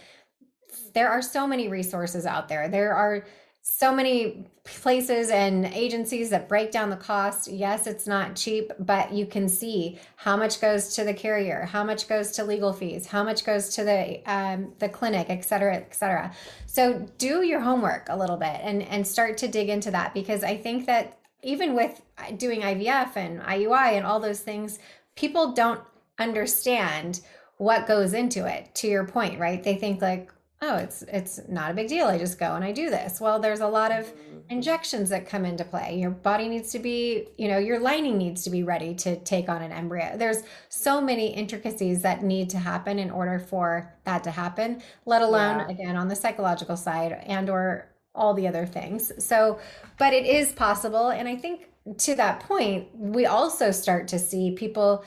there 0.93 1.09
are 1.09 1.23
so 1.23 1.47
many 1.47 1.69
resources 1.69 2.27
out 2.27 2.49
there. 2.49 2.69
There 2.69 2.95
are 2.95 3.25
so 3.65 3.95
many 3.95 4.45
places 4.65 5.31
and 5.31 5.65
agencies 5.67 6.31
that 6.31 6.49
break 6.49 6.73
down 6.73 6.91
the 6.91 6.97
cost. 6.97 7.49
Yes, 7.49 7.87
it's 7.87 8.09
not 8.09 8.35
cheap, 8.35 8.73
but 8.79 9.13
you 9.13 9.25
can 9.25 9.49
see 9.49 9.99
how 10.17 10.37
much 10.37 10.61
goes 10.61 10.95
to 10.97 11.05
the 11.05 11.15
carrier, 11.15 11.63
how 11.71 11.85
much 11.85 12.09
goes 12.09 12.33
to 12.33 12.45
legal 12.45 12.73
fees, 12.73 13.07
how 13.07 13.23
much 13.23 13.45
goes 13.45 13.75
to 13.77 13.85
the 13.85 14.21
um, 14.31 14.73
the 14.81 14.89
clinic, 14.89 15.27
et 15.31 15.45
cetera, 15.45 15.77
et 15.77 15.95
cetera. 15.95 16.33
So 16.67 17.07
do 17.19 17.43
your 17.43 17.61
homework 17.61 18.09
a 18.09 18.17
little 18.17 18.37
bit 18.37 18.61
and 18.63 18.83
and 18.83 19.07
start 19.07 19.39
to 19.39 19.49
dig 19.49 19.69
into 19.69 19.93
that 19.93 20.13
because 20.13 20.43
I 20.43 20.57
think 20.57 20.87
that 20.87 21.19
even 21.43 21.75
with 21.75 22.03
doing 22.37 22.63
IVF 22.63 23.17
and 23.17 23.41
IUI 23.43 23.93
and 23.93 24.07
all 24.07 24.21
those 24.21 24.41
things, 24.41 24.79
people 25.17 25.53
don't 25.53 25.81
understand 26.19 27.21
what 27.59 27.87
goes 27.87 28.13
into 28.13 28.47
it. 28.47 28.75
To 28.77 28.89
your 28.89 29.07
point, 29.07 29.39
right? 29.39 29.63
They 29.63 29.77
think 29.77 30.03
like, 30.03 30.33
oh, 30.63 30.77
it's 30.77 31.03
it's 31.03 31.41
not 31.49 31.73
a 31.73 31.75
big 31.75 31.89
deal. 31.89 32.07
I 32.07 32.19
just 32.19 32.39
go 32.39 32.55
and 32.55 32.65
I 32.65 32.73
do 32.73 32.89
this. 32.89 33.21
Well, 33.21 33.41
there's 33.41 33.61
a 33.61 33.69
lot 33.69 33.91
of 33.91 34.11
injections 34.49 35.11
that 35.11 35.29
come 35.29 35.45
into 35.45 35.65
play. 35.65 35.99
Your 35.99 36.11
body 36.11 36.49
needs 36.49 36.71
to 36.73 36.79
be, 36.79 37.29
you 37.37 37.49
know, 37.49 37.59
your 37.59 37.81
lining 37.81 38.17
needs 38.17 38.45
to 38.45 38.51
be 38.51 38.63
ready 38.63 38.95
to 38.95 39.17
take 39.21 39.49
on 39.49 39.61
an 39.61 39.73
embryo. 39.73 40.17
There's 40.17 40.43
so 40.69 41.01
many 41.01 41.35
intricacies 41.35 42.03
that 42.03 42.23
need 42.23 42.49
to 42.51 42.59
happen 42.59 42.99
in 42.99 43.11
order 43.11 43.39
for 43.39 43.93
that 44.05 44.23
to 44.25 44.31
happen, 44.31 44.83
let 45.05 45.23
alone 45.23 45.59
yeah. 45.59 45.69
again 45.69 45.97
on 45.97 46.09
the 46.09 46.17
psychological 46.17 46.77
side 46.77 47.13
and 47.27 47.51
or 47.51 47.89
all 48.15 48.35
the 48.35 48.47
other 48.47 48.67
things. 48.67 49.13
So, 49.25 49.59
but 49.99 50.13
it 50.13 50.27
is 50.27 50.53
possible. 50.53 51.09
And 51.09 51.27
I 51.27 51.37
think 51.37 51.69
to 51.99 52.15
that 52.15 52.41
point, 52.41 52.89
we 52.95 53.27
also 53.27 53.73
start 53.73 54.07
to 54.09 54.19
see 54.19 54.53
people 54.53 55.05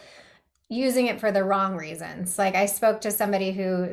using 0.67 1.05
it 1.05 1.19
for 1.19 1.31
the 1.31 1.43
wrong 1.43 1.77
reasons. 1.77 2.37
Like 2.37 2.55
I 2.55 2.65
spoke 2.65 3.01
to 3.01 3.11
somebody 3.11 3.51
who 3.51 3.89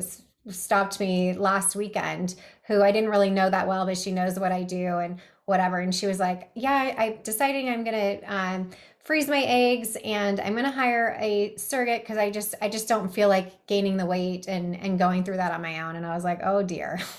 stopped 0.49 0.99
me 0.99 1.33
last 1.33 1.75
weekend 1.75 2.35
who 2.67 2.81
I 2.81 2.91
didn't 2.91 3.09
really 3.09 3.29
know 3.29 3.49
that 3.49 3.67
well, 3.67 3.85
but 3.85 3.97
she 3.97 4.11
knows 4.11 4.39
what 4.39 4.51
I 4.51 4.63
do 4.63 4.97
and 4.97 5.19
whatever. 5.45 5.79
And 5.79 5.93
she 5.93 6.07
was 6.07 6.19
like, 6.19 6.49
Yeah, 6.55 6.95
I, 6.97 7.05
am 7.05 7.17
deciding 7.23 7.69
I'm 7.69 7.83
going 7.83 8.19
to 8.19 8.33
um, 8.33 8.69
freeze 9.03 9.27
my 9.27 9.41
eggs 9.41 9.97
and 10.05 10.39
I'm 10.39 10.53
going 10.53 10.63
to 10.63 10.71
hire 10.71 11.17
a 11.19 11.55
surrogate 11.57 12.03
because 12.03 12.17
I 12.17 12.29
just 12.29 12.55
I 12.61 12.69
just 12.69 12.87
don't 12.87 13.13
feel 13.13 13.27
like 13.27 13.65
gaining 13.67 13.97
the 13.97 14.05
weight 14.05 14.47
and 14.47 14.77
and 14.77 14.97
going 14.97 15.25
through 15.25 15.37
that 15.37 15.51
on 15.51 15.61
my 15.61 15.81
own. 15.81 15.97
And 15.97 16.05
I 16.05 16.15
was 16.15 16.23
like 16.23 16.39
oh 16.43 16.63
dear. 16.63 16.99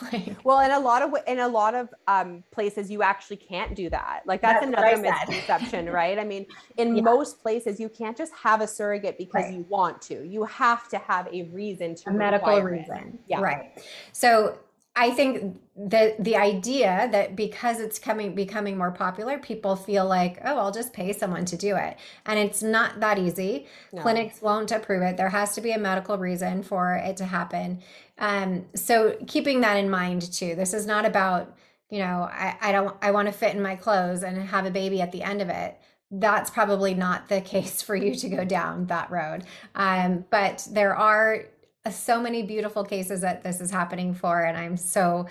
Well 0.45 0.61
in 0.61 0.71
a 0.71 0.79
lot 0.79 1.03
of 1.03 1.15
in 1.27 1.41
a 1.41 1.49
lot 1.49 1.75
of 1.75 1.93
um, 2.07 2.43
places 2.51 2.91
you 2.91 3.03
actually 3.03 3.37
can't 3.37 3.75
do 3.75 3.91
that. 3.91 4.23
Like 4.27 4.41
that's, 4.41 4.65
that's 4.65 4.67
another 4.67 4.97
misconception 4.97 5.87
right? 5.87 6.19
I 6.19 6.25
mean 6.25 6.47
in 6.79 6.97
yeah. 6.97 7.03
most 7.03 7.43
places 7.43 7.79
you 7.79 7.89
can't 7.89 8.17
just 8.17 8.33
have 8.35 8.61
a 8.61 8.67
surrogate 8.67 9.19
because 9.19 9.45
right. 9.45 9.55
you 9.55 9.67
want 9.69 10.01
to. 10.03 10.27
You 10.27 10.45
have 10.45 10.89
to 10.89 10.99
have 10.99 11.29
a 11.33 11.43
reason 11.45 11.95
to 11.97 12.11
a 12.11 12.13
medical 12.13 12.61
reason 12.63 12.97
it. 12.97 13.21
yeah. 13.29 13.41
Right. 13.41 13.83
So 14.13 14.59
I 14.97 15.11
think 15.11 15.61
the 15.77 16.15
the 16.21 16.37
idea 16.37 17.09
that 17.11 17.35
because 17.35 17.81
it's 17.81 17.99
coming 17.99 18.35
becoming 18.35 18.79
more 18.79 18.93
popular, 18.93 19.39
people 19.39 19.75
feel 19.75 20.07
like, 20.07 20.39
oh, 20.45 20.57
I'll 20.57 20.71
just 20.71 20.93
pay 20.93 21.13
someone 21.13 21.45
to 21.47 21.57
do 21.57 21.75
it, 21.77 21.97
and 22.27 22.39
it's 22.39 22.63
not 22.63 23.01
that 23.01 23.19
easy. 23.19 23.67
No. 23.93 24.03
Clinics 24.03 24.41
won't 24.41 24.71
approve 24.71 25.03
it. 25.03 25.17
There 25.17 25.31
has 25.31 25.55
to 25.57 25.61
be 25.61 25.73
a 25.73 25.79
medical 25.79 26.17
reason 26.17 26.63
for 26.63 26.95
it 26.95 27.17
to 27.17 27.25
happen. 27.25 27.81
Um, 28.19 28.67
so 28.77 29.17
keeping 29.27 29.63
that 29.63 29.77
in 29.77 29.91
mind 29.91 30.33
too. 30.33 30.55
This 30.55 30.73
is 30.73 30.87
not 30.87 31.05
about 31.05 31.57
you 31.91 31.99
know 31.99 32.29
I, 32.31 32.57
I 32.61 32.73
don't 32.73 32.97
I 33.03 33.11
want 33.11 33.27
to 33.27 33.33
fit 33.33 33.57
in 33.57 33.63
my 33.63 33.75
clothes 33.75 34.23
and 34.23 34.39
have 34.39 34.65
a 34.65 34.71
baby 34.71 35.01
at 35.01 35.11
the 35.11 35.23
end 35.23 35.43
of 35.43 35.49
it 35.49 35.77
that's 36.21 36.51
probably 36.51 36.95
not 36.95 37.29
the 37.29 37.41
case 37.55 37.83
for 37.83 37.97
you 37.97 38.15
to 38.15 38.29
go 38.29 38.45
down 38.45 38.87
that 38.87 39.11
road. 39.11 39.45
Um, 39.75 40.25
but 40.31 40.67
there 40.71 40.95
are 40.97 41.47
so 41.91 42.21
many 42.21 42.43
beautiful 42.43 42.85
cases 42.85 43.21
that 43.21 43.43
this 43.43 43.61
is 43.61 43.71
happening 43.71 44.15
for, 44.15 44.43
and 44.43 44.57
I'm 44.57 44.77
so 44.77 45.27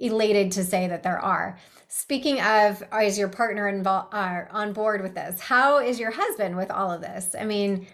elated 0.00 0.52
to 0.52 0.64
say 0.64 0.88
that 0.88 1.02
there 1.02 1.18
are. 1.18 1.58
Speaking 1.88 2.40
of, 2.40 2.82
is 3.02 3.18
your 3.18 3.28
partner 3.28 3.68
involved 3.68 4.14
uh, 4.14 4.44
on 4.50 4.72
board 4.72 5.02
with 5.02 5.14
this? 5.14 5.40
How 5.40 5.78
is 5.78 5.98
your 5.98 6.10
husband 6.10 6.56
with 6.56 6.70
all 6.70 6.90
of 6.90 7.00
this? 7.00 7.34
I 7.38 7.44
mean, 7.44 7.86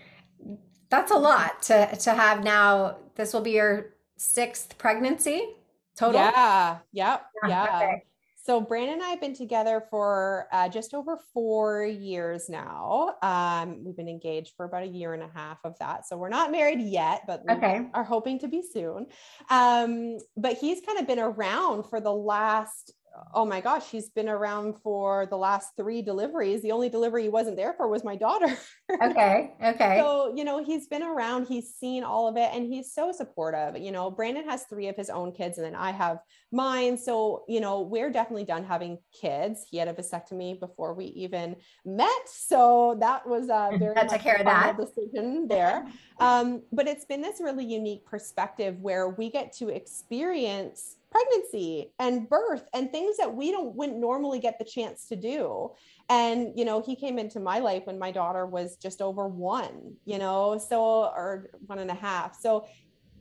that's 0.90 1.10
a 1.10 1.16
lot 1.16 1.62
to 1.62 1.96
to 1.96 2.12
have 2.12 2.44
now. 2.44 2.98
This 3.14 3.32
will 3.32 3.40
be 3.40 3.52
your 3.52 3.94
sixth 4.16 4.76
pregnancy 4.78 5.48
total. 5.96 6.20
Yeah. 6.20 6.78
Yep. 6.92 7.26
Yeah. 7.42 7.48
yeah. 7.48 7.76
Okay. 7.76 8.02
So 8.44 8.60
Brandon 8.60 8.96
and 8.96 9.02
I 9.02 9.08
have 9.08 9.22
been 9.22 9.34
together 9.34 9.82
for 9.88 10.48
uh, 10.52 10.68
just 10.68 10.92
over 10.92 11.18
four 11.32 11.82
years 11.82 12.50
now. 12.50 13.14
Um, 13.22 13.82
we've 13.82 13.96
been 13.96 14.06
engaged 14.06 14.52
for 14.54 14.66
about 14.66 14.82
a 14.82 14.86
year 14.86 15.14
and 15.14 15.22
a 15.22 15.30
half 15.32 15.60
of 15.64 15.78
that. 15.78 16.06
So 16.06 16.18
we're 16.18 16.28
not 16.28 16.52
married 16.52 16.82
yet, 16.82 17.22
but 17.26 17.42
we 17.48 17.54
okay. 17.54 17.86
are 17.94 18.04
hoping 18.04 18.38
to 18.40 18.48
be 18.48 18.62
soon. 18.62 19.06
Um, 19.48 20.18
but 20.36 20.58
he's 20.58 20.82
kind 20.82 20.98
of 20.98 21.06
been 21.06 21.20
around 21.20 21.84
for 21.84 22.02
the 22.02 22.12
last 22.12 22.92
oh 23.32 23.44
my 23.44 23.60
gosh, 23.60 23.90
he's 23.90 24.10
been 24.10 24.28
around 24.28 24.78
for 24.82 25.26
the 25.26 25.36
last 25.36 25.70
three 25.76 26.02
deliveries. 26.02 26.62
The 26.62 26.72
only 26.72 26.88
delivery 26.88 27.24
he 27.24 27.28
wasn't 27.28 27.56
there 27.56 27.74
for 27.74 27.88
was 27.88 28.04
my 28.04 28.16
daughter. 28.16 28.56
okay. 29.02 29.52
Okay. 29.62 29.98
So, 29.98 30.32
you 30.34 30.44
know, 30.44 30.64
he's 30.64 30.86
been 30.86 31.02
around, 31.02 31.46
he's 31.46 31.74
seen 31.74 32.04
all 32.04 32.28
of 32.28 32.36
it, 32.36 32.50
and 32.52 32.66
he's 32.66 32.92
so 32.92 33.12
supportive. 33.12 33.80
You 33.80 33.92
know, 33.92 34.10
Brandon 34.10 34.48
has 34.48 34.64
three 34.64 34.88
of 34.88 34.96
his 34.96 35.10
own 35.10 35.32
kids, 35.32 35.58
and 35.58 35.66
then 35.66 35.74
I 35.74 35.92
have 35.92 36.18
mine. 36.52 36.96
So, 36.96 37.44
you 37.48 37.60
know, 37.60 37.82
we're 37.82 38.10
definitely 38.10 38.44
done 38.44 38.64
having 38.64 38.98
kids. 39.20 39.64
He 39.68 39.78
had 39.78 39.88
a 39.88 39.94
vasectomy 39.94 40.58
before 40.58 40.94
we 40.94 41.06
even 41.06 41.56
met. 41.84 42.10
So 42.26 42.96
that 43.00 43.26
was 43.26 43.48
a 43.48 43.70
very 43.78 43.94
that 43.94 44.08
took 44.08 44.20
care 44.20 44.36
of 44.36 44.44
that 44.44 44.76
decision 44.76 45.48
there. 45.48 45.86
Um, 46.20 46.62
but 46.70 46.86
it's 46.86 47.04
been 47.04 47.22
this 47.22 47.40
really 47.40 47.64
unique 47.64 48.06
perspective 48.06 48.78
where 48.80 49.08
we 49.08 49.32
get 49.32 49.52
to 49.56 49.68
experience 49.68 50.94
pregnancy 51.14 51.92
and 52.00 52.28
birth 52.28 52.68
and 52.74 52.90
things 52.90 53.16
that 53.16 53.32
we 53.32 53.52
don't 53.52 53.74
wouldn't 53.76 53.98
normally 53.98 54.40
get 54.40 54.58
the 54.58 54.64
chance 54.64 55.06
to 55.06 55.16
do. 55.16 55.70
And 56.08 56.52
you 56.56 56.64
know 56.64 56.82
he 56.82 56.96
came 56.96 57.18
into 57.18 57.38
my 57.38 57.60
life 57.60 57.86
when 57.86 57.98
my 57.98 58.10
daughter 58.10 58.46
was 58.46 58.76
just 58.76 59.00
over 59.00 59.28
one 59.28 59.94
you 60.04 60.18
know 60.18 60.58
so 60.58 60.82
or 60.82 61.50
one 61.66 61.78
and 61.78 61.90
a 61.90 61.94
half. 61.94 62.38
So 62.40 62.66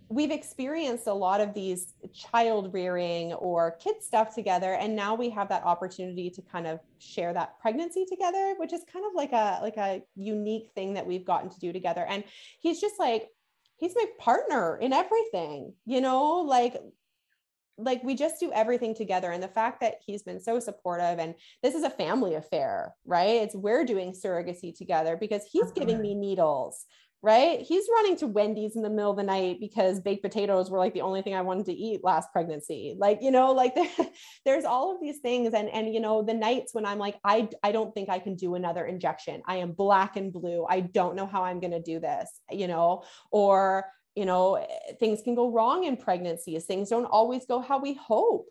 we've 0.09 0.31
experienced 0.31 1.07
a 1.07 1.13
lot 1.13 1.39
of 1.39 1.53
these 1.53 1.93
child 2.13 2.73
rearing 2.73 3.33
or 3.33 3.71
kid 3.71 4.01
stuff 4.01 4.33
together. 4.33 4.73
And 4.73 4.95
now 4.95 5.15
we 5.15 5.29
have 5.29 5.49
that 5.49 5.63
opportunity 5.63 6.29
to 6.31 6.41
kind 6.41 6.67
of 6.67 6.79
share 6.97 7.33
that 7.33 7.59
pregnancy 7.59 8.05
together 8.05 8.55
which 8.57 8.73
is 8.73 8.81
kind 8.91 9.05
of 9.05 9.11
like 9.15 9.33
a 9.33 9.59
like 9.61 9.77
a 9.77 10.01
unique 10.15 10.71
thing 10.73 10.95
that 10.95 11.05
we've 11.05 11.25
gotten 11.25 11.49
to 11.49 11.59
do 11.59 11.71
together. 11.71 12.05
And 12.09 12.23
he's 12.59 12.81
just 12.81 12.97
like 12.97 13.29
he's 13.77 13.93
my 13.95 14.05
partner 14.19 14.77
in 14.77 14.93
everything 14.93 15.73
you 15.85 16.01
know 16.01 16.41
like 16.41 16.75
like 17.77 18.03
we 18.03 18.15
just 18.15 18.39
do 18.39 18.51
everything 18.53 18.93
together 18.93 19.31
and 19.31 19.41
the 19.41 19.47
fact 19.47 19.81
that 19.81 19.95
he's 20.05 20.23
been 20.23 20.39
so 20.39 20.59
supportive 20.59 21.19
and 21.19 21.35
this 21.61 21.75
is 21.75 21.83
a 21.83 21.89
family 21.89 22.35
affair 22.35 22.93
right? 23.05 23.41
It's 23.41 23.55
we're 23.55 23.85
doing 23.85 24.13
surrogacy 24.13 24.75
together 24.75 25.17
because 25.17 25.43
he's 25.51 25.71
giving 25.71 25.95
mm-hmm. 25.95 26.03
me 26.03 26.15
needles 26.15 26.85
right? 27.23 27.61
He's 27.61 27.87
running 27.89 28.17
to 28.17 28.27
wendy's 28.27 28.75
in 28.75 28.81
the 28.81 28.89
middle 28.89 29.11
of 29.11 29.15
the 29.17 29.23
night 29.23 29.61
because 29.61 30.01
baked 30.01 30.21
potatoes 30.21 30.69
were 30.69 30.77
like 30.77 30.93
the 30.93 31.01
only 31.01 31.21
thing 31.21 31.33
i 31.33 31.41
wanted 31.41 31.65
to 31.67 31.73
eat 31.73 32.03
last 32.03 32.29
pregnancy. 32.33 32.95
Like 32.99 33.19
you 33.21 33.31
know 33.31 33.53
like 33.53 33.75
there's 34.45 34.65
all 34.65 34.93
of 34.93 35.01
these 35.01 35.19
things 35.19 35.53
and 35.53 35.69
and 35.69 35.93
you 35.93 36.01
know 36.01 36.21
the 36.21 36.33
nights 36.33 36.73
when 36.73 36.85
i'm 36.85 36.99
like 36.99 37.17
i 37.23 37.47
i 37.63 37.71
don't 37.71 37.93
think 37.95 38.09
i 38.09 38.19
can 38.19 38.35
do 38.35 38.55
another 38.55 38.85
injection. 38.85 39.41
I 39.47 39.57
am 39.57 39.71
black 39.71 40.17
and 40.17 40.33
blue. 40.33 40.65
I 40.69 40.81
don't 40.81 41.15
know 41.15 41.25
how 41.25 41.43
i'm 41.45 41.61
going 41.61 41.71
to 41.71 41.81
do 41.81 41.99
this 41.99 42.29
you 42.51 42.67
know? 42.67 43.03
Or 43.31 43.85
you 44.15 44.25
know, 44.25 44.55
eh, 44.55 44.93
things 44.99 45.21
can 45.21 45.35
go 45.35 45.51
wrong 45.51 45.85
in 45.85 45.97
pregnancies. 45.97 46.65
Things 46.65 46.89
don't 46.89 47.05
always 47.05 47.45
go 47.45 47.59
how 47.59 47.79
we 47.79 47.93
hope. 47.93 48.47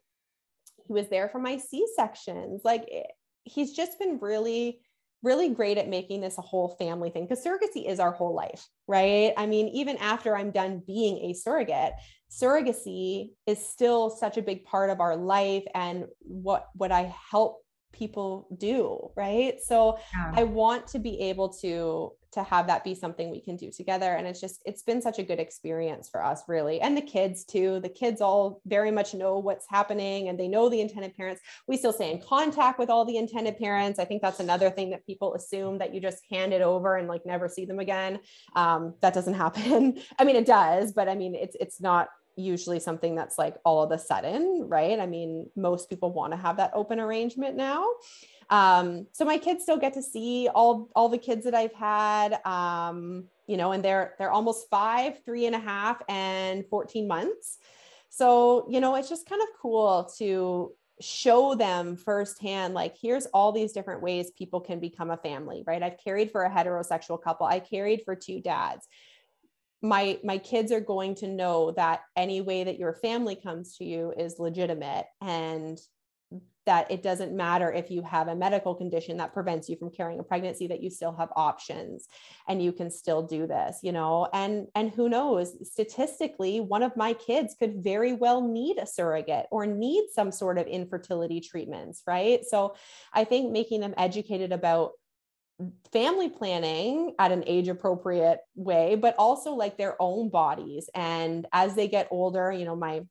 He 0.87 0.93
was 0.93 1.09
there 1.09 1.29
for 1.29 1.39
my 1.39 1.57
C 1.57 1.87
sections. 1.97 2.63
Like 2.65 2.89
eh, 2.93 3.03
he's 3.45 3.73
just 3.73 3.99
been 3.99 4.19
really, 4.21 4.81
really 5.23 5.49
great 5.49 5.79
at 5.79 5.89
making 5.89 6.21
this 6.21 6.39
a 6.39 6.43
whole 6.43 6.69
family 6.69 7.11
thing 7.11 7.27
because 7.27 7.45
surrogacy 7.45 7.89
is 7.89 8.01
our 8.01 8.13
whole 8.13 8.35
life, 8.35 8.67
right? 8.89 9.33
I 9.37 9.47
mean, 9.47 9.69
even 9.69 9.97
after 9.99 10.37
I'm 10.37 10.51
done 10.51 10.83
being 10.87 11.31
a 11.31 11.35
surrogate, 11.35 11.93
surrogacy 12.31 13.31
is 13.47 13.65
still 13.65 14.11
such 14.11 14.37
a 14.37 14.43
big 14.43 14.65
part 14.65 14.91
of 14.91 15.01
our 15.01 15.17
life 15.17 15.65
and 15.75 16.07
what 16.21 16.69
what 16.75 16.91
I 16.91 17.15
help 17.31 17.63
people 17.93 18.49
do 18.57 19.11
right 19.17 19.61
so 19.63 19.99
yeah. 20.15 20.33
i 20.35 20.43
want 20.43 20.87
to 20.87 20.99
be 20.99 21.21
able 21.21 21.51
to 21.51 22.11
to 22.33 22.43
have 22.43 22.67
that 22.67 22.85
be 22.85 22.95
something 22.95 23.31
we 23.31 23.41
can 23.41 23.57
do 23.57 23.71
together. 23.71 24.15
And 24.15 24.27
it's 24.27 24.41
just 24.41 24.63
it's 24.65 24.83
been 24.83 25.03
such 25.03 25.19
a 25.19 25.23
good 25.23 25.39
experience 25.39 26.09
for 26.09 26.25
us 26.25 26.43
really. 26.49 26.81
And 26.81 26.97
the 26.97 27.03
kids 27.03 27.45
too. 27.45 27.81
The 27.81 27.89
kids 27.89 28.21
all 28.21 28.61
very 28.67 28.91
much 28.91 29.15
know 29.15 29.39
what's 29.39 29.67
happening 29.69 30.29
and 30.29 30.39
they 30.39 30.49
know 30.49 30.69
the 30.69 30.81
intended 30.81 31.17
parents. 31.17 31.43
We 31.67 31.77
still 31.77 31.93
stay 31.93 32.11
in 32.11 32.21
contact 32.21 32.79
with 32.79 32.91
all 32.91 33.05
the 33.05 33.17
intended 33.17 33.59
parents. 33.59 33.99
I 33.99 34.05
think 34.05 34.23
that's 34.23 34.41
another 34.41 34.71
thing 34.71 34.91
that 34.91 35.07
people 35.07 35.35
assume 35.35 35.79
that 35.79 35.95
you 35.95 36.01
just 36.01 36.23
hand 36.31 36.53
it 36.53 36.63
over 36.63 36.97
and 36.97 37.09
like 37.09 37.27
never 37.27 37.49
see 37.49 37.65
them 37.65 37.79
again. 37.79 38.21
Um, 38.57 38.95
that 39.01 39.15
doesn't 39.15 39.35
happen. 39.45 39.99
I 40.19 40.25
mean 40.25 40.37
it 40.37 40.47
does 40.47 40.93
but 40.93 41.09
i 41.09 41.15
mean 41.15 41.35
it's 41.35 41.57
it's 41.61 41.81
not 41.81 42.09
usually 42.37 42.81
something 42.81 43.15
that's 43.15 43.39
like 43.39 43.57
all 43.65 43.83
of 43.83 43.91
a 43.91 43.99
sudden, 43.99 44.67
right? 44.69 44.99
I 44.99 45.07
mean, 45.07 45.51
most 45.57 45.89
people 45.89 46.13
want 46.13 46.33
to 46.33 46.37
have 46.37 46.57
that 46.57 46.73
open 46.75 47.01
arrangement 47.01 47.57
now. 47.57 47.87
Um, 48.51 49.07
so 49.13 49.25
my 49.25 49.39
kids 49.39 49.63
still 49.63 49.79
get 49.79 49.95
to 49.95 50.03
see 50.03 50.49
all 50.55 50.91
all 50.95 51.09
the 51.09 51.19
kids 51.19 51.45
that 51.45 51.55
I've 51.55 51.75
had. 51.75 52.45
Um, 52.47 53.25
you 53.47 53.57
know, 53.57 53.73
and 53.73 53.85
they're 53.85 54.15
they're 54.19 54.31
almost 54.31 54.69
five, 54.71 55.25
three 55.25 55.47
and 55.47 55.55
a 55.55 55.61
half, 55.61 56.01
and 56.09 56.65
14 56.69 57.07
months. 57.07 57.59
So, 58.09 58.67
you 58.69 58.81
know, 58.81 58.95
it's 58.97 59.09
just 59.09 59.29
kind 59.29 59.41
of 59.41 59.49
cool 59.61 60.11
to 60.19 60.73
show 61.01 61.55
them 61.55 61.97
firsthand 61.97 62.75
like 62.75 62.95
here's 63.01 63.27
all 63.27 63.51
these 63.51 63.73
different 63.73 64.03
ways 64.03 64.31
people 64.39 64.61
can 64.61 64.79
become 64.79 65.11
a 65.11 65.17
family 65.17 65.65
right 65.67 65.83
i've 65.83 65.97
carried 65.99 66.31
for 66.31 66.45
a 66.45 66.51
heterosexual 66.51 67.21
couple 67.21 67.45
i 67.45 67.59
carried 67.59 68.03
for 68.05 68.15
two 68.15 68.41
dads 68.41 68.87
my 69.81 70.19
my 70.23 70.39
kids 70.39 70.71
are 70.71 70.81
going 70.81 71.15
to 71.15 71.27
know 71.27 71.73
that 71.73 72.03
any 72.17 72.41
way 72.41 72.63
that 72.63 72.79
your 72.79 72.93
family 72.93 73.35
comes 73.35 73.77
to 73.77 73.85
you 73.85 74.13
is 74.17 74.39
legitimate 74.39 75.07
and 75.21 75.81
that 76.67 76.91
it 76.91 77.03
doesn't 77.03 77.37
matter 77.37 77.73
if 77.73 77.91
you 77.91 78.03
have 78.03 78.29
a 78.29 78.37
medical 78.37 78.75
condition 78.75 79.17
that 79.17 79.33
prevents 79.33 79.69
you 79.69 79.77
from 79.77 79.91
carrying 79.91 80.21
a 80.21 80.23
pregnancy 80.23 80.67
that 80.69 80.83
you 80.83 80.91
still 80.91 81.13
have 81.13 81.31
options 81.37 82.07
and 82.49 82.63
you 82.63 82.73
can 82.73 82.91
still 82.91 83.23
do 83.23 83.47
this 83.47 83.79
you 83.83 83.93
know? 83.93 84.29
And 84.33 84.69
and 84.75 84.91
who 84.91 85.09
knows? 85.09 85.55
Statistically 85.71 86.61
one 86.61 86.83
of 86.83 86.97
my 86.97 87.15
kids 87.15 87.55
could 87.59 87.83
very 87.83 88.13
well 88.13 88.47
need 88.47 88.79
a 88.79 88.87
surrogate 88.87 89.47
or 89.51 89.67
need 89.67 90.09
some 90.13 90.31
sort 90.33 90.59
of 90.59 90.67
infertility 90.67 91.41
treatments 91.41 92.03
right? 92.07 92.45
So 92.45 92.75
i 93.13 93.25
think 93.25 93.51
making 93.51 93.81
them 93.81 93.95
educated 93.97 94.53
about 94.53 94.93
family 95.93 96.29
planning 96.29 97.15
at 97.19 97.31
an 97.33 97.45
age 97.47 97.69
appropriate 97.69 98.41
way 98.55 98.95
but 98.95 99.15
also 99.19 99.53
like 99.53 99.77
their 99.77 100.01
own 100.01 100.29
bodies. 100.29 100.89
And 100.95 101.47
as 101.53 101.75
they 101.75 101.89
get 101.89 102.09
older 102.11 102.51
you 102.53 102.65
know 102.65 102.77
my 102.77 103.03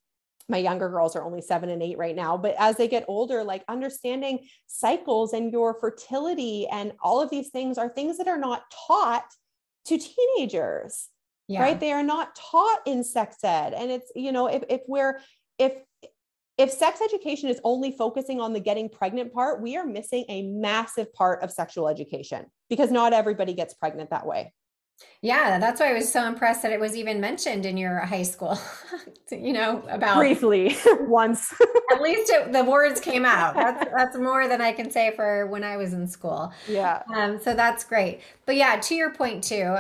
my 0.52 0.58
younger 0.58 0.90
girls 0.90 1.16
are 1.16 1.24
only 1.24 1.42
7 1.42 1.70
and 1.70 1.82
8 1.82 1.98
right 1.98 2.16
now 2.16 2.38
but 2.38 2.56
as 2.60 2.76
they 2.78 2.88
get 2.88 3.06
older 3.08 3.44
like 3.44 3.64
understanding 3.68 4.40
cycles 4.68 5.34
and 5.34 5.52
your 5.52 5.80
fertility 5.80 6.68
and 6.68 6.94
all 7.02 7.22
of 7.22 7.30
these 7.30 7.50
things 7.50 7.78
are 7.78 7.90
things 7.90 8.18
that 8.18 8.28
are 8.28 8.38
not 8.38 8.64
taught 8.88 9.26
to 9.86 9.98
teenagers 9.98 11.08
yeah. 11.48 11.62
right 11.62 11.80
they 11.80 11.92
are 11.92 12.04
not 12.04 12.36
taught 12.36 12.82
in 12.86 13.04
sex 13.04 13.38
ed 13.44 13.74
and 13.74 13.90
it's 13.90 14.12
you 14.16 14.32
know 14.32 14.48
if 14.48 14.64
if 14.70 14.82
we're 14.88 15.20
if 15.58 15.74
if 16.58 16.70
sex 16.70 17.02
education 17.02 17.50
is 17.50 17.60
only 17.64 17.92
focusing 17.92 18.40
on 18.40 18.54
the 18.54 18.60
getting 18.60 18.88
pregnant 18.88 19.34
part, 19.34 19.62
we 19.62 19.78
are 19.78 19.86
missing 19.86 20.26
a 20.30 20.44
massive 20.44 21.12
part 21.14 21.42
of 21.42 21.50
sexual 21.52 21.88
education 21.88 22.46
because 22.70 22.92
not 22.92 23.14
everybody 23.14 23.54
gets 23.54 23.74
pregnant 23.74 24.12
that 24.12 24.28
way. 24.28 24.54
Yeah, 25.24 25.60
that's 25.60 25.80
why 25.80 25.92
I 25.92 25.94
was 25.94 26.12
so 26.12 26.26
impressed 26.26 26.64
that 26.64 26.72
it 26.72 26.80
was 26.80 26.96
even 26.96 27.22
mentioned 27.22 27.68
in 27.68 27.78
your 27.78 28.00
high 28.00 28.24
school. 28.24 28.58
you 29.32 29.54
know, 29.54 29.84
about 29.88 30.18
briefly 30.18 30.76
once. 31.02 31.54
at 31.92 32.02
least 32.02 32.32
it, 32.32 32.52
the 32.52 32.64
words 32.64 33.00
came 33.00 33.24
out. 33.24 33.54
That's 33.54 33.92
that's 33.96 34.18
more 34.18 34.48
than 34.48 34.62
I 34.62 34.72
can 34.72 34.90
say 34.90 35.12
for 35.16 35.46
when 35.46 35.64
I 35.64 35.78
was 35.78 35.94
in 35.94 36.08
school. 36.08 36.52
Yeah. 36.68 37.04
Um, 37.14 37.40
so 37.40 37.54
that's 37.54 37.84
great. 37.84 38.22
But 38.48 38.56
yeah, 38.56 38.78
to 38.78 38.96
your 38.96 39.14
point 39.14 39.44
too, 39.44 39.78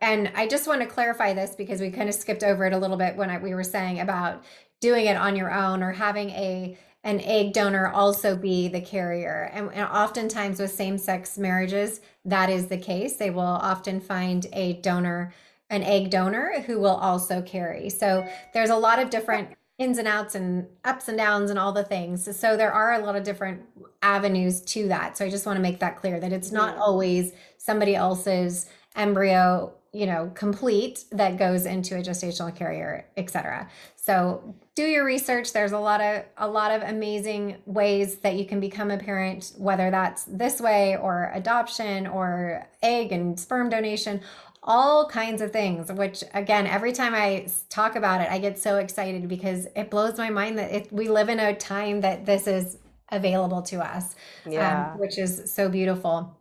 and 0.00 0.32
I 0.34 0.46
just 0.46 0.66
want 0.66 0.80
to 0.80 0.86
clarify 0.86 1.34
this 1.34 1.54
because 1.54 1.82
we 1.82 1.90
kind 1.90 2.08
of 2.08 2.14
skipped 2.14 2.42
over 2.42 2.64
it 2.64 2.72
a 2.72 2.78
little 2.78 2.96
bit 2.96 3.14
when 3.14 3.28
I, 3.28 3.38
we 3.38 3.54
were 3.54 3.64
saying 3.64 4.00
about 4.00 4.42
doing 4.80 5.06
it 5.06 5.16
on 5.16 5.36
your 5.36 5.52
own 5.52 5.82
or 5.82 5.92
having 5.92 6.30
a 6.30 6.78
an 7.08 7.22
egg 7.22 7.54
donor 7.54 7.88
also 7.88 8.36
be 8.36 8.68
the 8.68 8.82
carrier. 8.82 9.50
And, 9.54 9.72
and 9.72 9.88
oftentimes 9.88 10.60
with 10.60 10.70
same 10.70 10.98
sex 10.98 11.38
marriages, 11.38 12.02
that 12.26 12.50
is 12.50 12.66
the 12.66 12.76
case. 12.76 13.16
They 13.16 13.30
will 13.30 13.40
often 13.40 13.98
find 13.98 14.46
a 14.52 14.74
donor, 14.74 15.32
an 15.70 15.82
egg 15.82 16.10
donor 16.10 16.60
who 16.66 16.78
will 16.78 16.96
also 16.96 17.40
carry. 17.40 17.88
So 17.88 18.28
there's 18.52 18.68
a 18.68 18.76
lot 18.76 18.98
of 18.98 19.08
different 19.08 19.56
ins 19.78 19.96
and 19.96 20.06
outs 20.06 20.34
and 20.34 20.66
ups 20.84 21.08
and 21.08 21.16
downs 21.16 21.48
and 21.48 21.58
all 21.58 21.72
the 21.72 21.82
things. 21.82 22.36
So 22.38 22.58
there 22.58 22.72
are 22.72 22.92
a 22.92 22.98
lot 22.98 23.16
of 23.16 23.22
different 23.22 23.62
avenues 24.02 24.60
to 24.62 24.88
that. 24.88 25.16
So 25.16 25.24
I 25.24 25.30
just 25.30 25.46
want 25.46 25.56
to 25.56 25.62
make 25.62 25.80
that 25.80 25.96
clear 25.96 26.20
that 26.20 26.34
it's 26.34 26.52
not 26.52 26.76
always 26.76 27.32
somebody 27.56 27.94
else's 27.94 28.68
embryo 28.96 29.72
you 29.92 30.06
know 30.06 30.30
complete 30.34 31.04
that 31.12 31.38
goes 31.38 31.66
into 31.66 31.96
a 31.96 32.00
gestational 32.00 32.54
carrier 32.54 33.06
etc 33.16 33.68
so 34.08 34.54
do 34.74 34.84
your 34.84 35.04
research. 35.04 35.52
There's 35.52 35.72
a 35.72 35.78
lot 35.78 36.00
of 36.00 36.24
a 36.38 36.48
lot 36.48 36.70
of 36.70 36.80
amazing 36.80 37.56
ways 37.66 38.16
that 38.20 38.36
you 38.36 38.46
can 38.46 38.58
become 38.58 38.90
a 38.90 38.96
parent 38.96 39.52
whether 39.58 39.90
that's 39.90 40.24
this 40.24 40.62
way 40.62 40.96
or 40.96 41.30
adoption 41.34 42.06
or 42.06 42.66
egg 42.82 43.12
and 43.12 43.38
sperm 43.38 43.68
donation 43.68 44.22
all 44.62 45.06
kinds 45.08 45.42
of 45.42 45.52
things 45.52 45.92
which 45.92 46.24
again 46.32 46.66
every 46.66 46.92
time 46.92 47.14
i 47.14 47.46
talk 47.68 47.96
about 47.96 48.20
it 48.20 48.28
i 48.30 48.38
get 48.38 48.58
so 48.58 48.78
excited 48.78 49.28
because 49.28 49.66
it 49.76 49.90
blows 49.90 50.16
my 50.16 50.30
mind 50.30 50.58
that 50.58 50.70
it, 50.72 50.92
we 50.92 51.08
live 51.08 51.28
in 51.28 51.38
a 51.38 51.54
time 51.54 52.00
that 52.00 52.24
this 52.24 52.46
is 52.46 52.78
available 53.10 53.62
to 53.62 53.76
us 53.76 54.16
um, 54.46 54.52
yeah. 54.52 54.92
um, 54.92 54.98
which 54.98 55.18
is 55.18 55.52
so 55.52 55.68
beautiful. 55.68 56.36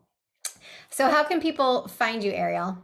So 0.90 1.10
how 1.10 1.24
can 1.24 1.42
people 1.42 1.88
find 1.88 2.24
you 2.24 2.32
ariel 2.32 2.78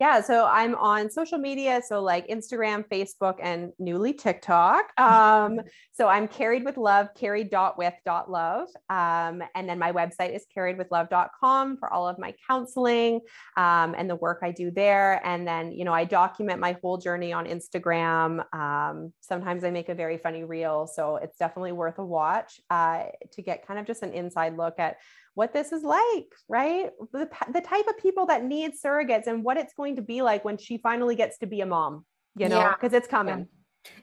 yeah, 0.00 0.20
so 0.20 0.46
I'm 0.46 0.74
on 0.74 1.10
social 1.10 1.38
media, 1.38 1.80
so 1.86 2.02
like 2.02 2.26
Instagram, 2.28 2.84
Facebook, 2.88 3.36
and 3.42 3.72
newly 3.78 4.12
TikTok. 4.12 4.92
Um, 4.98 5.60
so 5.92 6.08
I'm 6.08 6.28
carried 6.28 6.64
with 6.64 6.76
love, 6.76 7.08
carried 7.14 7.46
carried.with.love. 7.50 8.68
Um, 8.90 9.42
and 9.54 9.68
then 9.68 9.78
my 9.78 9.92
website 9.92 10.34
is 10.34 10.46
carriedwithlove.com 10.56 11.76
for 11.78 11.92
all 11.92 12.08
of 12.08 12.18
my 12.18 12.34
counseling 12.46 13.20
um, 13.56 13.94
and 13.96 14.08
the 14.08 14.16
work 14.16 14.40
I 14.42 14.50
do 14.52 14.70
there. 14.70 15.20
And 15.24 15.46
then, 15.46 15.72
you 15.72 15.84
know, 15.84 15.92
I 15.92 16.04
document 16.04 16.60
my 16.60 16.76
whole 16.82 16.98
journey 16.98 17.32
on 17.32 17.46
Instagram. 17.46 18.44
Um, 18.54 19.12
sometimes 19.20 19.64
I 19.64 19.70
make 19.70 19.88
a 19.88 19.94
very 19.94 20.18
funny 20.18 20.44
reel. 20.44 20.86
So 20.86 21.16
it's 21.16 21.36
definitely 21.36 21.72
worth 21.72 21.98
a 21.98 22.04
watch 22.04 22.60
uh, 22.70 23.04
to 23.32 23.42
get 23.42 23.66
kind 23.66 23.78
of 23.78 23.86
just 23.86 24.02
an 24.02 24.12
inside 24.12 24.56
look 24.56 24.78
at 24.78 24.96
what 25.36 25.52
this 25.52 25.70
is 25.70 25.84
like, 25.84 26.32
right? 26.48 26.90
The, 27.12 27.28
the 27.52 27.60
type 27.60 27.86
of 27.86 27.98
people 27.98 28.24
that 28.26 28.42
need 28.42 28.72
surrogates 28.72 29.26
and 29.26 29.44
what 29.44 29.58
it's 29.58 29.74
going 29.74 29.96
to 29.96 30.02
be 30.02 30.22
like 30.22 30.46
when 30.46 30.56
she 30.56 30.78
finally 30.78 31.14
gets 31.14 31.36
to 31.38 31.46
be 31.46 31.60
a 31.60 31.66
mom, 31.66 32.06
you 32.36 32.48
know, 32.48 32.72
because 32.72 32.92
yeah. 32.92 32.98
it's 32.98 33.06
coming. 33.06 33.46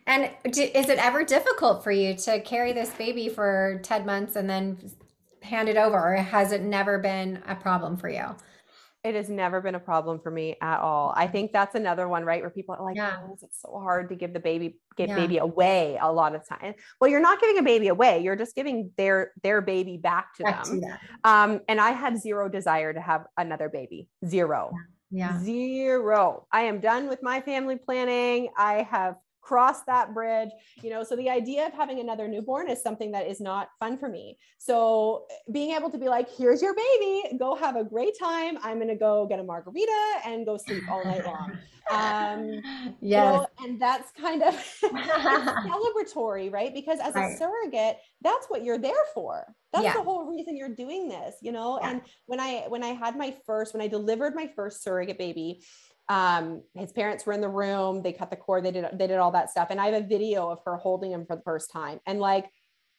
And 0.06 0.30
is 0.46 0.60
it 0.90 1.00
ever 1.00 1.24
difficult 1.26 1.84
for 1.84 1.92
you 1.92 2.14
to 2.18 2.40
carry 2.42 2.72
this 2.72 2.92
baby 2.92 3.30
for 3.30 3.80
10 3.82 4.06
months 4.06 4.36
and 4.36 4.48
then 4.48 4.78
hand 5.42 5.70
it 5.70 5.76
over, 5.76 5.98
or 5.98 6.16
has 6.18 6.52
it 6.52 6.62
never 6.62 7.00
been 7.00 7.42
a 7.48 7.56
problem 7.56 7.98
for 7.98 8.10
you? 8.10 8.36
It 9.04 9.16
has 9.16 9.30
never 9.30 9.60
been 9.60 9.76
a 9.76 9.80
problem 9.82 10.22
for 10.22 10.32
me 10.32 10.56
at 10.62 10.80
all. 10.80 11.14
I 11.16 11.28
think 11.28 11.52
that's 11.52 11.76
another 11.76 12.08
one, 12.08 12.24
right? 12.24 12.42
Where 12.42 12.50
people 12.50 12.76
are 12.76 12.86
like, 12.86 12.96
yeah. 12.96 13.20
oh, 13.22 13.34
it's 13.34 13.62
so 13.62 13.78
hard 13.80 14.08
to 14.10 14.16
give 14.16 14.32
the 14.32 14.40
baby, 14.40 14.78
give 14.96 15.10
yeah. 15.10 15.16
baby 15.16 15.40
away 15.40 15.98
a 16.02 16.10
lot 16.10 16.36
of 16.36 16.48
time. 16.48 16.74
Well, 17.02 17.10
you're 17.10 17.20
not 17.20 17.42
giving 17.42 17.58
a 17.58 17.64
baby 17.64 17.90
away. 17.90 18.24
You're 18.24 18.38
just 18.38 18.56
giving 18.56 18.92
their, 18.96 19.34
their 19.44 19.60
baby 19.62 19.98
back 19.98 20.34
to 20.36 20.44
back 20.44 20.64
them. 20.64 20.80
To 20.80 21.00
um, 21.30 21.60
and 21.68 21.82
I 21.82 21.92
had 21.92 22.18
zero 22.18 22.48
desire 22.48 22.94
to 22.94 23.02
have 23.02 23.26
another 23.38 23.68
baby, 23.68 24.08
zero. 24.26 24.72
Yeah. 25.12 25.32
yeah. 25.32 25.44
Zero. 25.44 26.48
I 26.54 26.62
am 26.62 26.80
done 26.80 27.10
with 27.10 27.22
my 27.22 27.42
family 27.42 27.76
planning. 27.76 28.52
I 28.58 28.88
have 28.90 29.16
cross 29.44 29.84
that 29.84 30.14
bridge 30.14 30.50
you 30.82 30.90
know 30.90 31.04
so 31.04 31.16
the 31.18 31.30
idea 31.30 31.68
of 31.68 31.74
having 31.74 32.00
another 32.00 32.28
newborn 32.28 32.70
is 32.70 32.82
something 32.82 33.12
that 33.12 33.28
is 33.28 33.42
not 33.42 33.68
fun 33.80 33.98
for 33.98 34.08
me 34.08 34.38
so 34.58 35.26
being 35.52 35.76
able 35.76 35.90
to 35.90 35.98
be 35.98 36.08
like 36.08 36.30
here's 36.36 36.62
your 36.62 36.74
baby 36.74 37.38
go 37.38 37.54
have 37.54 37.76
a 37.76 37.84
great 37.84 38.18
time 38.18 38.58
i'm 38.64 38.78
going 38.78 38.88
to 38.88 38.96
go 38.96 39.26
get 39.28 39.40
a 39.40 39.44
margarita 39.44 40.20
and 40.26 40.46
go 40.46 40.56
sleep 40.56 40.84
all 40.90 41.04
night 41.04 41.26
long 41.26 41.52
um 41.92 42.62
yes. 43.02 43.02
You 43.02 43.18
know, 43.18 43.48
and 43.60 43.82
that's 43.82 44.10
kind 44.12 44.42
of 44.42 44.54
celebratory 44.82 46.52
right 46.52 46.74
because 46.74 47.00
as 47.02 47.14
right. 47.14 47.34
a 47.34 47.38
surrogate 47.38 47.98
that's 48.22 48.48
what 48.48 48.64
you're 48.64 48.78
there 48.78 48.94
for 49.14 49.54
that's 49.74 49.84
yeah. 49.84 49.94
the 49.94 50.02
whole 50.02 50.26
reason 50.26 50.56
you're 50.56 50.74
doing 50.74 51.10
this 51.10 51.36
you 51.42 51.52
know 51.52 51.80
yeah. 51.82 51.90
and 51.90 52.02
when 52.28 52.40
i 52.40 52.64
when 52.70 52.84
i 52.84 52.90
had 52.90 53.18
my 53.18 53.36
first 53.46 53.74
when 53.74 53.82
i 53.82 53.88
delivered 53.88 54.34
my 54.34 54.50
first 54.56 54.82
surrogate 54.82 55.18
baby 55.18 55.62
um 56.10 56.62
his 56.76 56.92
parents 56.92 57.26
were 57.26 57.34
in 57.34 57.42
the 57.42 57.50
room. 57.50 58.02
They 58.02 58.14
cut 58.14 58.30
the 58.30 58.36
cord. 58.36 58.64
They 58.64 58.72
did 58.72 58.86
they 58.94 59.08
did 59.08 59.18
all 59.18 59.32
that 59.32 59.50
stuff. 59.50 59.68
And 59.70 59.80
i 59.80 59.88
have 59.88 60.04
a 60.04 60.08
video 60.08 60.50
of 60.50 60.60
her 60.66 60.76
holding 60.76 61.12
him 61.12 61.26
for 61.26 61.36
the 61.36 61.42
first 61.44 61.72
time. 61.72 62.00
And 62.06 62.20
like 62.20 62.50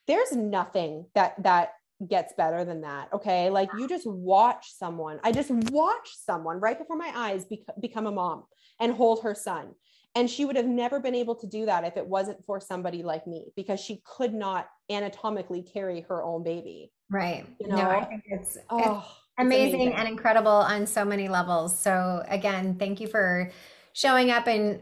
there's 0.07 0.33
nothing 0.33 1.07
that 1.15 1.43
that 1.43 1.73
gets 2.07 2.35
better 2.37 2.65
than 2.65 2.83
that 2.83 3.09
okay? 3.13 3.51
Like 3.51 3.71
you 3.79 3.89
just 3.89 4.07
watch 4.07 4.73
someone. 4.73 5.21
I 5.23 5.33
just 5.33 5.51
watched 5.51 6.25
someone 6.25 6.61
right 6.61 6.79
before 6.79 6.97
my 6.97 7.13
eyes 7.15 7.45
bec- 7.45 7.81
become 7.81 8.07
a 8.07 8.13
mom 8.13 8.45
and 8.81 8.93
hold 8.93 9.23
her 9.23 9.35
son. 9.35 9.75
And 10.17 10.31
she 10.31 10.45
would 10.45 10.57
have 10.57 10.67
never 10.67 11.01
been 11.01 11.15
able 11.15 11.35
to 11.37 11.47
do 11.47 11.67
that 11.67 11.85
if 11.85 11.97
it 11.97 12.07
wasn't 12.07 12.45
for 12.47 12.61
somebody 12.61 13.03
like 13.03 13.27
me 13.27 13.47
because 13.57 13.81
she 13.81 14.01
could 14.05 14.33
not 14.33 14.69
anatomically 14.91 15.63
carry 15.63 16.03
her 16.03 16.23
own 16.23 16.45
baby. 16.45 16.93
Right. 17.11 17.47
You 17.59 17.69
know 17.69 17.77
no, 17.77 17.91
i 17.91 18.05
think 18.05 18.23
it's, 18.27 18.57
oh. 18.71 18.79
it's 18.79 19.24
amazing, 19.39 19.75
amazing. 19.75 19.95
and 19.95 20.09
incredible 20.09 20.51
on 20.51 20.87
so 20.87 21.05
many 21.05 21.29
levels. 21.29 21.79
So 21.79 22.25
again, 22.29 22.77
thank 22.79 23.01
you 23.01 23.09
for 23.09 23.51
showing 23.93 24.31
up 24.31 24.47
and 24.47 24.81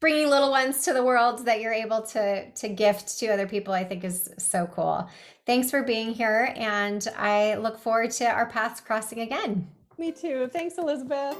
bringing 0.00 0.28
little 0.28 0.50
ones 0.50 0.82
to 0.82 0.92
the 0.92 1.02
world 1.02 1.44
that 1.46 1.60
you're 1.60 1.72
able 1.72 2.02
to 2.02 2.50
to 2.50 2.68
gift 2.68 3.18
to 3.18 3.26
other 3.28 3.46
people 3.46 3.72
i 3.72 3.82
think 3.82 4.04
is 4.04 4.30
so 4.38 4.66
cool. 4.66 5.08
Thanks 5.46 5.70
for 5.70 5.82
being 5.82 6.12
here 6.12 6.52
and 6.56 7.06
i 7.16 7.54
look 7.54 7.78
forward 7.78 8.10
to 8.12 8.26
our 8.26 8.46
paths 8.46 8.80
crossing 8.80 9.20
again. 9.20 9.68
Me 9.98 10.12
too. 10.12 10.48
Thanks 10.52 10.76
elizabeth. 10.78 11.36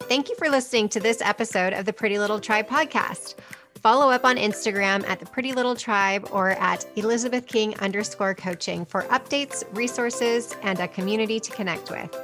Thank 0.00 0.28
you 0.28 0.34
for 0.34 0.48
listening 0.48 0.88
to 0.88 0.98
this 0.98 1.22
episode 1.22 1.72
of 1.72 1.84
the 1.84 1.92
pretty 1.92 2.18
little 2.18 2.40
tribe 2.40 2.66
podcast 2.66 3.36
Follow 3.82 4.10
up 4.10 4.26
on 4.26 4.36
Instagram 4.36 5.08
at 5.08 5.20
the 5.20 5.26
Pretty 5.26 5.52
Little 5.52 5.74
Tribe 5.74 6.28
or 6.32 6.50
at 6.50 6.86
Elizabeth 6.96 7.46
King 7.46 7.74
underscore 7.78 8.34
coaching 8.34 8.84
for 8.84 9.02
updates, 9.04 9.64
resources, 9.74 10.54
and 10.62 10.78
a 10.80 10.88
community 10.88 11.40
to 11.40 11.50
connect 11.50 11.90
with. 11.90 12.14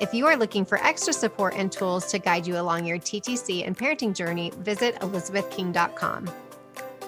If 0.00 0.12
you 0.12 0.26
are 0.26 0.36
looking 0.36 0.64
for 0.64 0.82
extra 0.82 1.12
support 1.12 1.54
and 1.54 1.70
tools 1.70 2.06
to 2.06 2.18
guide 2.18 2.44
you 2.46 2.58
along 2.58 2.86
your 2.86 2.98
TTC 2.98 3.64
and 3.64 3.78
parenting 3.78 4.14
journey, 4.14 4.50
visit 4.58 4.96
elizabethking.com. 4.96 6.28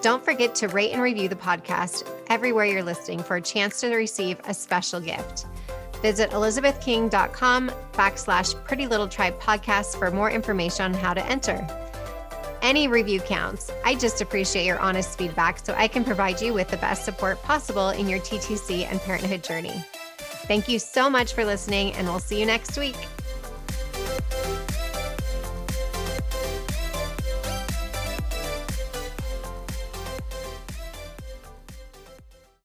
Don't 0.01 0.25
forget 0.25 0.55
to 0.55 0.69
rate 0.69 0.93
and 0.93 1.03
review 1.03 1.29
the 1.29 1.35
podcast 1.35 2.09
everywhere 2.29 2.67
you're 2.67 2.85
listening 2.85 3.19
for 3.19 3.37
a 3.37 3.43
chance 3.43 3.81
to 3.81 3.93
receive 3.93 4.41
a 4.45 4.55
special 4.55 5.01
gift. 5.01 5.47
Visit 6.03 6.31
elizabethking.com 6.31 7.73
backslash 7.95 8.65
pretty 8.65 8.87
little 8.87 9.09
tribe 9.09 9.41
podcast 9.41 9.99
for 9.99 10.13
more 10.13 10.31
information 10.31 10.85
on 10.85 10.95
how 10.95 11.13
to 11.13 11.27
enter. 11.27 11.67
Any 12.63 12.89
review 12.89 13.21
counts. 13.21 13.71
I 13.85 13.95
just 13.95 14.21
appreciate 14.21 14.67
your 14.67 14.79
honest 14.81 15.17
feedback 15.17 15.65
so 15.65 15.75
I 15.75 15.87
can 15.89 16.05
provide 16.05 16.41
you 16.41 16.53
with 16.53 16.69
the 16.69 16.77
best 16.77 17.05
support 17.05 17.41
possible 17.43 17.91
in 17.91 18.09
your 18.09 18.19
TTC 18.19 18.85
and 18.85 19.01
parenthood 19.01 19.45
journey. 19.45 19.85
Thank 20.49 20.69
you 20.69 20.79
so 20.79 21.09
much 21.09 21.35
for 21.35 21.45
listening, 21.45 21.93
and 21.93 22.09
we'll 22.09 22.19
see 22.19 22.41
you 22.41 22.47
next 22.47 22.77
week. 22.77 22.97